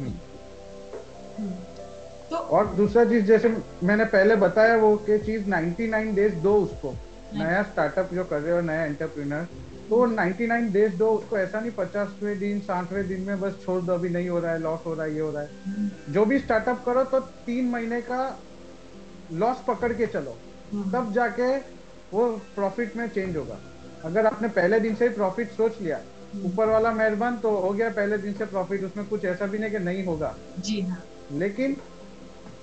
हम्म। 0.00 0.12
हम्म, 1.38 1.50
तो 2.30 2.36
और 2.36 2.66
दूसरा 2.66 3.04
चीज़ 3.04 3.24
जैसे 3.24 3.56
मैंने 3.82 4.04
पहले 4.04 4.36
बताया 4.36 4.76
वो 4.76 4.96
कि 4.96 5.18
चीज़ 5.18 5.46
99 5.46 6.14
डेज़ 6.14 6.34
दो 6.34 6.54
उसको। 6.54 6.94
नया 7.34 7.62
स्टार्टअप 7.62 8.14
जो 8.14 8.24
कर 8.24 8.40
रहे 8.40 8.54
हो 8.54 8.60
नया 8.60 8.84
एंटरप्रेन्योर 8.84 9.48
तो 9.90 10.06
99 10.06 10.72
डेज़ 10.72 10.96
दो 10.96 11.10
उसको। 11.10 11.38
ऐसा 11.38 11.60
नहीं 11.60 11.70
पचासवें 11.70 12.38
दिन 12.38 12.60
साठवें 12.60 13.08
दिन 13.08 13.20
में 13.20 13.40
बस 13.40 13.54
छोड़ 13.64 13.82
दो 13.82 13.92
अभी 13.92 14.08
नहीं 14.08 14.28
हो 14.28 14.40
रहा 14.40 14.52
है 14.52 14.58
लॉस 14.58 14.80
हो 14.86 14.94
रहा 14.94 15.06
है 15.06 15.14
ये 15.14 15.20
हो 15.20 15.30
रहा 15.30 15.42
है। 15.42 15.48
हम्म, 15.66 16.12
जो 16.12 16.24
भी 16.24 16.38
स्टार्टअप 16.38 16.84
करो 16.86 17.04
तो 17.04 17.20
तीन 17.20 17.68
महीने 17.70 18.00
का 18.00 18.40
लॉस 19.32 19.56
पकड़ 19.68 19.92
के 19.92 20.06
चलो। 20.06 20.38
तब 20.92 21.12
जाके 21.14 21.56
वो 22.12 22.26
प्रॉफिट 22.54 22.96
में 22.96 23.08
चेंज 23.08 23.36
होगा। 23.36 23.58
अगर 24.04 24.26
आपने 24.26 24.48
पहले 24.48 24.80
दिन 24.80 24.94
से 24.94 25.08
ही 25.08 25.14
प्रॉफिट 25.14 25.50
सोच 25.52 25.80
लिया 25.80 26.00
ऊपर 26.44 26.68
वाला 26.68 26.92
मेहरबान 26.92 27.36
तो 27.38 27.50
हो 27.56 27.72
गया 27.72 27.88
पहले 27.90 28.18
दिन 28.18 28.32
से 28.32 28.46
प्रॉफिट 28.46 28.84
उसमें 28.84 29.06
कुछ 29.08 29.24
ऐसा 29.24 29.46
भी 29.46 29.58
नहीं 29.58 29.70
कि 29.70 29.78
नहीं 29.78 30.04
होगा। 30.04 30.34
जी 30.58 30.80
हाँ। 30.80 31.02
लेकिन 31.32 31.76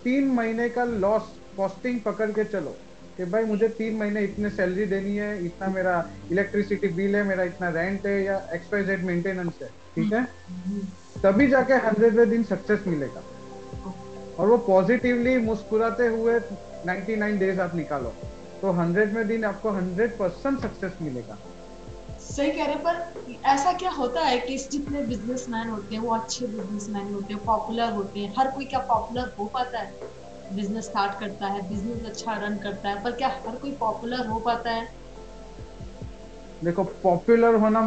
तीन 0.03 0.27
महीने 0.31 0.69
का 0.69 0.83
लॉस 0.83 1.29
कॉस्टिंग 1.57 1.99
पकड़ 2.01 2.31
के 2.31 2.43
चलो 2.43 2.75
कि 3.17 3.25
भाई 3.25 3.43
मुझे 3.43 3.67
तीन 3.69 3.95
महीने 3.97 4.21
इतने 4.23 4.49
सैलरी 4.49 4.85
देनी 4.85 5.15
है 5.17 5.45
इतना 5.45 5.67
मेरा 5.67 5.93
इलेक्ट्रिसिटी 6.31 6.87
बिल 6.87 7.15
है 7.15 7.23
मेरा 7.23 7.43
इतना 7.43 7.69
रेंट 7.69 8.05
है 8.05 8.23
या 8.23 8.37
एक्सपाइजेड 8.53 9.03
मेंटेनेंस 9.05 9.59
है 9.61 9.69
ठीक 9.95 10.13
है? 10.13 10.23
तभी 11.23 11.47
जाके 11.47 11.73
हंड्रेडवें 11.85 12.29
दिन 12.29 12.43
सक्सेस 12.43 12.87
मिलेगा। 12.87 13.23
और 14.39 14.47
वो 14.47 14.57
पॉजिटिवली 14.67 15.37
मुस्कुराते 15.37 16.07
हुए 16.07 16.39
99 16.85 17.37
डेज़ 17.39 17.59
आप 17.61 17.75
निकालो 17.75 18.13
तो 18.61 18.71
हंड्रेड 18.73 19.13
में 19.13 19.27
दिन 19.27 19.43
आपको 19.45 19.71
हंड्रेड 19.71 20.17
परसेंट 20.17 20.59
सक्सेस 20.61 20.97
मिलेगा। 21.01 21.37
सही 22.21 22.51
कह 22.51 22.65
रहे 22.65 22.75
पर 22.77 23.39
ऐसा 23.49 23.71
क्या 23.73 23.89
होता 23.91 24.21
है 24.21 24.37
कि 24.39 24.57
जितने 24.71 25.01
बिजनेसमैन 25.05 25.69
होते 25.69 25.95
हैं 25.95 26.01
वो 26.01 26.13
अच्छे 26.15 26.45
बिजनेसमैन 26.47 27.13
होते 27.13 27.33
हैं 27.33 27.43
पॉपुलर 27.45 27.91
होते 27.93 28.19
हैं 28.19 28.33
हर 28.37 28.51
कोई 28.51 28.65
क्या 28.65 28.79
पॉपुलर 28.89 29.33
हो 29.39 29.45
पाता 29.53 29.79
है? 29.79 29.91
बिज़नेस 30.51 30.85
स्टार्ट 30.85 31.19
करता 31.19 31.47
है 31.47 31.61
बिज़नेस 31.69 32.05
अच्छा 32.05 32.33
रन 32.37 32.57
करता 32.63 32.89
है 32.89 33.03
पर 33.03 33.11
क्या 33.17 33.27
हर 33.47 33.55
कोई 33.55 33.71
पॉपुलर 33.77 34.27
हो 34.27 34.39
पाता 34.39 34.71
है? 34.71 34.87
देखो 36.63 36.83
पॉपुलर 37.03 37.55
होना 37.61 37.81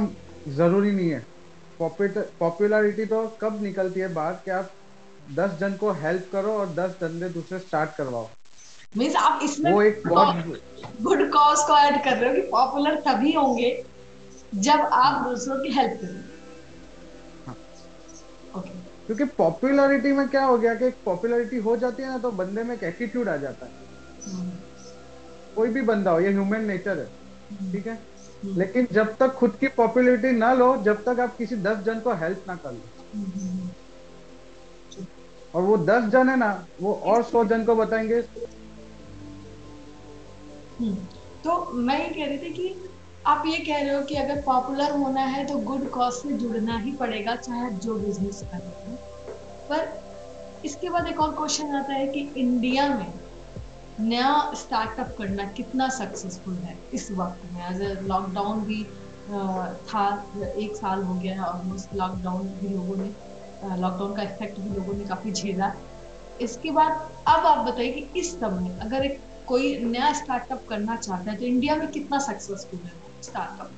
ज़रूरी 0.57 0.92
नहीं 0.92 1.11
है। 1.11 1.24
पॉपुलरिटी 1.80 3.05
तो 3.07 3.26
कब 3.40 3.62
निकलती 3.62 4.01
है 4.01 4.12
बात 4.14 4.42
कि 4.44 4.51
आप 4.51 4.70
दस 5.34 5.59
जन 5.61 5.72
को 5.76 5.92
हेल्प 6.03 6.28
करो 6.32 6.53
और 6.53 6.74
दस 6.74 6.97
धंधे 7.01 7.28
दूसरे 7.30 7.59
स्टार्ट 7.59 7.90
करवाओ। 7.97 8.28
मीन्स 8.97 9.16
आप 9.16 9.40
इसमें 9.42 9.72
वो 9.72 9.82
एक 9.82 10.03
गुड 11.03 11.22
कॉज 11.32 11.59
को 11.66 11.76
ऐड 11.78 12.03
कर 12.05 12.16
रहे 12.16 12.28
हो 12.28 12.34
कि 12.34 12.42
पॉपुलर 12.51 12.94
तभी 13.07 13.32
होंगे 13.32 13.70
जब 14.66 14.80
आप 14.92 15.26
दूसरों 15.28 15.57
की 15.62 15.72
हेल्प 15.72 16.01
करोगे 16.01 16.24
हाँ। 17.47 17.57
क्योंकि 19.07 19.24
पॉपुलैरिटी 19.38 20.12
में 20.12 20.28
क्या 20.28 20.44
हो 20.44 20.59
गया 20.59 20.74
कि 20.74 20.90
पॉपुलैरिटी 21.05 21.57
हो 21.66 21.76
जाती 21.76 22.03
है 22.03 22.09
ना 22.09 22.18
तो 22.18 22.30
बंदे 22.40 22.62
में 22.62 22.74
एक 22.76 22.82
एटीट्यूड 22.84 23.28
आ 23.28 23.36
जाता 23.36 23.66
है। 23.66 23.72
कोई 25.57 25.68
भी 25.68 25.82
बंदा 25.82 26.11
हो 26.11 26.20
ये 26.20 26.30
ह्यूमन 26.30 26.64
नेचर 26.64 26.99
है 26.99 27.72
ठीक 27.72 27.86
है? 27.86 27.99
लेकिन 28.44 28.86
जब 28.92 29.14
तक 29.16 29.34
खुद 29.34 29.57
की 29.61 29.68
पॉपुलैरिटी 29.76 30.30
ना 30.32 30.53
लो 30.55 30.76
जब 30.84 31.03
तक 31.05 31.20
आप 31.20 31.36
किसी 31.36 31.57
दस 31.66 31.78
जन 31.84 32.01
को 32.01 32.14
हेल्प 32.22 32.44
ना 32.49 32.55
कर 32.64 32.72
लो। 32.72 32.80
और 35.55 35.62
वो 35.62 35.76
दस 35.86 36.05
जन 36.12 36.28
है 36.28 36.36
ना 36.36 36.51
वो 36.80 36.92
और 37.05 37.22
सौ 37.24 37.44
जन 37.44 37.64
को 37.64 37.74
बताएँगे 37.76 38.20
तो 40.81 41.72
मैं 41.74 41.99
ये 41.99 42.09
कह 42.09 42.27
रही 42.27 42.39
थी 42.39 42.53
कि 42.53 42.91
आप 43.24 43.43
ये 43.47 43.59
कह 43.59 43.81
रहे 43.83 43.95
हो 43.95 44.03
कि 44.05 44.14
अगर 44.16 44.41
पॉपुलर 44.43 44.91
होना 44.93 45.20
है 45.27 45.45
तो 45.47 45.59
गुड 45.61 45.89
कॉज 45.91 46.12
से 46.12 46.33
जुड़ना 46.39 46.79
ही 46.79 46.93
पड़ेगा, 46.97 47.35
चाहे 47.37 47.70
जो 47.77 47.95
बिज़नेस 47.99 48.43
कर 48.45 48.59
रहे 48.59 48.91
हो। 48.91 48.97
पर 49.68 50.05
इसके 50.64 50.91
बाद 50.91 51.07
एक 51.09 51.20
और 51.20 51.35
क्वेश्चन 51.37 51.74
आता 51.77 51.95
है 51.95 52.07
कि 52.09 52.20
इंडिया 52.37 52.89
में 52.89 53.12
नया 53.99 54.53
स्टार्टअप 54.57 55.14
करना 55.18 55.45
कितना 55.53 55.89
सक्सेसफुल 55.89 56.57
है 56.59 56.79
इस 56.95 57.11
वक्त 57.12 57.41
में? 57.45 57.61
एज 57.70 57.81
ए 57.83 57.95
लॉकडाउन 58.03 58.64
भी 58.64 58.83
था, 59.24 60.07
एक 60.59 60.77
साल 60.77 61.03
हो 61.03 61.14
गया 61.14 61.35
है 61.35 61.47
ऑलमोस्ट 61.49 61.95
लॉकडाउन 61.95 62.49
भी 62.59 62.68
लोगों 62.68 62.97
ने 62.97 63.09
लॉकडाउन 63.77 64.14
का 64.16 64.22
इफ़ेक्ट 64.22 64.61
भी 64.61 64.70
लोगों 64.70 64.95
ने 64.95 65.05
काफ़ी 65.05 65.33
झेला। 65.33 65.72
इसके 66.41 66.70
बाद 66.70 66.93
अब 67.29 67.47
आप 67.47 67.64
बताइए 67.66 67.93
कि 67.93 68.20
इस 68.20 68.35
समय 68.37 68.79
अगर 68.83 69.05
एक 69.05 69.22
कोई 69.47 69.76
नया 69.84 70.12
स्टार्टअप 70.14 70.64
करना 70.68 70.97
चाहता 70.99 71.30
है 71.30 71.36
तो 71.38 71.44
इंडिया 71.47 71.76
में 71.76 71.88
कितना 71.90 72.18
सक्सेसफुल 72.26 72.86
है 72.86 72.94
स्टार्टअप 73.22 73.72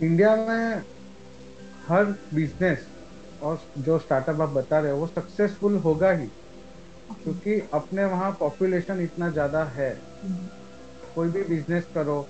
इंडिया 0.00 0.34
में 0.38 0.82
हर 1.82 2.04
बिज़नेस 2.34 2.86
और 3.40 3.58
जो 3.78 3.98
स्टार्टअप 3.98 4.40
आप 4.40 4.48
बता 4.50 4.78
रहे 4.80 4.92
हो 4.92 4.98
वो 4.98 5.06
सक्सेसफुल 5.08 5.76
होगा 5.80 6.10
ही 6.12 6.26
क्योंकि 7.10 7.60
अपने 7.74 8.04
वहाँ 8.06 8.32
पॉपुलेशन 8.40 9.00
इतना 9.02 9.30
ज़्यादा 9.30 9.64
है। 9.72 9.92
कोई 11.16 11.28
भी 11.30 11.42
बिज़नेस 11.44 11.86
करो 11.94 12.22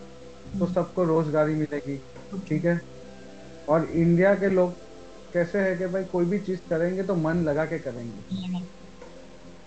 तो 0.45 0.67
सबको 0.69 1.05
रोजगारी 1.07 1.55
मिलेगी 1.57 1.99
ठीक 2.47 2.65
है? 2.65 2.79
और 3.69 3.91
इंडिया 3.93 4.35
के 4.37 4.51
लोग 4.51 4.75
कैसे 5.33 5.63
है 5.63 5.77
कि 5.77 5.87
भाई 5.89 6.05
कोई 6.07 6.27
भी 6.27 6.41
चीज़ 6.43 6.61
करेंगे 6.71 7.05
तो 7.05 7.17
मन 7.19 7.45
लगा 7.45 7.65
के 7.67 7.79
करेंगे। 7.81 8.23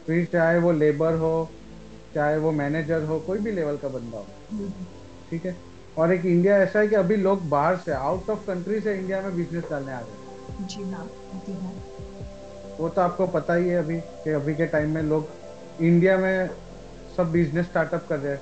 फिर 0.07 0.25
चाहे 0.25 0.59
वो 0.59 0.71
लेबर 0.71 1.15
हो 1.15 1.51
चाहे 2.15 2.37
वो 2.37 2.51
मैनेजर 2.51 3.03
हो 3.03 3.19
कोई 3.19 3.39
भी 3.39 3.51
लेवल 3.51 3.77
का 3.77 3.87
बंदा 3.87 4.17
हो। 4.17 4.27
ठीक 5.31 5.45
है? 5.45 5.57
और 5.97 6.13
एक 6.13 6.25
इंडिया 6.25 6.57
ऐसा 6.57 6.79
है 6.79 6.87
कि 6.87 6.95
अभी 6.95 7.15
लोग 7.15 7.49
बाहर 7.49 7.77
से 7.77 7.91
आउट 7.91 8.29
ऑफ़ 8.29 8.47
कंट्री 8.47 8.79
से 8.79 8.95
इंडिया 8.95 9.21
में 9.21 9.35
बिज़नेस 9.35 9.63
डालने 9.69 9.91
आ 9.91 9.99
रहे 9.99 10.11
हैं। 10.11 10.67
जी 10.67 10.83
हाँ 10.83 11.09
है। 11.47 11.75
वो 12.79 12.89
तो 12.89 13.01
आपको 13.01 13.27
पता 13.27 13.53
ही 13.53 13.69
है 13.69 13.77
अभी 13.77 13.99
कि 13.99 14.29
अभी 14.29 14.55
के 14.55 14.65
टाइम 14.65 14.89
में 14.89 15.03
लोग 15.03 15.29
इंडिया 15.81 16.17
में 16.17 16.49
सब 17.17 17.31
बिज़नेस 17.31 17.65
स्टार्टअप 17.65 18.05
कर 18.09 18.19
रहे 18.19 18.33
हैं 18.33 18.41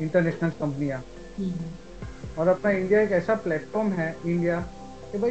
इंटरनेशनल 0.00 0.50
कंपनियाँ 0.50 1.02
और 2.38 2.48
अपना 2.48 2.70
इंडिया 2.70 3.00
एक 3.00 3.12
ऐसा 3.12 3.34
प्लेटफॉर्म 3.34 3.92
है 3.92 4.16
इंडिया 4.26 4.60
कि 5.12 5.18
भाई 5.18 5.30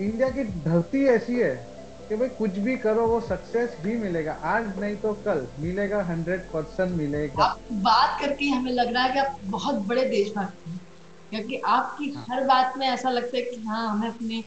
इंडिया 0.00 0.30
की 0.30 0.44
धरती 0.44 1.04
ऐसी 1.06 1.40
है 1.40 1.69
कि 2.10 2.16
भाई 2.16 2.28
कुछ 2.28 2.58
भी 2.58 2.76
करो 2.76 3.06
वो 3.06 3.20
सक्सेस 3.20 3.76
ही 3.80 3.96
मिलेगा। 3.96 4.32
आज 4.52 4.78
नहीं 4.78 4.96
तो 4.96 5.12
कल। 5.26 5.46
मिलेगा 5.58 6.02
हंड्रेड 6.02 6.40
परसेंट 6.52 6.90
मिलेगा। 6.92 7.44
आप 7.44 7.68
बात 7.84 8.20
करके 8.20 8.46
हमें 8.46 8.72
लग 8.72 8.92
रहा 8.94 9.02
है 9.02 9.12
कि 9.12 9.18
आप 9.18 9.36
बहुत 9.50 9.74
बड़े 9.88 10.04
देशभक्त 10.04 10.66
हैं। 10.68 10.78
क्योंकि 11.32 11.60
आपकी 11.66 12.10
हाँ। 12.12 12.24
हर 12.30 12.44
बात 12.44 12.72
में 12.78 12.86
ऐसा 12.88 13.10
लगता 13.10 13.36
है 13.36 13.42
कि 13.42 13.62
हाँ 13.62 13.88
हमें 13.90 14.08
अपने 14.08 14.42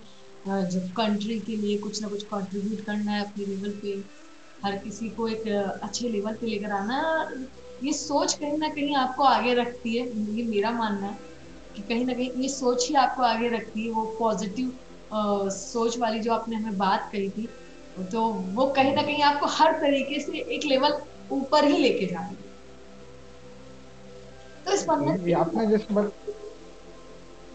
जो 0.47 0.79
कंट्री 0.93 1.39
के 1.39 1.55
लिए 1.55 1.77
कुछ 1.77 2.01
ना 2.01 2.07
कुछ 2.07 2.23
कंट्रीब्यूट 2.23 2.85
करना 2.85 3.11
है 3.11 3.23
अपने 3.23 3.45
लेवल 3.45 3.79
पे 3.83 3.95
हर 4.65 4.77
किसी 4.77 5.09
को 5.09 5.27
एक 5.27 5.47
अच्छे 5.83 6.09
लेवल 6.09 6.33
पे 6.33 6.47
लेकर 6.47 6.71
आना 6.71 6.99
ये 7.83 7.93
सोच 7.93 8.33
कहीं 8.33 8.57
ना 8.57 8.67
कहीं 8.69 8.95
आपको 8.95 9.23
आगे 9.23 9.53
रखती 9.53 9.97
है। 9.97 10.07
ये 10.35 10.43
मेरा 10.43 10.71
मानना 10.71 11.07
है 11.07 11.17
कि 11.75 11.81
कहीं 11.81 12.05
ना 12.05 12.13
कहीं 12.13 12.29
ये 12.37 12.49
सोच 12.49 12.87
ही 12.89 12.95
आपको 12.95 13.23
आगे 13.23 13.49
रखती 13.49 13.85
है 13.85 13.91
वो 13.91 14.05
पॉजिटिव 14.19 14.79
सोच 15.49 15.97
वाली 15.97 16.19
जो 16.19 16.33
आपने 16.33 16.55
हमें 16.55 16.77
बात 16.77 17.09
कही 17.11 17.29
थी 17.29 17.47
तो 17.95 18.23
वो 18.53 18.71
कहीं 18.73 18.95
ना 18.95 19.01
कहीं 19.01 19.23
आपको 19.23 19.47
हर 19.47 19.71
तरीके 19.71 20.19
से 20.19 20.39
एक 20.55 20.65
लेवल 20.65 21.01
ऊपर 21.31 21.65
ही 21.65 21.77
लेके 21.77 22.05
जा 22.05 22.27
रही 22.29 22.49
तो 24.65 24.73
इस 24.73 24.85
आपने 25.35 25.65
जैसे 25.67 25.93
बत, 25.93 26.13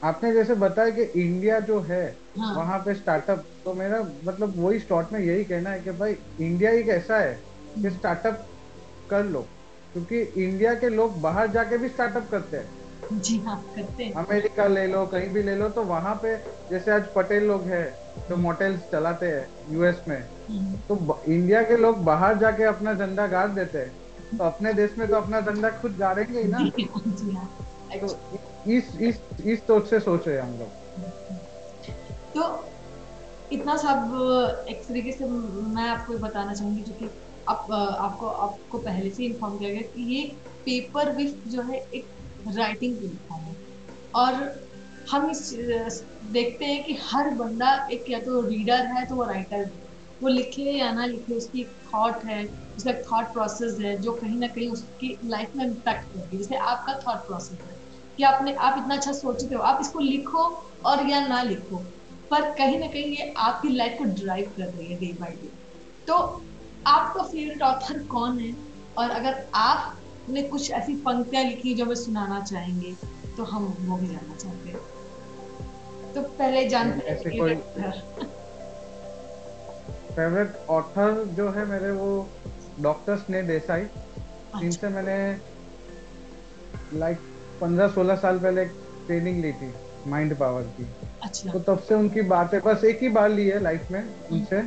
आपने 0.02 0.32
जैसे 0.32 0.54
बताया 0.54 0.90
कि 0.90 1.02
इंडिया 1.22 1.60
जो 1.60 1.80
है 1.80 2.02
हाँ। 2.40 2.54
वहाँ 2.56 2.78
पे 2.78 2.94
स्टार्टअप 2.94 3.46
तो 3.64 3.74
मेरा 3.74 4.02
मतलब 4.24 4.54
वही 4.58 4.80
स्टॉर्ट 4.80 5.12
में 5.12 5.20
यही 5.20 5.44
कहना 5.44 5.70
है 5.70 5.80
कि 5.80 5.90
भाई 5.90 6.12
इंडिया 6.40 6.70
एक 6.70 6.88
ऐसा 6.88 7.18
है 7.18 7.34
कि 7.34 7.90
स्टार्टअप 7.90 8.48
कर 9.10 9.24
लो 9.24 9.42
क्योंकि 9.94 10.20
इंडिया 10.44 10.74
के 10.74 10.88
लोग 10.90 11.20
बाहर 11.22 11.52
जाके 11.52 11.78
भी 11.78 11.88
स्टार्टअप 11.88 12.28
करते 12.30 12.56
हैं। 12.56 12.77
जी 13.12 13.38
हाँ 13.38 13.56
करते 13.76 14.04
हैं। 14.04 14.12
अमेरिका 14.14 14.66
ले 14.66 14.86
लो 14.86 15.04
कहीं 15.06 15.28
भी 15.28 15.42
ले 15.42 15.54
लो 15.56 15.68
तो 15.68 15.82
वहाँ 15.82 16.14
पे 16.22 16.36
जैसे 16.70 16.90
आज 16.90 17.06
पटेल 17.14 17.44
लोग 17.44 17.62
हैं 17.62 17.84
जो 18.28 18.36
मोटेल्स 18.36 18.80
चलाते 18.92 19.26
हैं 19.26 19.48
यूएस 19.72 20.02
में 20.08 20.18
हम्म, 20.18 20.74
तो 20.88 21.20
इंडिया 21.28 21.62
के 21.62 21.76
लोग 21.76 22.02
बाहर 22.04 22.38
जाके 22.38 22.64
अपना 22.64 22.94
झंडा 22.94 23.26
गाड़ 23.26 23.48
देते 23.48 23.78
हैं। 23.78 23.92
तो 24.38 24.44
अपने 24.44 24.72
देश 24.72 24.94
में 24.98 25.06
तो 25.08 25.16
अपना 25.16 25.40
झंडा 25.40 25.70
खुद 25.70 25.96
गाड़ेंगे 25.96 26.40
ही 26.40 26.48
ना। 26.48 26.58
जी 26.68 26.88
हाँ 26.94 27.02
जी 27.06 27.34
हाँ। 27.34 27.48
तो 28.00 28.72
इस 28.72 28.96
इस 29.00 29.20
इस 29.44 29.60
सोच 29.60 29.86
से 29.90 30.00
सोच 30.00 30.28
रहे 30.28 30.38
हम 30.38 30.58
लोग। 30.58 30.68
तो 32.34 32.64
इतना 33.52 33.76
सब 33.76 34.66
एक 34.68 34.82
तरीके 34.88 35.12
से 35.12 35.24
मैं 35.24 35.88
आपको 35.88 36.18
बताना 36.18 36.54
चाहूँगी 36.54 36.82
जो 36.82 36.94
कि 36.94 37.10
आप 37.48 37.66
आपको 37.72 38.26
आपको 38.26 38.78
पहले 38.78 39.10
से 39.10 39.24
इन्फॉर्म 39.24 39.58
किया 39.58 39.70
गया 39.70 39.82
कि 39.82 40.02
ये 40.14 40.22
पेपर 40.64 41.12
विफ 41.16 41.34
जो 41.46 41.62
है 41.62 41.78
एक 41.94 42.06
राइटिंग 42.46 42.98
प्लेटफॉर्म 42.98 43.46
है। 43.46 43.56
और 44.14 44.34
हम 45.06 45.30
इस 45.30 45.48
देखते 46.32 46.64
हैं 46.64 46.82
कि 46.84 46.94
हर 47.04 47.30
बंदा 47.36 47.72
एक 47.92 48.04
या 48.10 48.18
तो 48.20 48.42
रीडर 48.48 48.86
है 48.88 49.04
तो 49.06 49.16
वो 49.16 49.24
राइटर 49.24 49.64
है। 49.66 49.78
वो 50.20 50.28
लिखे 50.28 50.62
या 50.78 50.90
ना 50.92 51.04
लिखे, 51.06 51.34
उसकी 51.34 51.64
थॉट 51.86 52.24
है, 52.26 52.44
उसका 52.78 52.92
थॉट 53.02 53.32
प्रोसेस 53.32 53.76
है, 53.80 53.96
जो 53.98 54.12
कहीं 54.14 54.38
ना 54.38 54.46
कहीं 54.48 54.68
उसकी 54.70 55.18
लाइफ 55.26 55.50
में 55.56 55.64
इम्पैक्ट 55.66 56.04
करती 56.06 56.36
है। 56.36 56.42
जैसे 56.42 56.56
आपका 56.66 56.94
थॉट 57.00 57.26
प्रोसेस 57.26 57.58
है 57.66 57.76
कि 58.18 58.22
आपने, 58.24 58.54
आप 58.54 58.78
इतना 58.78 58.94
अच्छा 58.96 59.12
सोचते 59.14 59.54
हो, 59.54 59.62
आप 59.62 59.78
इसको 59.82 59.98
लिखो 60.00 60.44
और 60.86 61.08
या 61.10 61.20
ना 61.22 61.42
लिखो, 61.44 61.82
पर 62.30 62.50
कहीं 62.54 62.78
ना 62.78 62.86
कहीं 62.88 63.16
ये 63.16 63.32
आपकी 63.40 63.68
लाइफ 63.70 63.96
को 63.98 64.04
ड्राइव 64.16 64.50
कर 64.52 64.66
रही 64.68 64.90
है 64.90 64.98
डे 64.98 65.12
बाई 65.14 65.32
डे 65.34 65.50
तो 66.06 66.14
आपका 66.86 67.22
फेवरेट 67.24 67.62
ऑथर 67.64 68.02
कौन 68.08 68.38
है? 68.40 68.54
और 68.96 69.10
अगर 69.10 69.34
आपने 70.28 70.42
कुछ 70.42 70.70
ऐसी 70.70 70.94
पंक्तियाँ 70.94 71.44
लिखी 71.44 71.74
जो 71.74 71.84
हमें 71.84 71.94
सुनाना 71.94 72.40
चाहेंगे 72.40 72.92
तो 73.36 73.44
हम 73.44 73.64
वो 73.80 73.96
भी 73.96 74.06
जानना 74.06 74.34
चाहते 74.36 74.70
हैं 74.70 76.12
तो 76.14 76.22
पहले 76.22 76.68
जानते 76.68 77.10
हैं 77.10 77.16
फेवरेट 80.16 80.56
ऑथर 80.70 81.24
जो 81.36 81.48
है 81.50 81.64
मेरे 81.66 81.90
वो 81.90 82.10
डॉक्टर 82.80 83.16
स्नेह 83.16 83.42
देसाई 83.42 83.84
जिनसे 84.60 84.88
मैंने 84.88 85.16
लाइक 86.98 87.18
पंद्रह 87.60 87.88
सोलह 87.88 88.16
साल 88.16 88.38
पहले 88.38 88.62
एक 88.62 88.72
ट्रेनिंग 89.06 89.40
ली 89.42 89.52
थी 89.52 89.72
माइंड 90.06 90.38
पावर 90.38 90.62
की। 90.62 90.86
अच्छा। 91.22 91.52
तो 91.52 91.58
तब 91.60 91.78
से 91.78 91.94
उनकी 91.94 92.22
बातें 92.22 92.60
बस 92.60 92.84
एक 92.84 93.02
ही 93.02 93.08
बार 93.08 93.30
ली 93.30 93.48
है 93.48 93.62
लाइफ 93.62 93.90
में 93.90 94.02
उनसे। 94.32 94.62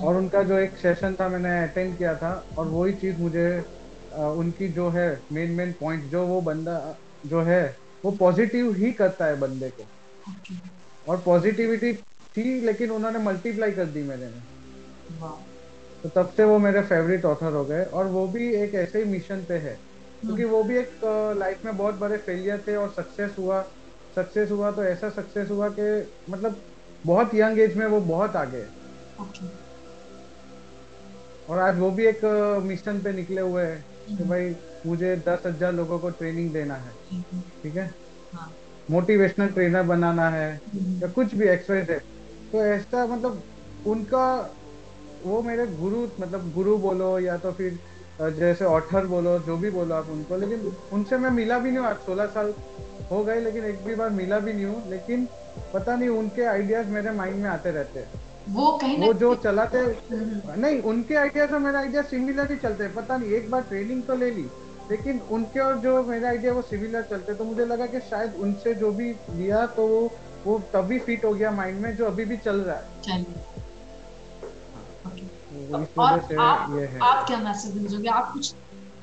और 0.00 0.16
उनका 0.16 0.42
जो 0.42 0.58
एक 0.58 0.76
सेशन 0.76 1.14
था 1.20 1.28
मैंने 1.28 1.62
अटेंड 1.62 1.98
किया 1.98 2.14
था 2.14 2.32
और 2.58 2.68
वही 2.68 2.92
चीज़ 2.92 3.16
मुझे 3.18 3.64
उनकी 4.12 4.68
जो 4.68 4.88
है 4.90 5.22
मेन 5.32 5.50
मेन 5.50 5.72
पॉइंट 5.72 6.04
जो 6.04 6.26
वो 6.26 6.40
बंदा 6.40 6.96
जो 7.26 7.42
है 7.42 7.76
वो 8.04 8.10
पॉजिटिव 8.10 8.72
ही 8.74 8.92
करता 8.92 9.26
है 9.26 9.38
बंदे 9.40 9.70
को। 9.70 9.86
और 11.08 11.20
पॉजिटिविटी 11.20 11.92
थी 12.36 12.60
लेकिन 12.60 12.90
उन्होंने 12.90 13.18
मल्टीप्लाई 13.18 13.72
कर 13.72 13.84
दी 13.84 14.02
मेरे 14.02 14.26
में। 14.26 14.42
तो 16.04 16.08
तब 16.08 16.28
से 16.36 16.44
वो 16.44 16.58
मेरे 16.58 16.82
फेवरेट 16.82 17.24
ऑथर 17.24 17.52
हो 17.52 17.64
गए 17.64 17.84
और 17.84 18.06
वो 18.06 18.26
भी 18.28 18.54
एक 18.54 18.74
ऐसे 18.74 18.98
ही 18.98 19.04
मिशन 19.04 19.44
पे 19.44 19.54
है। 19.54 19.74
क्योंकि 20.22 20.44
वो 20.44 20.62
भी 20.64 20.76
एक 20.76 20.90
लाइफ 21.38 21.64
में 21.64 21.76
बहुत 21.76 21.94
बड़े 21.94 22.16
फेलियर 22.16 22.64
थे 22.68 22.76
और 22.76 22.90
सक्सेस 22.90 23.34
हुआ। 23.38 23.62
सक्सेस 24.16 24.50
हुआ 24.50 24.70
तो 24.70 24.84
ऐसा 24.84 25.08
सक्सेस 25.10 25.50
हुआ 25.50 25.68
कि 25.68 26.12
मतलब 26.30 26.62
बहुत 27.06 27.34
यंग 27.34 27.58
एज 27.58 27.76
में 27.76 27.86
वो 27.86 28.00
बहुत 28.00 28.36
आगे 28.36 28.58
है। 28.58 28.68
और 31.48 31.58
आज 31.58 31.78
वो 31.78 31.90
भी 31.90 32.06
एक 32.06 32.24
मिशन 32.64 33.00
पे 33.00 33.12
निकले 33.12 33.40
हुए 33.40 33.62
हैं। 33.62 33.91
कि 34.08 34.24
भाई 34.24 34.54
मुझे 34.86 35.16
दस 35.28 35.42
हज़ार 35.46 35.72
लोगों 35.74 35.98
को 36.00 36.10
ट्रेनिंग 36.12 36.52
देना 36.54 36.76
है 36.78 36.92
ठीक 37.64 37.76
है? 37.76 37.86
हाँ। 38.32 38.54
मोटिवेशनल 38.88 39.48
ट्रेनर 39.50 39.82
बनाना 39.84 40.28
है 40.30 40.50
या 41.02 41.08
कुछ 41.12 41.34
भी 41.36 41.48
एक्सरसाइज 41.48 41.90
है। 41.90 41.98
तो 42.52 42.64
ऐसा 42.64 43.06
मतलब 43.08 43.44
उनका 43.84 44.24
वो 45.20 45.42
मेरे 45.42 45.66
गुरु 45.68 46.02
मतलब 46.20 46.50
गुरु 46.52 46.76
बोलो 46.78 47.18
या 47.20 47.36
तो 47.38 47.52
फिर 47.52 47.78
जैसे 48.18 48.64
ऑथर 48.66 49.06
बोलो 49.06 49.38
जो 49.40 49.56
भी 49.58 49.70
बोलो 49.70 49.94
आप 49.94 50.08
उनको। 50.10 50.36
लेकिन 50.36 50.66
उनसे 50.92 51.18
मैं 51.18 51.30
मिला 51.30 51.58
भी 51.58 51.70
नहीं 51.70 51.78
हूँ 51.78 51.88
आज 51.88 51.96
सोलह 52.00 52.26
साल 52.28 52.54
हो 53.10 53.24
गए 53.24 53.40
लेकिन 53.40 53.64
एक 53.66 53.84
भी 53.84 53.94
बार 53.94 54.10
मिला 54.12 54.38
भी 54.40 54.52
नहीं 54.52 54.64
हूँ। 54.66 54.88
लेकिन 54.88 55.28
पता 55.72 55.96
नहीं 55.96 56.08
उनके 56.10 56.44
आइडियाज़ 56.46 56.88
मेरे 56.90 57.12
माइंड 57.12 57.42
में 57.42 57.48
आते 57.50 57.72
रहते 57.72 58.00
हैं। 58.00 58.10
वो 58.48 58.78
कहीं 58.78 58.98
ना 58.98 59.06
वो 59.06 59.12
जो 59.14 59.34
चलाते 59.34 59.78
हम्म, 59.78 60.60
नहीं 60.60 60.80
उनके 60.82 61.14
आइडियाज़ 61.14 61.52
और 61.52 61.58
मेरे 61.58 61.78
आइडिया 61.78 62.02
सिमिलर 62.02 62.50
ही 62.52 62.56
चलते 62.56 62.84
हैं। 62.84 62.94
पता 62.94 63.16
नहीं 63.16 63.30
एक 63.30 63.50
बार 63.50 63.62
ट्रेनिंग 63.62 64.02
तो 64.02 64.16
ले 64.16 64.30
ली 64.30 64.46
लेकिन 64.90 65.20
उनके 65.30 65.60
और 65.60 65.78
जो 65.78 66.02
मेरे 66.02 66.26
आइडिया 66.26 66.52
वो 66.52 66.62
सिमिलर 66.62 67.02
चलते 67.02 67.34
तो 67.34 67.44
मुझे 67.44 67.64
लगा 67.66 67.86
कि 67.86 68.00
शायद 68.00 68.34
उनसे 68.34 68.74
जो 68.74 68.90
भी 68.92 69.12
लिया 69.30 69.66
तो 69.66 69.86
वो 69.86 70.10
वो 70.46 70.58
तभी 70.74 70.98
फिट 70.98 71.24
हो 71.24 71.32
गया 71.34 71.50
माइंड 71.50 71.80
में 71.80 71.96
जो 71.96 72.06
अभी 72.06 72.24
भी 72.24 72.36
चल 72.36 72.56
रहा 72.60 72.76
है। 72.76 73.20
इस 75.82 75.98
और 75.98 76.20
आप 76.40 76.76
ये 76.78 76.86
है। 76.86 76.98
आप 77.00 77.26
क्या 77.26 77.38
मैसेज 77.38 77.90
चाहोगे? 77.90 78.08
आप 78.08 78.32
कुछ 78.32 78.54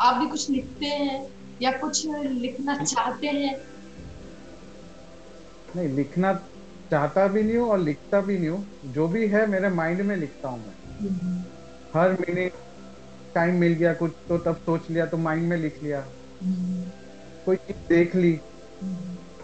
आप 0.02 0.16
भी 0.16 0.30
कुछ 0.30 0.50
लिखते 0.50 0.86
हैं 0.86 1.28
या 1.62 1.72
कुछ 1.72 2.06
लिखना 2.08 2.76
चाहते 2.84 3.28
हैं? 3.28 3.56
नहीं 5.76 5.88
लिखना 5.88 6.34
चाहता 6.92 7.28
भी 7.28 7.44
नहीं 7.44 7.58
हूँ 7.58 7.70
और 7.70 7.80
लिखता 7.80 8.22
भी 8.22 8.38
नहीं 8.38 8.50
हूँ। 8.50 8.92
जो 8.94 9.08
भी 9.08 9.28
है 9.28 9.46
मेरे 9.48 9.70
माइंड 9.70 10.02
में 10.02 10.16
लिखता 10.16 10.50
हूँ 10.50 10.60
मैं। 10.60 10.76
हर 11.94 12.12
मिनट 12.12 12.54
टाइम 13.36 13.56
मिल 13.56 13.74
गया 13.74 13.94
कुछ 13.94 14.12
तो 14.30 14.38
तब 14.38 14.56
सोच 14.56 14.90
लिया 14.90 15.06
तो 15.06 15.18
माइंड 15.18 15.44
में 15.44 15.58
लिख 15.58 15.84
लिया। 15.84 16.02
कोई 17.46 17.56
चीज़ 17.56 17.78
देख 17.90 18.16
ली। 18.16 18.40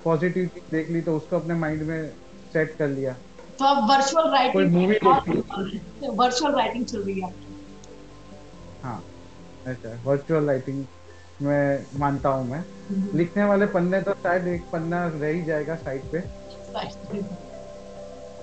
पॉजिटिव 0.06 0.48
चीज़ 0.48 0.72
देख 0.72 0.90
ली 0.90 1.02
तो 1.02 1.18
उसको 1.18 1.36
अपने 1.36 1.54
माइंड 1.54 1.84
में 1.84 2.10
सेट 2.54 2.76
कर 2.78 2.88
लिया। 2.88 3.14
तो 3.60 3.66
अब 3.66 3.90
वर्चुअल 3.90 4.24
कोई 4.24 4.34
राइटिंग 4.34 4.74
मूवी 4.74 4.94
देख 4.94 6.10
वर्चुअल 6.10 6.56
राइटिंग 6.56 6.86
चल 6.86 7.02
रही 7.02 7.20
है। 7.22 7.34
हाँ 8.84 9.04
ऐसा 9.68 10.02
वर्चुअल 10.06 10.46
राइटिंग 10.46 10.86
में 11.42 11.86
मानता 12.00 12.30
हूँ 12.30 12.50
मैं। 12.50 12.64
लिखने 13.18 13.44
वाले 13.44 13.66
पन्ने 13.66 14.02
तो 14.02 14.12
शायद 14.14 14.48
एक 14.48 14.62
पन्ना 14.72 15.06
रह 15.08 15.28
ही 15.28 15.44
जाएगा 15.44 15.76
साइड 15.76 16.12
पे. 16.12 16.45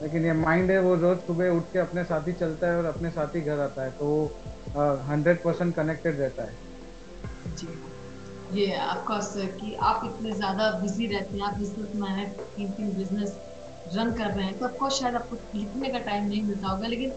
लेकिन 0.03 0.25
ये 0.25 0.33
माइंड 0.35 0.71
है, 0.71 0.79
वो 0.81 0.95
रोज 0.97 1.19
सुबह 1.19 1.51
उठ 1.51 1.73
के 1.73 1.79
अपने 1.79 2.05
साथ 2.05 2.29
ही 2.29 2.33
चलता 2.35 2.67
है 2.67 2.77
और 2.79 2.85
अपने 2.85 3.11
साथ 3.11 3.37
ही 3.37 3.41
घर 3.41 3.59
आता 3.61 3.85
है 3.85 3.91
तो 3.91 4.07
वो 4.07 4.27
हंड्रेड 5.09 5.43
परसेंट 5.45 5.75
कनेक्टेड 5.77 6.21
रहता 6.21 6.43
है। 6.43 6.57
जी। 7.57 7.69
ये 8.53 8.77
ऑफकोर्स 8.79 9.33
कि 9.61 9.75
आप 9.83 10.01
इतने 10.05 10.33
ज़्यादा 10.33 10.71
बिज़ी 10.81 11.07
रहते 11.07 11.37
हैं, 11.37 11.45
आप 11.45 11.55
बिज़नेस 11.59 12.09
है 12.09 12.29
तीन 12.57 12.71
तीन 12.71 12.91
बिज़नेस 12.95 13.39
रन 13.95 14.13
कर 14.13 14.31
रहे 14.31 14.45
हैं 14.47 14.59
तो 14.59 14.67
आपको 14.67 14.89
शायद 14.91 15.15
आपको 15.15 15.37
लिखने 15.55 15.89
का 15.89 15.99
टाइम 15.99 16.27
नहीं 16.27 16.43
मिलता 16.43 16.69
होगा, 16.69 16.89
लेकिन 16.89 17.13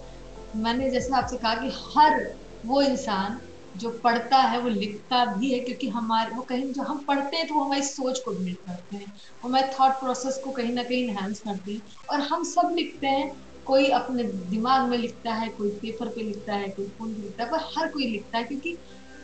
मैंने 0.55 0.89
जैसे 0.89 1.15
आपसे 1.15 1.37
कहा 1.37 1.53
कि 1.55 1.71
हर 1.95 2.35
वो 2.65 2.81
इंसान 2.81 3.39
जो 3.75 3.89
पढ़ता 4.03 4.37
है, 4.37 4.59
वो 4.61 4.69
लिखता 4.69 5.25
भी 5.25 5.51
है, 5.53 5.59
क्योंकि 5.59 5.87
हमारे, 5.89 6.31
वो 6.35 6.41
कहीं 6.43 6.71
जो 6.73 6.83
हम 6.83 7.03
पढ़ते 7.05 7.37
हैं 7.37 7.47
तो 7.47 7.55
वो 7.55 7.63
हमारी 7.63 7.81
सोच 7.83 8.19
को 8.25 8.31
बिल्ड 8.33 8.57
करते 8.57 8.95
हैं, 8.97 9.07
वो 9.43 9.49
हमारे 9.49 9.67
थॉट 9.79 9.91
प्रोसेस 9.93 10.39
को 10.43 10.51
कहीं 10.51 10.73
ना 10.73 10.83
कहीं 10.83 11.03
इन्हांस 11.09 11.39
करते 11.39 11.71
हैं, 11.71 11.81
और 12.09 12.21
हम 12.23 12.43
सब 12.43 12.73
लिखते 12.77 13.07
हैं, 13.07 13.31
कोई 13.65 13.89
अपने 13.91 14.23
दिमाग 14.49 14.89
में 14.89 14.97
लिखता 14.97 15.33
है, 15.33 15.49
कोई 15.49 15.69
पेपर 15.77 16.09
पे 16.09 16.23
लिखता 16.23 16.55
है, 16.55 16.69
कोई 16.69 16.87
फ़ोन 16.89 17.13
पे 17.15 17.21
लिखता 17.21 17.43
है, 17.43 17.49
पर 17.51 17.59
हर 17.77 17.87
कोई 17.89 18.07
लिखता 18.11 18.37
है, 18.37 18.43
क्योंकि 18.43 18.77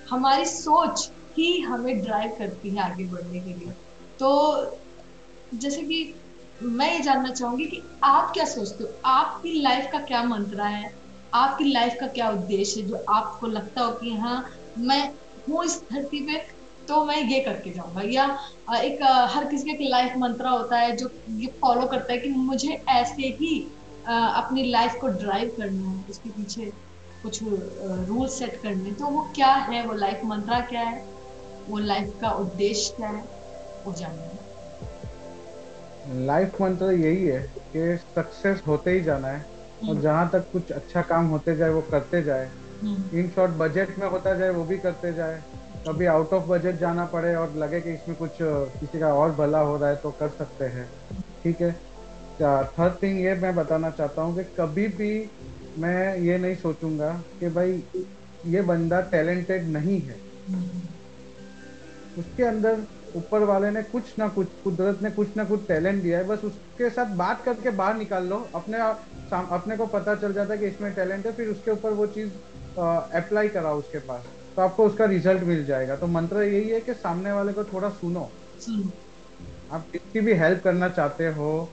हमारी 0.07 0.45
सोच 0.45 1.09
ही 1.37 1.59
हमें 1.61 2.01
ड्राइव 2.01 2.31
करती 2.39 2.75
है 2.75 2.83
आगे 2.83 3.07
बढ़ने 3.09 3.41
के 3.41 3.53
लिए। 3.53 3.73
तो 4.19 4.29
जैसे 5.51 5.81
कि 5.83 6.21
मैं 6.61 6.91
ये 6.93 6.99
जानना 7.01 7.31
चाहूँगी 7.33 7.65
कि 7.65 7.89
आप 8.05 8.31
क्या 8.33 8.45
सोचते 8.45 8.83
हो? 8.83 9.01
आपकी 9.07 9.61
लाइफ 9.63 9.89
का 9.93 9.99
क्या 9.99 10.23
मंत्रा 10.23 10.67
है? 10.67 10.89
आपकी 11.33 11.71
लाइफ 11.73 11.93
का 11.99 12.07
क्या 12.09 12.29
उद्देश्य 12.31 12.79
है? 12.81 12.87
जो 12.87 13.03
आपको 13.09 13.47
लगता 13.47 13.81
हो 13.81 13.91
कि 13.93 14.15
हाँ 14.15 14.43
मैं 14.79 15.03
हूँ 15.49 15.63
इस 15.65 15.77
धरती 15.83 16.25
पे 16.27 16.39
तो 16.87 17.03
मैं 17.05 17.17
ये 17.23 17.39
करके 17.39 17.73
जाऊँगा। 17.73 18.01
या 18.05 18.25
एक 18.77 19.03
हर 19.33 19.45
किसी 19.49 19.63
का 19.65 19.73
एक 19.73 19.89
लाइफ 19.91 20.13
मंत्रा 20.17 20.49
होता 20.51 20.77
है 20.77 20.95
जो 20.97 21.09
ये 21.31 21.47
फॉलो 21.61 21.85
करता 21.87 22.13
है 22.13 22.17
कि 22.19 22.29
मुझे 22.29 22.73
ऐसे 22.89 23.27
ही 23.39 23.59
अपनी 24.05 24.63
लाइफ 24.71 24.95
को 25.01 25.07
ड्राइव 25.09 25.49
करना 25.59 25.89
है, 25.89 26.03
उसके 26.03 26.29
पीछे 26.31 26.69
कुछ 27.23 27.39
रूल 27.43 28.27
सेट 28.29 28.55
करने 28.61 28.91
तो 28.93 29.09
वो 29.11 29.21
क्या 29.35 29.53
है? 29.53 29.85
वो 29.87 29.93
लाइफ 29.95 30.21
मंत्रा 30.25 30.59
क्या 30.67 30.81
है? 30.81 31.03
वो 31.67 31.77
लाइफ 31.79 32.17
का 32.21 32.31
उद्देश्य 32.39 32.93
क्या 32.95 33.09
है? 33.09 33.23
वो 33.85 33.93
जानना 33.93 34.49
लाइफ 36.25 36.61
मंत्र 36.61 36.91
यही 36.93 37.25
है 37.25 37.41
कि 37.55 37.97
सक्सेस 38.09 38.61
होते 38.67 38.91
ही 38.91 39.01
जाना 39.01 39.27
है। 39.27 39.45
और 39.89 40.01
जहाँ 40.01 40.29
तक 40.33 40.49
कुछ 40.51 40.71
अच्छा 40.71 41.01
काम 41.01 41.25
होते 41.25 41.55
जाए 41.55 41.69
वो 41.69 41.81
करते 41.81 42.21
जाए। 42.23 42.45
हम्म, 42.45 43.17
इन 43.19 43.29
शॉर्ट 43.29 43.51
बजट 43.51 43.97
में 43.99 44.07
होता 44.07 44.33
जाए 44.33 44.49
वो 44.49 44.63
भी 44.65 44.77
करते 44.77 45.13
जाए। 45.13 45.41
कभी 45.87 46.05
आउट 46.05 46.33
ऑफ़ 46.33 46.43
बजट 46.43 46.75
जाना 46.75 47.05
पड़े 47.05 47.35
और 47.35 47.55
लगे 47.57 47.81
कि 47.81 47.93
इसमें 47.93 48.17
कुछ 48.17 48.37
किसी 48.41 48.99
का 48.99 49.13
और 49.13 49.31
भला 49.35 49.59
हो 49.59 49.77
रहा 49.77 49.89
है 49.89 49.95
तो 49.95 50.11
कर 50.11 50.29
सकते 50.29 50.65
हैं। 50.65 50.87
ठीक 51.43 51.61
है? 51.61 51.71
थर्ड 52.39 52.93
थिंग 53.03 53.19
ये 53.19 53.35
मैं 53.35 53.55
बताना 53.55 53.89
चाहता 53.89 54.21
हूँ 54.21 54.35
कि 54.37 54.43
कभी 54.57 54.87
भी 54.87 55.11
मैं 55.77 56.17
ये 56.17 56.37
नहीं 56.37 56.55
सोचूँगा 56.55 57.11
कि 57.39 57.49
भाई 57.49 57.83
ये 58.45 58.61
बंदा 58.61 59.01
टैलेंटेड 59.01 59.67
नहीं 59.67 59.99
है। 60.01 60.19
हम्म, 60.49 60.81
उसके 62.17 62.43
अंदर 62.43 62.85
ऊपर 63.15 63.43
वाले 63.43 63.71
ने 63.71 63.83
कुछ 63.83 64.13
ना 64.19 64.27
कुछ 64.27 64.47
कुदरत 64.63 64.99
ने 65.01 65.11
कुछ 65.11 65.35
ना 65.37 65.43
कुछ 65.43 65.67
टैलेंट 65.67 66.01
दिया 66.03 66.17
है 66.17 66.23
बस 66.23 66.43
उसके 66.43 66.89
साथ 66.89 67.15
बात 67.15 67.41
करके 67.45 67.69
बाहर 67.71 67.97
निकाल 67.97 68.25
लो 68.27 68.39
अपने 68.55 68.77
अपने 69.31 69.77
को 69.77 69.85
पता 69.87 70.15
चल 70.15 70.33
जाता 70.33 70.53
है 70.53 70.59
कि 70.59 70.65
इसमें 70.65 70.93
टैलेंट 70.93 71.25
है 71.25 71.31
फिर 71.33 71.47
उसके 71.47 71.71
ऊपर 71.71 71.91
वो 71.93 72.07
चीज़ 72.09 72.29
अप्लाई 72.79 73.47
कराओ 73.49 73.79
उसके 73.79 73.99
पास। 73.99 74.25
तो 74.55 74.61
आपको 74.61 74.85
उसका 74.85 75.05
रिज़ल्ट 75.05 75.43
मिल 75.43 75.63
जाएगा। 75.65 75.95
तो 75.95 76.07
मंत्र 76.07 76.43
यही 76.43 76.69
है 76.69 76.79
कि 76.81 76.93
सामने 76.95 77.31
वाले 77.31 77.53
को 77.53 77.63
थोड़ा 77.63 77.89
सुनो। 77.91 78.29
आप 79.71 79.85
किसी 79.91 80.21
भी 80.21 80.33
हेल्प 80.33 80.63
करना 80.63 80.89
चाहते 80.89 81.27
हो 81.33 81.69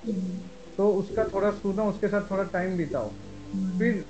तो 0.77 0.89
उसका 0.93 1.25
थोड़ा 1.25 1.51
सुनो 1.53 1.85
उसके 1.85 2.09
साथ 2.09 2.31
थोड़ा 2.31 2.43
टाइम 2.53 2.77
बिताओ। 2.77 3.09
फिर 3.79 4.05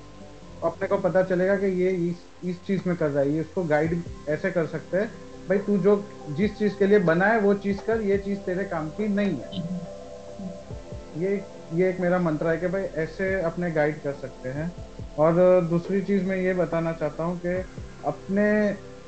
अपने 0.64 0.88
को 0.88 0.96
पता 0.98 1.22
चलेगा 1.22 1.56
कि 1.56 1.66
ये 1.82 1.90
इस 2.08 2.24
इस 2.44 2.56
चीज़ 2.66 2.82
में 2.86 2.96
कर 2.96 3.10
रहा 3.10 3.22
है 3.22 3.32
ये 3.32 3.40
उसको 3.40 3.64
गाइड 3.64 4.02
ऐसे 4.28 4.50
कर 4.50 4.66
सकते 4.66 4.96
हैं 4.96 5.10
भाई 5.48 5.58
तू 5.58 5.76
जो 5.78 5.94
जिस 6.30 6.58
चीज़ 6.58 6.74
के 6.78 6.86
लिए 6.86 6.98
बना 7.00 7.26
है 7.26 7.40
वो 7.40 7.54
चीज़ 7.56 7.78
कर 7.86 8.00
ये 8.00 8.18
चीज़ 8.18 8.38
तेरे 8.46 8.64
काम 8.64 8.88
की 8.90 9.08
नहीं 9.10 9.36
है। 9.36 9.62
ये 11.18 11.36
ये 11.74 11.88
एक 11.90 12.00
मेरा 12.00 12.18
मंत्र 12.18 12.48
है 12.48 12.56
कि 12.58 12.66
भाई 12.66 12.82
ऐसे 13.02 13.32
अपने 13.42 13.70
गाइड 13.70 14.00
कर 14.02 14.12
सकते 14.12 14.48
हैं। 14.48 14.72
और 15.18 15.34
दूसरी 15.70 16.00
चीज़ 16.02 16.24
मैं 16.24 16.36
ये 16.36 16.54
बताना 16.54 16.92
चाहता 16.92 17.24
हूँ 17.24 17.38
कि 17.38 17.54
अपने 18.06 18.46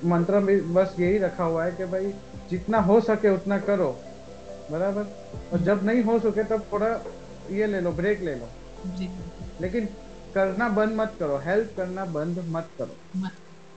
मंत्र 0.08 0.38
में 0.40 0.72
बस 0.74 0.94
यही 0.98 1.18
रखा 1.18 1.44
हुआ 1.44 1.64
है 1.64 1.72
कि 1.72 1.84
भाई 1.84 2.12
जितना 2.50 2.78
हो 2.80 3.00
सके 3.00 3.34
उतना 3.34 3.58
करो 3.60 3.90
बराबर? 4.70 5.06
और 5.52 5.60
जब 5.60 5.84
नहीं 5.84 6.02
हो 6.02 6.18
सके 6.18 6.44
तब 6.44 6.64
थोड़ा 6.72 6.88
ये 7.50 7.66
ले 7.66 7.80
लो 7.80 7.92
ब्रेक 7.92 8.20
ले 8.20 8.34
लो। 8.34 8.48
लेकिन 9.60 9.86
करना 10.34 10.68
बंद 10.68 10.96
मत 10.96 11.14
करो 11.18 11.36
हेल्प 11.38 11.72
करना 11.76 12.04
बंद 12.04 12.38
मत 12.48 12.68
करो। 12.78 12.96
मत। 13.16 13.30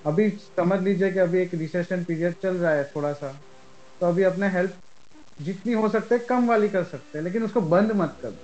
अभी 0.05 0.29
समझ 0.29 0.79
लीजिए 0.81 1.11
कि 1.11 1.19
अभी 1.19 1.39
एक 1.39 1.53
रिसेशन 1.53 2.03
पीरियड 2.03 2.34
चल 2.41 2.55
रहा 2.55 2.71
है 2.71 2.84
थोड़ा 2.95 3.13
सा 3.13 3.31
तो 4.01 4.07
अभी 4.07 4.23
अपने 4.23 4.47
हेल्प 4.49 4.73
जितनी 5.41 5.73
हो 5.73 5.89
सकते 5.89 6.15
है 6.15 6.25
कम 6.29 6.47
वाली 6.47 6.69
कर 6.69 6.84
सकते 6.84 7.17
हैं 7.17 7.23
लेकिन 7.25 7.43
उसको 7.43 7.61
बंद 7.69 7.91
मत 7.91 8.17
कर 8.21 8.36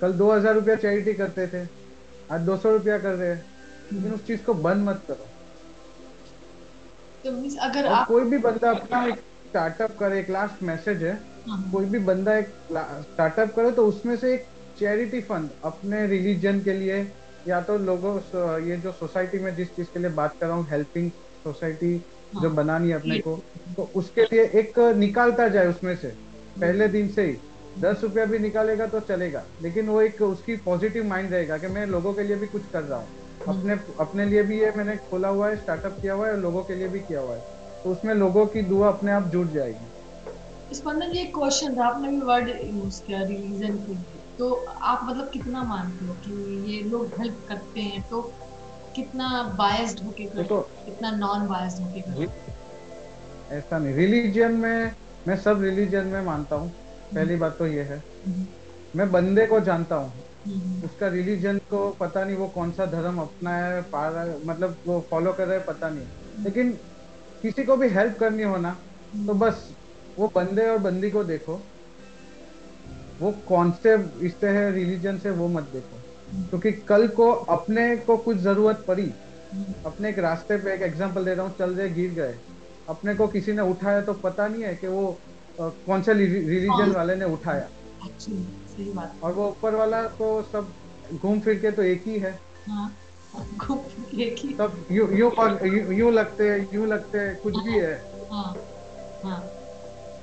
कल 0.00 0.12
दो 0.12 0.30
हज़ार 0.32 0.54
रुपया 0.54 0.74
चैरिटी 0.76 1.14
करते 1.14 1.46
थे 1.46 1.66
आज 2.32 2.40
दो 2.40 2.56
सौ 2.56 2.72
रुपया 2.72 2.98
कर 2.98 3.14
रहे 3.14 3.28
हैं 3.28 3.44
लेकिन 3.92 4.12
उस 4.12 4.26
चीज़ 4.26 4.42
को 4.42 4.54
बंद 4.54 4.88
मत 4.88 5.02
करो 5.08 5.26
तो 7.24 7.30
अगर 7.60 7.86
आप... 7.86 8.06
कोई 8.08 8.24
भी 8.24 8.38
बंदा 8.38 8.70
अपना 8.70 9.04
एक 9.06 9.18
स्टार्टअप 9.48 9.96
करे 9.98 10.18
एक 10.20 10.30
लास्ट 10.30 10.62
मैसेज 10.62 11.02
है 11.02 11.14
हाँ। 11.48 11.70
कोई 11.72 11.84
भी 11.84 11.98
बंदा 11.98 12.36
एक 12.36 12.48
स्टार्टअप 12.72 13.54
करे 13.56 13.70
तो 13.70 13.86
उसमें 13.86 14.16
से 14.16 14.34
एक 14.34 14.46
चैरिटी 14.78 15.20
फंड 15.20 15.50
अपने 15.64 16.06
रिलीजन 16.06 16.60
के 16.60 16.72
लिए 16.72 17.06
या 17.48 17.60
तो 17.60 17.76
लोगों 17.78 18.14
ये 18.60 18.76
जो 18.76 18.92
सोसाइटी 18.92 19.38
में 19.38 19.54
जिस 19.56 19.74
चीज़ 19.76 19.86
के 19.94 19.98
लिए 19.98 20.10
बात 20.12 20.34
कर 20.40 20.46
रहा 20.46 20.56
हूँ 20.56 20.66
हेल्पिंग 20.70 21.10
सोसाइटी 21.44 21.94
जो 22.34 22.40
हाँ। 22.40 22.54
बनानी 22.56 22.88
है 22.88 22.94
अपने 22.94 23.18
को 23.18 23.34
तो 23.76 23.88
उसके 23.96 24.22
लिए 24.22 24.44
एक 24.60 24.78
निकालता 24.96 25.48
जाए 25.48 25.66
उसमें 25.66 25.94
से 25.96 26.08
पहले 26.60 26.88
दिन 26.88 27.08
से 27.08 27.26
ही। 27.26 27.36
दस 27.80 28.00
रुपया 28.02 28.24
भी 28.24 28.38
निकालेगा 28.38 28.86
तो 28.86 29.00
चलेगा 29.08 29.42
लेकिन 29.62 29.88
वो 29.88 30.00
एक 30.02 30.22
उसकी 30.22 30.56
पॉजिटिव 30.64 31.04
माइंड 31.04 31.32
रहेगा 31.32 31.58
कि 31.58 31.66
मैं 31.68 31.86
लोगों 31.86 32.12
के 32.14 32.22
लिए 32.22 32.36
भी 32.36 32.46
कुछ 32.46 32.62
कर 32.72 32.82
रहा 32.82 32.98
हूँ। 32.98 33.06
हाँ। 33.46 33.54
अपने 33.54 33.78
अपने 34.00 34.24
लिए 34.24 34.42
भी 34.42 34.60
ये 34.60 34.72
मैंने 34.76 34.96
खोला 35.10 35.28
हुआ 35.28 35.48
है 35.48 35.56
स्टार्टअप 35.56 35.98
किया 36.02 36.14
हुआ 36.14 36.26
है 36.26 36.32
और 36.32 36.38
लोगों 36.38 36.62
के 36.62 36.74
लिए 36.74 36.88
भी 36.88 37.00
किया 37.00 37.20
हुआ 37.20 37.34
है। 37.34 37.56
तो 37.84 37.90
उसमें 37.90 38.14
लोगों 38.14 38.46
की 38.46 38.62
दुआ 38.62 38.88
अपने 38.88 39.12
आप 39.12 39.28
जुड़ 39.28 39.46
जाएगी। 39.48 40.74
स्पंदन 40.74 41.12
ये 41.12 41.24
क्वेश्चन 41.34 41.76
था 41.76 41.86
आपने 41.86 42.08
भी 42.08 42.20
वर्ड 42.22 42.48
यूज़ 42.48 43.02
किया 43.02 43.22
रिलीजन 43.22 43.76
के। 43.78 43.94
तो 44.38 44.52
आप 44.82 45.00
मतलब 45.04 45.30
कितना 45.30 45.62
मानते 45.64 46.06
हो 46.06 46.14
कि 46.24 46.72
ये 46.72 46.82
लोग 46.82 47.12
हेल्प 47.18 47.38
करते 47.48 47.80
हैं? 47.80 48.02
तो 48.08 48.20
कितना 48.98 49.42
बायस्ड 49.58 50.00
होके 50.04 50.24
करते 50.24 50.42
तो, 50.42 50.60
कितना 50.60 51.10
नॉन 51.10 51.46
बायस्ड 51.48 51.82
होके 51.82 52.00
करते 52.00 53.56
ऐसा 53.56 53.78
नहीं 53.78 53.94
रिलीजन 53.94 54.52
में 54.52 54.92
मैं 55.28 55.36
सब 55.36 55.62
रिलीजन 55.62 56.06
में 56.06 56.20
मानता 56.22 56.56
हूँ। 56.56 56.70
पहली 57.14 57.36
बात 57.36 57.56
तो 57.58 57.66
ये 57.66 57.82
है। 57.82 57.98
हम्म। 58.26 58.46
मैं 58.96 59.10
बंदे 59.12 59.46
को 59.46 59.60
जानता 59.60 59.96
हूँ। 59.96 60.12
हम्म। 60.46 60.84
उसका 60.84 61.08
रिलीजन 61.08 61.58
को 61.58 61.90
पता 61.90 62.24
नहीं 62.24 62.36
वो 62.36 62.46
कौन 62.48 62.70
सा 62.72 62.86
धर्म 62.86 63.18
अपना 63.18 63.56
है 63.56 63.82
पा 63.82 64.08
रहा 64.08 64.22
है 64.22 64.46
मतलब 64.46 64.76
वो 64.86 65.00
फॉलो 65.10 65.32
कर 65.32 65.46
रहा 65.46 65.58
है 65.58 65.64
पता 65.64 65.88
नहीं। 65.88 66.04
हम्म। 66.04 66.44
लेकिन 66.44 66.70
किसी 67.42 67.64
को 67.64 67.76
भी 67.76 67.88
हेल्प 67.88 68.18
करनी 68.18 68.42
हो 68.42 68.56
ना 68.56 68.76
तो 69.26 69.34
बस 69.34 69.68
वो 70.18 70.32
बंदे 70.34 70.68
और 70.68 70.78
बंदी 70.78 71.10
को 71.10 71.24
देखो। 71.24 71.60
वो 73.20 73.32
कौन 73.48 73.70
से 73.82 73.94
इससे 74.26 74.48
है 74.48 74.70
रिलीजन 74.72 75.18
से 75.18 75.30
वो 75.30 75.48
मत 75.48 75.62
देखो। 75.62 75.97
क्योंकि 76.32 76.72
कल 76.88 77.06
को 77.08 77.30
अपने 77.56 77.96
को 77.96 78.16
कुछ 78.16 78.36
ज़रूरत 78.36 78.84
पड़ी। 78.88 79.10
अपने 79.86 80.08
एक 80.08 80.18
रास्ते 80.18 80.56
पे 80.56 80.72
एक 80.74 80.82
एग्जांपल 80.82 81.24
दे 81.24 81.34
रहा 81.34 81.46
हूँ 81.46 81.54
चल 81.58 81.70
रहे 81.70 81.88
गिर 81.90 82.10
गए 82.10 82.34
अपने 82.88 83.14
को 83.14 83.26
किसी 83.28 83.52
ने 83.52 83.62
उठाया 83.62 84.00
तो 84.00 84.12
पता 84.12 84.46
नहीं 84.48 84.62
है 84.62 84.74
कि 84.74 84.86
वो 84.86 85.20
कौन 85.58 86.02
से 86.02 86.12
रिलीजन 86.14 86.92
वाले 86.92 87.16
ने 87.16 87.24
उठाया। 87.24 87.68
और 89.22 89.32
वो 89.32 89.48
ऊपर 89.48 89.74
वाला 89.74 90.02
तो 90.18 90.30
सब 90.42 90.72
घूम 91.14 91.40
फिर 91.40 91.58
के 91.58 91.70
तो 91.70 91.82
एक 91.82 92.02
ही 92.06 92.18
है। 92.18 92.32
हाँ, 92.68 92.90
सब 94.58 94.84
यू 94.90 95.06
यू 95.12 95.30
यू 95.92 96.10
लगते 96.10 96.48
यू 96.74 96.84
लगते 96.86 97.28
कुछ 97.34 97.54
भी 97.64 97.78
है। 97.78 97.94
हाँ, 98.32 98.54
हाँ। 99.24 99.40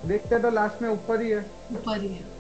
देखते 0.07 0.39
तो 0.39 0.49
लास्ट 0.51 0.81
में 0.81 0.89
ऊपर 0.89 1.21
ही 1.21 1.29
है। 1.31 1.45
ऊपर 1.73 2.01
ही 2.01 2.07
है। 2.07 2.34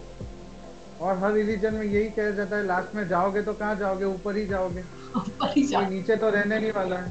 और 1.01 1.17
हर 1.17 1.31
रिलीजन 1.31 1.73
में 1.73 1.83
यही 1.83 2.09
कहा 2.09 2.29
जाता 2.29 2.55
है 2.55 2.65
लास्ट 2.65 2.95
में 2.95 3.07
जाओगे 3.07 3.41
तो 3.41 3.53
कहाँ 3.53 3.75
जाओगे? 3.75 4.05
ऊपर 4.05 4.35
ही 4.35 4.45
जाओगे। 4.45 4.81
ऊपर 5.15 5.53
ही 5.57 5.65
जाओ। 5.67 5.89
नीचे 5.89 6.15
तो 6.15 6.29
रहने 6.29 6.59
नहीं 6.59 6.71
वाला 6.71 6.95
है। 6.95 7.09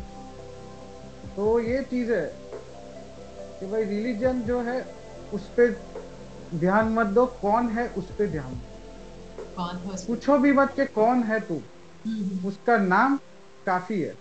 तो 1.36 1.60
ये 1.60 1.82
चीज़ 1.82 2.12
है 2.12 2.26
कि 3.60 3.66
भाई 3.66 3.84
रिलीजन 3.84 4.40
जो 4.40 4.60
है 4.60 4.94
उस 5.32 5.48
पर 5.60 5.80
ध्यान 6.54 6.88
मत 6.88 7.06
दो। 7.06 7.26
कौन 7.26 7.68
है 7.68 7.88
उस 7.88 8.04
पर 8.04 8.26
ध्यान? 8.26 8.60
पूछो 10.06 10.38
भी 10.38 10.52
मत 10.52 10.72
के 10.76 10.86
कौन 10.86 11.22
है 11.22 11.40
तू। 11.40 11.54
हम्म, 11.54 12.24
हम्म। 12.24 12.48
उसका 12.48 12.76
नाम 12.76 13.16
काफ़ी 13.66 14.00
है। 14.00 14.14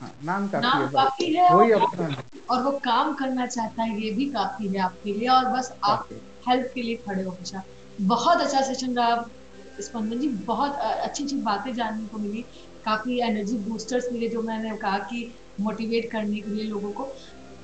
हाँ, 0.00 0.12
नाम 0.24 0.48
काफ़ी 0.48 0.66
नाम 0.66 0.82
है, 0.82 0.88
काफ़ी 0.88 1.34
है 1.34 1.54
वही 1.54 1.70
अपना 1.72 2.22
और 2.50 2.62
वो 2.62 2.70
काम 2.72 3.14
करना 3.14 3.46
चाहता 3.46 3.82
है 3.82 4.00
ये 4.00 4.10
भी 4.12 4.24
काफ़ी 4.30 4.68
है 4.68 4.78
आपके 4.78 5.12
लिए। 5.12 5.28
और 5.28 5.44
बस 5.44 5.72
आप 5.84 6.08
हेल्प 6.46 6.70
के 6.74 6.82
लिए 6.82 6.96
खड़े 6.98 7.22
हो, 7.22 7.30
हमेशा। 7.30 7.62
बहुत 7.98 8.40
अच्छा 8.42 8.60
सेशन 8.62 8.96
रहा। 8.96 9.16
स्पंदन 9.78 10.18
जी, 10.18 10.28
बहुत 10.44 10.72
अच्छी 10.76 11.22
अच्छी 11.24 11.36
बातें 11.42 11.72
जानने 11.74 12.06
को 12.08 12.18
मिली। 12.18 12.42
काफ़ी 12.84 13.20
एनर्जी 13.22 13.58
बूस्टर्स 13.60 14.06
मिले 14.12 14.28
जो 14.30 14.42
मैंने 14.42 14.76
कहा 14.78 14.98
कि 15.10 15.20
मोटिवेट 15.60 16.10
करने 16.12 16.40
के 16.40 16.50
लिए 16.50 16.64
लोगों 16.64 16.92
को। 16.92 17.12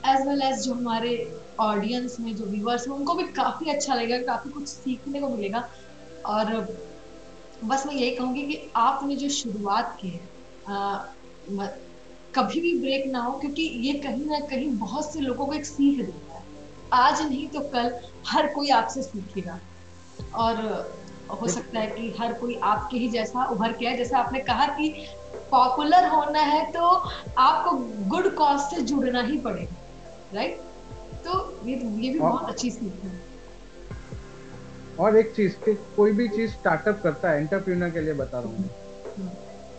एज 0.05 0.27
वेल 0.29 0.43
एज 0.43 0.59
जो 0.65 0.75
हमारे 0.75 1.17
ऑडियंस 1.61 2.17
में 2.21 2.35
जो 2.37 2.47
व्यूअर्स 2.51 2.89
हैं, 2.89 2.95
उनको 2.97 3.15
भी 3.15 3.25
काफ़ी 3.33 3.71
अच्छा 3.71 3.95
लगेगा, 3.95 4.19
काफ़ी 4.27 4.51
कुछ 4.51 4.69
सीखने 4.69 5.21
को 5.21 5.35
मिलेगा। 5.37 5.63
और 6.25 6.55
बस 7.63 7.85
मैं 7.87 7.95
यही 7.95 8.15
कहूँगी 8.17 8.43
कि 8.47 8.71
आपने 8.77 9.17
जो 9.17 9.29
शुरुआत 9.33 9.97
की 10.01 10.09
है 10.11 10.29
कभी 12.35 12.61
भी 12.61 12.73
ब्रेक 12.81 13.05
ना 13.07 13.21
हो, 13.21 13.39
क्योंकि 13.39 13.63
ये 13.87 13.93
कहीं 14.01 14.25
ना 14.27 14.39
कहीं 14.47 14.69
बहुत 14.79 15.13
से 15.13 15.21
लोगों 15.21 15.47
को 15.47 15.53
एक 15.55 15.65
सीख 15.67 16.01
है। 16.01 16.32
आज 16.93 17.21
नहीं 17.23 17.47
तो 17.49 17.61
कल 17.73 17.91
हर 18.29 18.47
कोई 18.55 18.69
आपसे 18.71 19.03
सीखेगा। 19.03 19.59
और 20.37 20.57
हो 21.41 21.47
सकता 21.49 21.81
है 21.81 21.87
कि 21.89 22.15
हर 22.21 22.33
कोई 22.33 22.55
आपके 22.65 22.99
ही 22.99 23.09
जैसा 23.09 23.45
उभर 23.51 23.73
के 23.73 23.87
है 23.87 23.97
जैसा 23.97 24.19
आपने 24.19 24.41
कहा 24.41 24.67
कि 24.77 24.89
पॉपुलर 25.51 26.07
होना 26.09 26.41
है 26.41 26.65
तो 26.73 26.81
आपको 27.39 27.71
गुड 28.11 28.35
कॉज 28.37 28.61
से 28.61 28.81
जुड़ना 28.83 29.23
ही 29.23 29.39
पड़ेगा 29.39 29.77
राइट 30.35 30.61
तो 31.25 31.33
ये 31.67 31.75
ये 31.75 32.11
भी 32.13 32.19
बहुत 32.19 32.49
अच्छी 32.49 32.71
सीख 32.71 33.05
है। 33.05 33.11
और 35.01 35.17
एक 35.17 35.33
चीज़ 35.37 35.53
कि 35.65 35.75
कोई 35.97 36.13
भी 36.13 36.29
चीज़ 36.29 36.51
स्टार्टअप 36.53 37.01
करता 37.03 37.31
है 37.31 37.41
एंटरप्रेन्योर 37.41 37.91
के 37.91 38.01
लिए 38.01 38.15
बता 38.15 38.39
रहा 38.39 38.49
हूँ। 38.49 38.71
हम्म। 39.19 39.29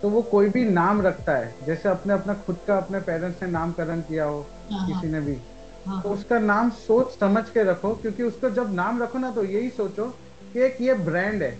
तो 0.01 0.09
वो 0.09 0.21
कोई 0.31 0.49
भी 0.49 0.63
नाम 0.65 1.01
रखता 1.01 1.35
है 1.37 1.55
जैसे 1.65 1.89
अपने 1.89 2.13
अपना 2.13 2.33
खुद 2.45 2.57
का 2.67 2.77
अपने 2.77 2.99
पेरेंट्स 3.01 3.43
ने 3.43 3.49
नामकरण 3.51 4.01
किया 4.01 4.25
हो 4.25 4.45
हाँ, 4.71 4.85
किसी 4.87 5.07
हाँ। 5.07 5.11
ने 5.11 5.21
भी। 5.21 5.37
हाँ। 5.85 6.01
तो 6.01 6.09
उसका 6.09 6.39
नाम 6.39 6.69
सोच 6.77 7.11
समझ 7.11 7.43
के 7.49 7.63
रखो 7.63 7.93
क्योंकि 7.95 8.23
उसको 8.23 8.49
जब 8.51 8.73
नाम 8.73 9.01
रखो 9.03 9.19
ना 9.19 9.31
तो 9.31 9.43
यही 9.43 9.69
सोचो 9.71 10.05
कि 10.53 10.61
एक 10.61 10.77
ये 10.81 10.93
ब्रांड 11.03 11.43
है 11.43 11.57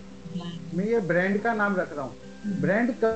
मैं 0.74 0.84
ये 0.84 1.00
ब्रांड 1.02 1.40
का 1.42 1.52
नाम 1.54 1.76
रख 1.76 1.92
रहा 1.92 2.04
हूँ 2.04 2.60
ब्रांड 2.60 2.90
हम्म। 2.90 3.00
का 3.00 3.10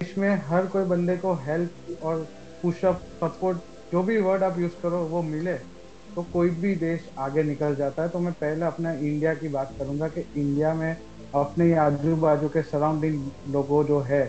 इसमें 0.00 0.34
हर 0.48 0.66
कोई 0.66 0.84
बंदे 0.86 1.16
को 1.16 1.34
हेल्प 1.40 2.02
और 2.02 2.26
पुशअप 2.62 3.02
सपोर्ट 3.14 3.58
जो 3.92 4.02
भी 4.02 4.18
वर्ड 4.20 4.42
आप 4.42 4.58
यूज़ 4.58 4.72
करो 4.82 4.98
वो 5.06 5.22
मिले 5.22 5.58
तो 6.16 6.22
कोई 6.22 6.50
भी 6.50 6.74
देश 6.74 7.08
आगे 7.18 7.42
निकल 7.42 7.74
जाता 7.74 8.02
है 8.02 8.08
तो 8.08 8.18
मैं 8.18 8.32
पहले 8.32 8.64
अपना 8.66 8.92
इंडिया 8.92 9.34
की 9.34 9.48
बात 9.48 9.74
करूँगा 9.78 10.08
कि 10.08 10.20
इंडिया 10.20 10.72
में 10.74 10.96
अपने 11.34 11.72
आजू 11.74 12.16
बाजू 12.16 12.48
के 12.48 12.62
सराउंडिंग 12.62 13.52
लोगों 13.52 13.82
जो 13.84 14.00
है 14.00 14.22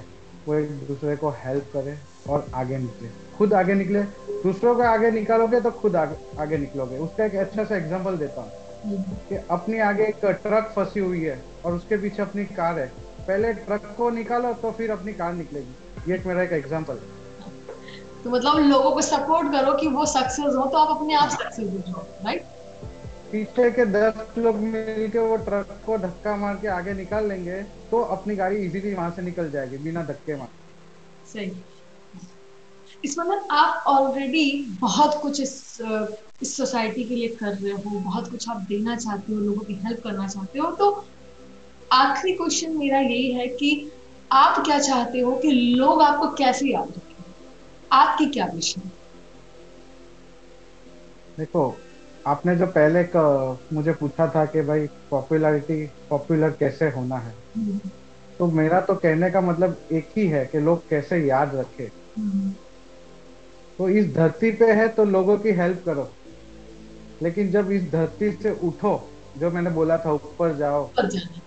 वो 0.47 0.55
एक 0.55 0.71
दूसरे 0.87 1.15
को 1.15 1.29
हेल्प 1.45 1.69
करे 1.73 1.97
और 2.29 2.45
आगे 2.55 2.77
निकले। 2.77 3.09
खुद 3.37 3.53
आगे 3.53 3.73
निकले। 3.73 4.01
दूसरों 4.43 4.75
को 4.75 4.81
आगे 4.81 5.11
निकालोगे 5.11 5.61
तो 5.61 5.71
खुद 5.71 5.95
आगे, 5.95 6.15
आगे 6.39 6.57
निकलोगे। 6.57 6.97
उसका 6.97 7.25
एक 7.25 7.35
अच्छा 7.35 7.63
सा 7.63 7.75
एग्ज़ाम्पल 7.77 8.17
देता 8.17 8.41
हूँ। 8.41 8.51
कि 9.29 9.35
अपनी 9.51 9.79
आगे 9.79 10.03
एक 10.03 10.25
ट्रक 10.25 10.71
फंसी 10.75 10.99
हुई 10.99 11.21
है 11.21 11.41
और 11.65 11.73
उसके 11.73 11.97
पीछे 11.97 12.21
अपनी 12.21 12.45
कार 12.45 12.79
है। 12.79 12.87
पहले 13.27 13.53
ट्रक 13.53 13.93
को 13.97 14.09
निकालो 14.09 14.53
तो 14.53 14.71
फिर 14.71 14.91
अपनी 14.91 15.13
कार 15.13 15.33
निकलेगी। 15.33 16.11
ये 16.11 16.17
एक 16.17 16.25
मेरा 16.25 16.43
एक 16.43 16.51
एग्जांपल 16.53 16.99
तो 18.27 18.31
मतलब 18.31 18.57
लोगों 18.57 18.91
को 18.91 19.01
सपोर्ट 19.01 19.51
करो 19.51 19.73
कि 19.73 19.87
वो 19.87 20.05
सक्सेस 20.05 20.55
हो 20.55 20.65
तो 20.65 20.77
आप 20.77 20.97
अपने 20.97 21.13
आप 21.15 21.29
सक्सेस 21.29 21.69
हो 21.73 21.77
जाओ 21.77 22.01
राइट 22.25 22.41
पीछे 23.31 23.71
के 23.71 23.85
दस 23.85 24.37
लोग 24.37 24.55
मिलके 24.55 25.19
वो 25.19 25.37
ट्रक 25.37 25.81
को 25.85 25.97
धक्का 25.97 26.35
मार 26.35 26.55
के 26.55 26.67
आगे 26.67 26.93
निकाल 26.93 27.27
लेंगे 27.29 27.61
तो 27.63 28.01
अपनी 28.01 28.35
गाड़ी 28.35 28.57
इजीली 28.57 28.93
वहाँ 28.93 29.11
से 29.11 29.21
निकल 29.21 29.51
जाएगी 29.51 29.77
बिना 29.77 30.03
धक्के 30.03 30.35
मार। 30.35 30.47
सही। 31.33 31.51
इस 33.05 33.15
मतलब 33.19 33.47
आप 33.51 33.83
ऑलरेडी 33.87 34.67
बहुत 34.81 35.19
कुछ 35.21 35.41
इस 35.41 35.77
इस 36.41 36.57
सोसाइटी 36.57 37.03
के 37.03 37.15
लिए 37.15 37.27
कर 37.27 37.53
रहे 37.53 37.73
हो 37.73 37.99
बहुत 37.99 38.31
कुछ 38.31 38.49
आप 38.49 38.57
देना 38.57 38.95
चाहते 38.95 39.33
हो 39.33 39.39
लोगों 39.39 39.61
की 39.61 39.73
हेल्प 39.73 40.01
करना 40.03 40.27
चाहते 40.27 40.59
हो 40.59 40.71
तो 40.71 41.05
आखिरी 41.91 42.33
क्वेश्चन 42.33 42.77
मेरा 42.77 42.99
यही 42.99 43.31
है 43.31 43.47
कि 43.47 43.91
आप 44.31 44.65
क्या 44.65 44.79
चाहते 44.79 45.19
हो 45.19 45.35
कि 45.35 45.51
लोग 45.51 46.01
आपको 46.01 46.27
कैसे 46.27 46.67
याद 46.67 46.87
रखें? 46.87 47.06
आपकी 47.91 48.25
क्या 48.25 48.45
विशन 48.45 48.91
देखो 51.39 51.83
आपने 52.25 52.55
जो 52.55 52.65
पहले 52.67 53.03
का 53.03 53.23
मुझे 53.73 53.93
पूछा 53.93 54.27
था 54.27 54.45
कि 54.45 54.61
भाई 54.61 54.87
पॉपुलैरिटी 55.11 55.87
पॉपुलर 56.09 56.49
कैसे 56.49 56.89
होना 56.89 57.17
है? 57.17 57.33
हम्म, 57.57 57.79
तो 58.39 58.51
मेरा 58.51 58.81
तो 58.81 58.95
कहने 58.95 59.31
का 59.31 59.41
मतलब 59.41 59.81
एक 59.91 60.09
ही 60.17 60.27
है 60.27 60.45
कि 60.45 60.59
लोग 60.59 60.89
कैसे 60.89 61.17
याद 61.17 61.55
रखे। 61.55 61.83
हम्म, 61.83 62.51
तो 63.79 63.89
इस 63.89 64.13
धरती 64.13 64.51
पे 64.51 64.71
है 64.73 64.87
तो 64.87 65.05
लोगों 65.05 65.37
की 65.37 65.51
हेल्प 65.51 65.83
करो। 65.85 66.13
लेकिन 67.23 67.51
जब 67.51 67.71
इस 67.71 67.91
धरती 67.91 68.31
से 68.31 68.51
उठो 68.51 69.13
जो 69.37 69.51
मैंने 69.51 69.69
बोला 69.69 69.97
था 69.97 70.11
ऊपर 70.11 70.57
जाओ। 70.57 70.91
जाना। 70.99 71.39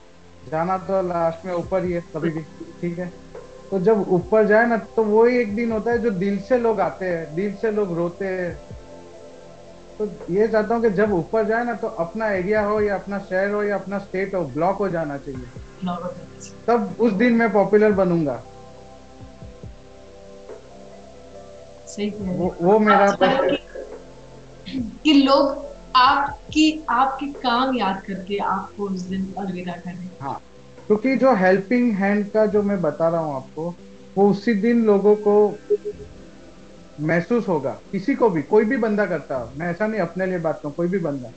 जाना 0.45 0.79
तो 0.79 1.09
लास्ट 1.09 1.47
में 1.47 1.55
ऊपर 1.55 1.85
ही 1.85 1.93
है 1.93 2.01
कभी 2.01 2.31
भी 2.31 2.43
ठीक 2.81 2.99
है? 2.99 3.20
तो 3.71 3.81
जब 3.81 4.05
ऊपर 4.09 4.47
जाए 4.47 4.67
ना 4.67 4.77
तो 4.77 5.05
वो 5.05 5.25
ही 5.25 5.39
एक 5.39 5.55
दिन 5.55 5.73
होता 5.73 5.91
है 5.91 5.99
जो 5.99 6.11
दिल 6.11 6.39
से 6.39 6.59
लोग 6.59 6.81
आते 6.81 7.05
हैं 7.05 7.35
दिल 7.35 7.55
से 7.55 7.71
लोग 7.71 7.97
रोते 7.97 8.25
हैं। 8.25 8.61
तो 9.99 10.33
ये 10.35 10.49
चाहता 10.49 10.75
हूँ 10.75 10.83
कि 10.83 10.91
जब 10.91 11.13
ऊपर 11.13 11.45
जाए 11.45 11.65
ना 11.65 11.75
तो 11.75 11.87
अपना 11.87 12.29
एरिया 12.29 12.67
हो 12.67 12.81
या 12.81 12.95
अपना 12.95 13.19
शहर 13.19 13.51
हो 13.51 13.63
या 13.63 13.79
अपना 13.79 13.99
स्टेट 13.99 14.35
हो 14.35 14.45
ब्लॉक 14.45 14.77
हो 14.77 14.89
जाना 14.89 15.19
चाहिए। 15.19 15.47
तब 16.67 16.97
उस 17.01 17.13
दिन 17.13 17.33
मैं 17.33 17.53
पॉपुलर 17.53 17.93
बनूँगा। 17.93 18.43
सही 21.87 22.11
वो 22.11 22.57
वो 22.61 22.79
मेरा 22.79 23.17
कि- 23.21 23.59
कि 25.05 25.13
लोग 25.13 25.67
आपकी 25.97 26.85
आपके 26.89 27.27
काम 27.27 27.77
याद 27.77 28.03
करके 28.07 28.39
आपको 28.39 28.83
उस 28.83 29.01
दिन 29.01 29.35
अलविदा 29.39 29.73
करें। 29.73 30.11
हाँ। 30.21 30.41
क्योंकि 30.91 31.15
जो 31.17 31.35
हेल्पिंग 31.35 31.93
हैंड 31.95 32.25
का 32.31 32.45
जो 32.47 32.63
मैं 32.63 32.81
बता 32.83 33.09
रहा 33.09 33.21
हूँ 33.21 33.35
आपको 33.35 33.69
वो 34.17 34.29
उसी 34.31 34.55
दिन 34.55 34.85
लोगों 34.85 35.15
को 35.17 35.35
महसूस 36.99 37.49
होगा। 37.49 37.73
किसी 37.93 38.15
को 38.15 38.31
भी 38.31 38.43
कोई 38.43 38.65
भी 38.65 38.77
बंदा 38.77 39.07
करता 39.07 39.37
हो 39.37 39.53
मैं 39.57 39.71
ऐसा 39.71 39.87
नहीं 39.87 40.01
अपने 40.01 40.27
लिए 40.27 40.39
बात 40.39 40.59
करूँ 40.63 40.75
कोई 40.75 40.89
भी 40.89 40.99
बंदा। 40.99 41.31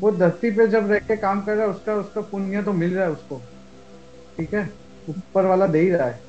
वो 0.00 0.10
धरती 0.10 0.50
पे 0.50 0.66
जब 0.66 0.90
रह 0.90 0.98
के 0.98 1.16
काम 1.16 1.40
कर 1.40 1.54
रहा 1.54 1.64
है 1.64 1.70
उसका 1.70 1.94
उसका 1.94 2.20
पुण्य 2.20 2.62
तो 2.62 2.72
मिल 2.72 2.94
रहा 2.94 3.04
है 3.04 3.12
उसको। 3.12 3.38
ठीक 4.38 4.54
है? 4.54 4.68
ऊपर 5.08 5.46
वाला 5.46 5.66
दे 5.66 5.80
ही 5.80 5.90
रहा 5.90 6.06
है। 6.06 6.20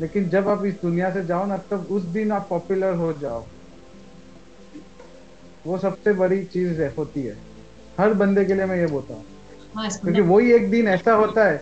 लेकिन 0.00 0.28
जब 0.28 0.48
आप 0.48 0.64
इस 0.64 0.74
दुनिया 0.74 1.10
से 1.10 1.24
जाओ 1.24 1.46
ना 1.46 1.56
तब 1.70 1.86
उस 1.90 2.02
दिन 2.02 2.32
आप 2.32 2.46
पॉपुलर 2.50 2.94
हो 2.94 3.12
जाओ। 3.12 3.44
वो 5.66 5.78
सबसे 5.78 6.12
बड़ी 6.12 6.44
चीज़ 6.44 6.80
है 6.82 6.94
होती 6.98 7.22
है। 7.22 7.36
हर 7.98 8.14
बंदे 8.14 8.44
के 8.44 8.54
लिए 8.54 8.66
मैं 8.66 8.76
ये 8.76 8.86
बोलता 8.86 9.14
हूँ। 9.14 9.24
हाँ 9.76 9.88
क्योंकि 9.90 10.20
वही 10.20 10.52
एक 10.52 10.70
दिन 10.70 10.88
ऐसा 10.88 11.12
होता 11.14 11.44
है 11.44 11.56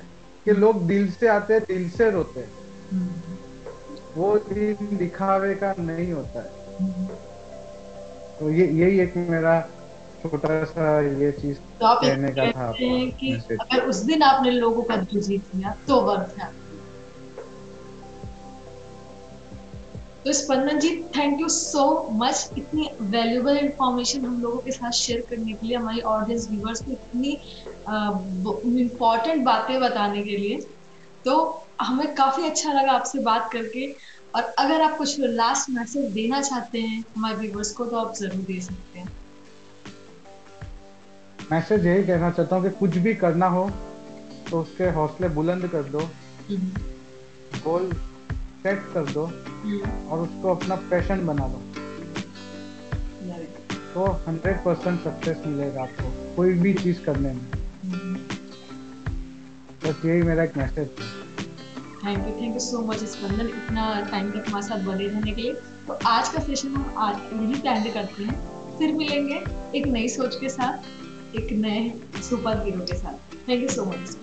कि 0.47 0.53
लोग 0.53 0.87
दिल 0.87 1.11
से 1.13 1.29
आते 1.29 1.55
हैं 1.55 1.63
दिल 1.69 1.89
से 1.91 2.11
रोते 2.11 2.41
हैं। 2.41 2.51
वो 4.17 4.37
दिन 4.53 4.97
दिखावे 4.97 5.55
का 5.55 5.75
नहीं 5.79 6.13
होता 6.13 6.41
है। 6.41 6.59
तो 8.41 8.51
ये 8.51 8.67
यही 8.81 9.01
एक 9.01 9.17
मेरा 9.17 9.61
छोटा 10.23 10.63
सा 10.65 11.01
ये 11.01 11.31
चीज़ 11.33 11.59
तो 11.81 11.87
आप 11.87 12.01
कहने 12.05 12.31
का 12.33 12.51
था 12.53 12.73
कि 12.81 13.33
अगर 13.61 13.85
उस 13.89 13.97
दिन 14.05 14.23
आपने 14.23 14.51
लोगों 14.51 14.83
का 14.83 14.97
दिल 14.97 15.21
जीत 15.23 15.55
लिया 15.55 15.75
तो 15.89 16.01
वर्थ 16.01 16.39
है। 16.41 16.49
तो 20.25 20.33
Spandan 20.33 20.79
ji 20.79 20.91
thank 21.17 21.41
you 21.41 21.49
so 21.49 21.85
much 22.13 22.51
इतनी 22.59 22.89
वैल्यूबल 23.13 23.57
इंफॉर्मेशन 23.57 24.25
हम 24.25 24.41
लोगों 24.43 24.59
के 24.59 24.73
साथ 24.73 24.91
शेयर 24.97 25.21
करने 25.31 25.53
के 25.53 25.67
लिए 25.67 25.77
हमारी 25.77 26.01
ऑडियंस 26.15 26.49
व्यूवर्स 26.51 26.83
को 26.83 26.93
इतनी 26.93 27.37
इम्पोर्टेंट 27.91 29.45
बातें 29.45 29.81
बताने 29.81 30.23
के 30.23 30.37
लिए। 30.37 30.61
तो 31.25 31.33
हमें 31.81 32.15
काफ़ी 32.15 32.45
अच्छा 32.47 32.73
लगा 32.73 32.93
आपसे 32.93 33.19
बात 33.23 33.51
करके। 33.53 33.87
और 34.35 34.43
अगर 34.59 34.83
आप 34.83 34.97
कुछ 34.99 35.21
लास्ट 35.21 35.71
मैसेज 35.71 36.11
देना 36.13 36.41
चाहते 36.43 36.81
हैं 36.81 37.05
हमारे 37.17 37.37
व्यूवर्स 37.37 37.73
को 37.73 37.85
तो 37.87 37.97
आप 37.97 38.15
ज़रूर 38.17 38.43
दे 38.45 38.61
सकते 38.61 38.99
हैं। 38.99 39.09
मैसेज 41.53 41.87
यही 41.87 42.05
कहना 42.05 42.31
चाहता 42.31 42.57
हूँ 42.57 42.65
कि 42.65 42.71
कुछ 42.79 42.97
भी 42.99 43.15
करना 43.15 43.47
हो 43.49 43.71
तो 44.51 44.61
उसके 44.61 44.85
हौसले 44.91 45.29
बुलंद 45.29 45.67
कर 45.69 45.83
दो। 45.91 45.99
हम्म, 46.49 46.71
गोल 47.65 47.91
सेट 48.63 48.83
कर 48.95 49.11
दो 49.13 49.25
हम्म, 49.25 50.09
और 50.09 50.19
उसको 50.21 50.55
अपना 50.55 50.75
पैशन 50.91 51.27
बना 51.27 51.47
good. 51.47 51.69
तो 53.95 54.05
हंड्रेड 54.27 54.57
परसेंट 54.65 55.01
सक्सेस 55.01 55.39
मिलेगा 55.47 55.83
आपको 55.83 56.35
कोई 56.37 56.53
भी 56.55 56.73
चीज़ 56.75 57.01
करने 57.05 57.33
में। 57.33 57.41
हम्म। 57.45 57.60
बस 59.85 60.05
यही 60.05 60.23
मेरा 60.23 60.43
एक 60.45 60.57
message 60.57 60.89
thank 62.05 62.19
you 62.19 62.33
thank 62.41 62.55
you 62.55 62.61
so 62.61 62.81
much 62.81 63.05
Spandan. 63.05 63.47
इतना 63.47 63.85
टाइम 64.11 64.31
तक 64.31 64.45
हमारे 64.49 64.67
साथ 64.67 64.85
बने 64.85 65.07
रहने 65.07 65.33
के 65.33 65.43
लिए। 65.43 65.53
तो 65.87 65.99
आज 66.07 66.29
का 66.29 66.43
सेशन 66.43 66.69
हम 66.69 66.95
आज 66.99 67.17
यही 67.33 67.61
प्लान 67.61 67.91
करते 67.93 68.23
हैं। 68.23 68.79
फिर 68.79 68.93
मिलेंगे 68.95 69.43
एक 69.79 69.87
नई 69.87 70.09
सोच 70.09 70.37
के 70.41 70.49
साथ, 70.49 71.37
एक 71.37 71.53
नए 71.61 71.81
सुपर 72.23 72.65
हीरो 72.65 72.81
के 72.81 72.97
साथ। 72.97 73.49
Thank 73.49 73.63
you 73.63 73.69
so 73.69 73.85
much 73.85 74.17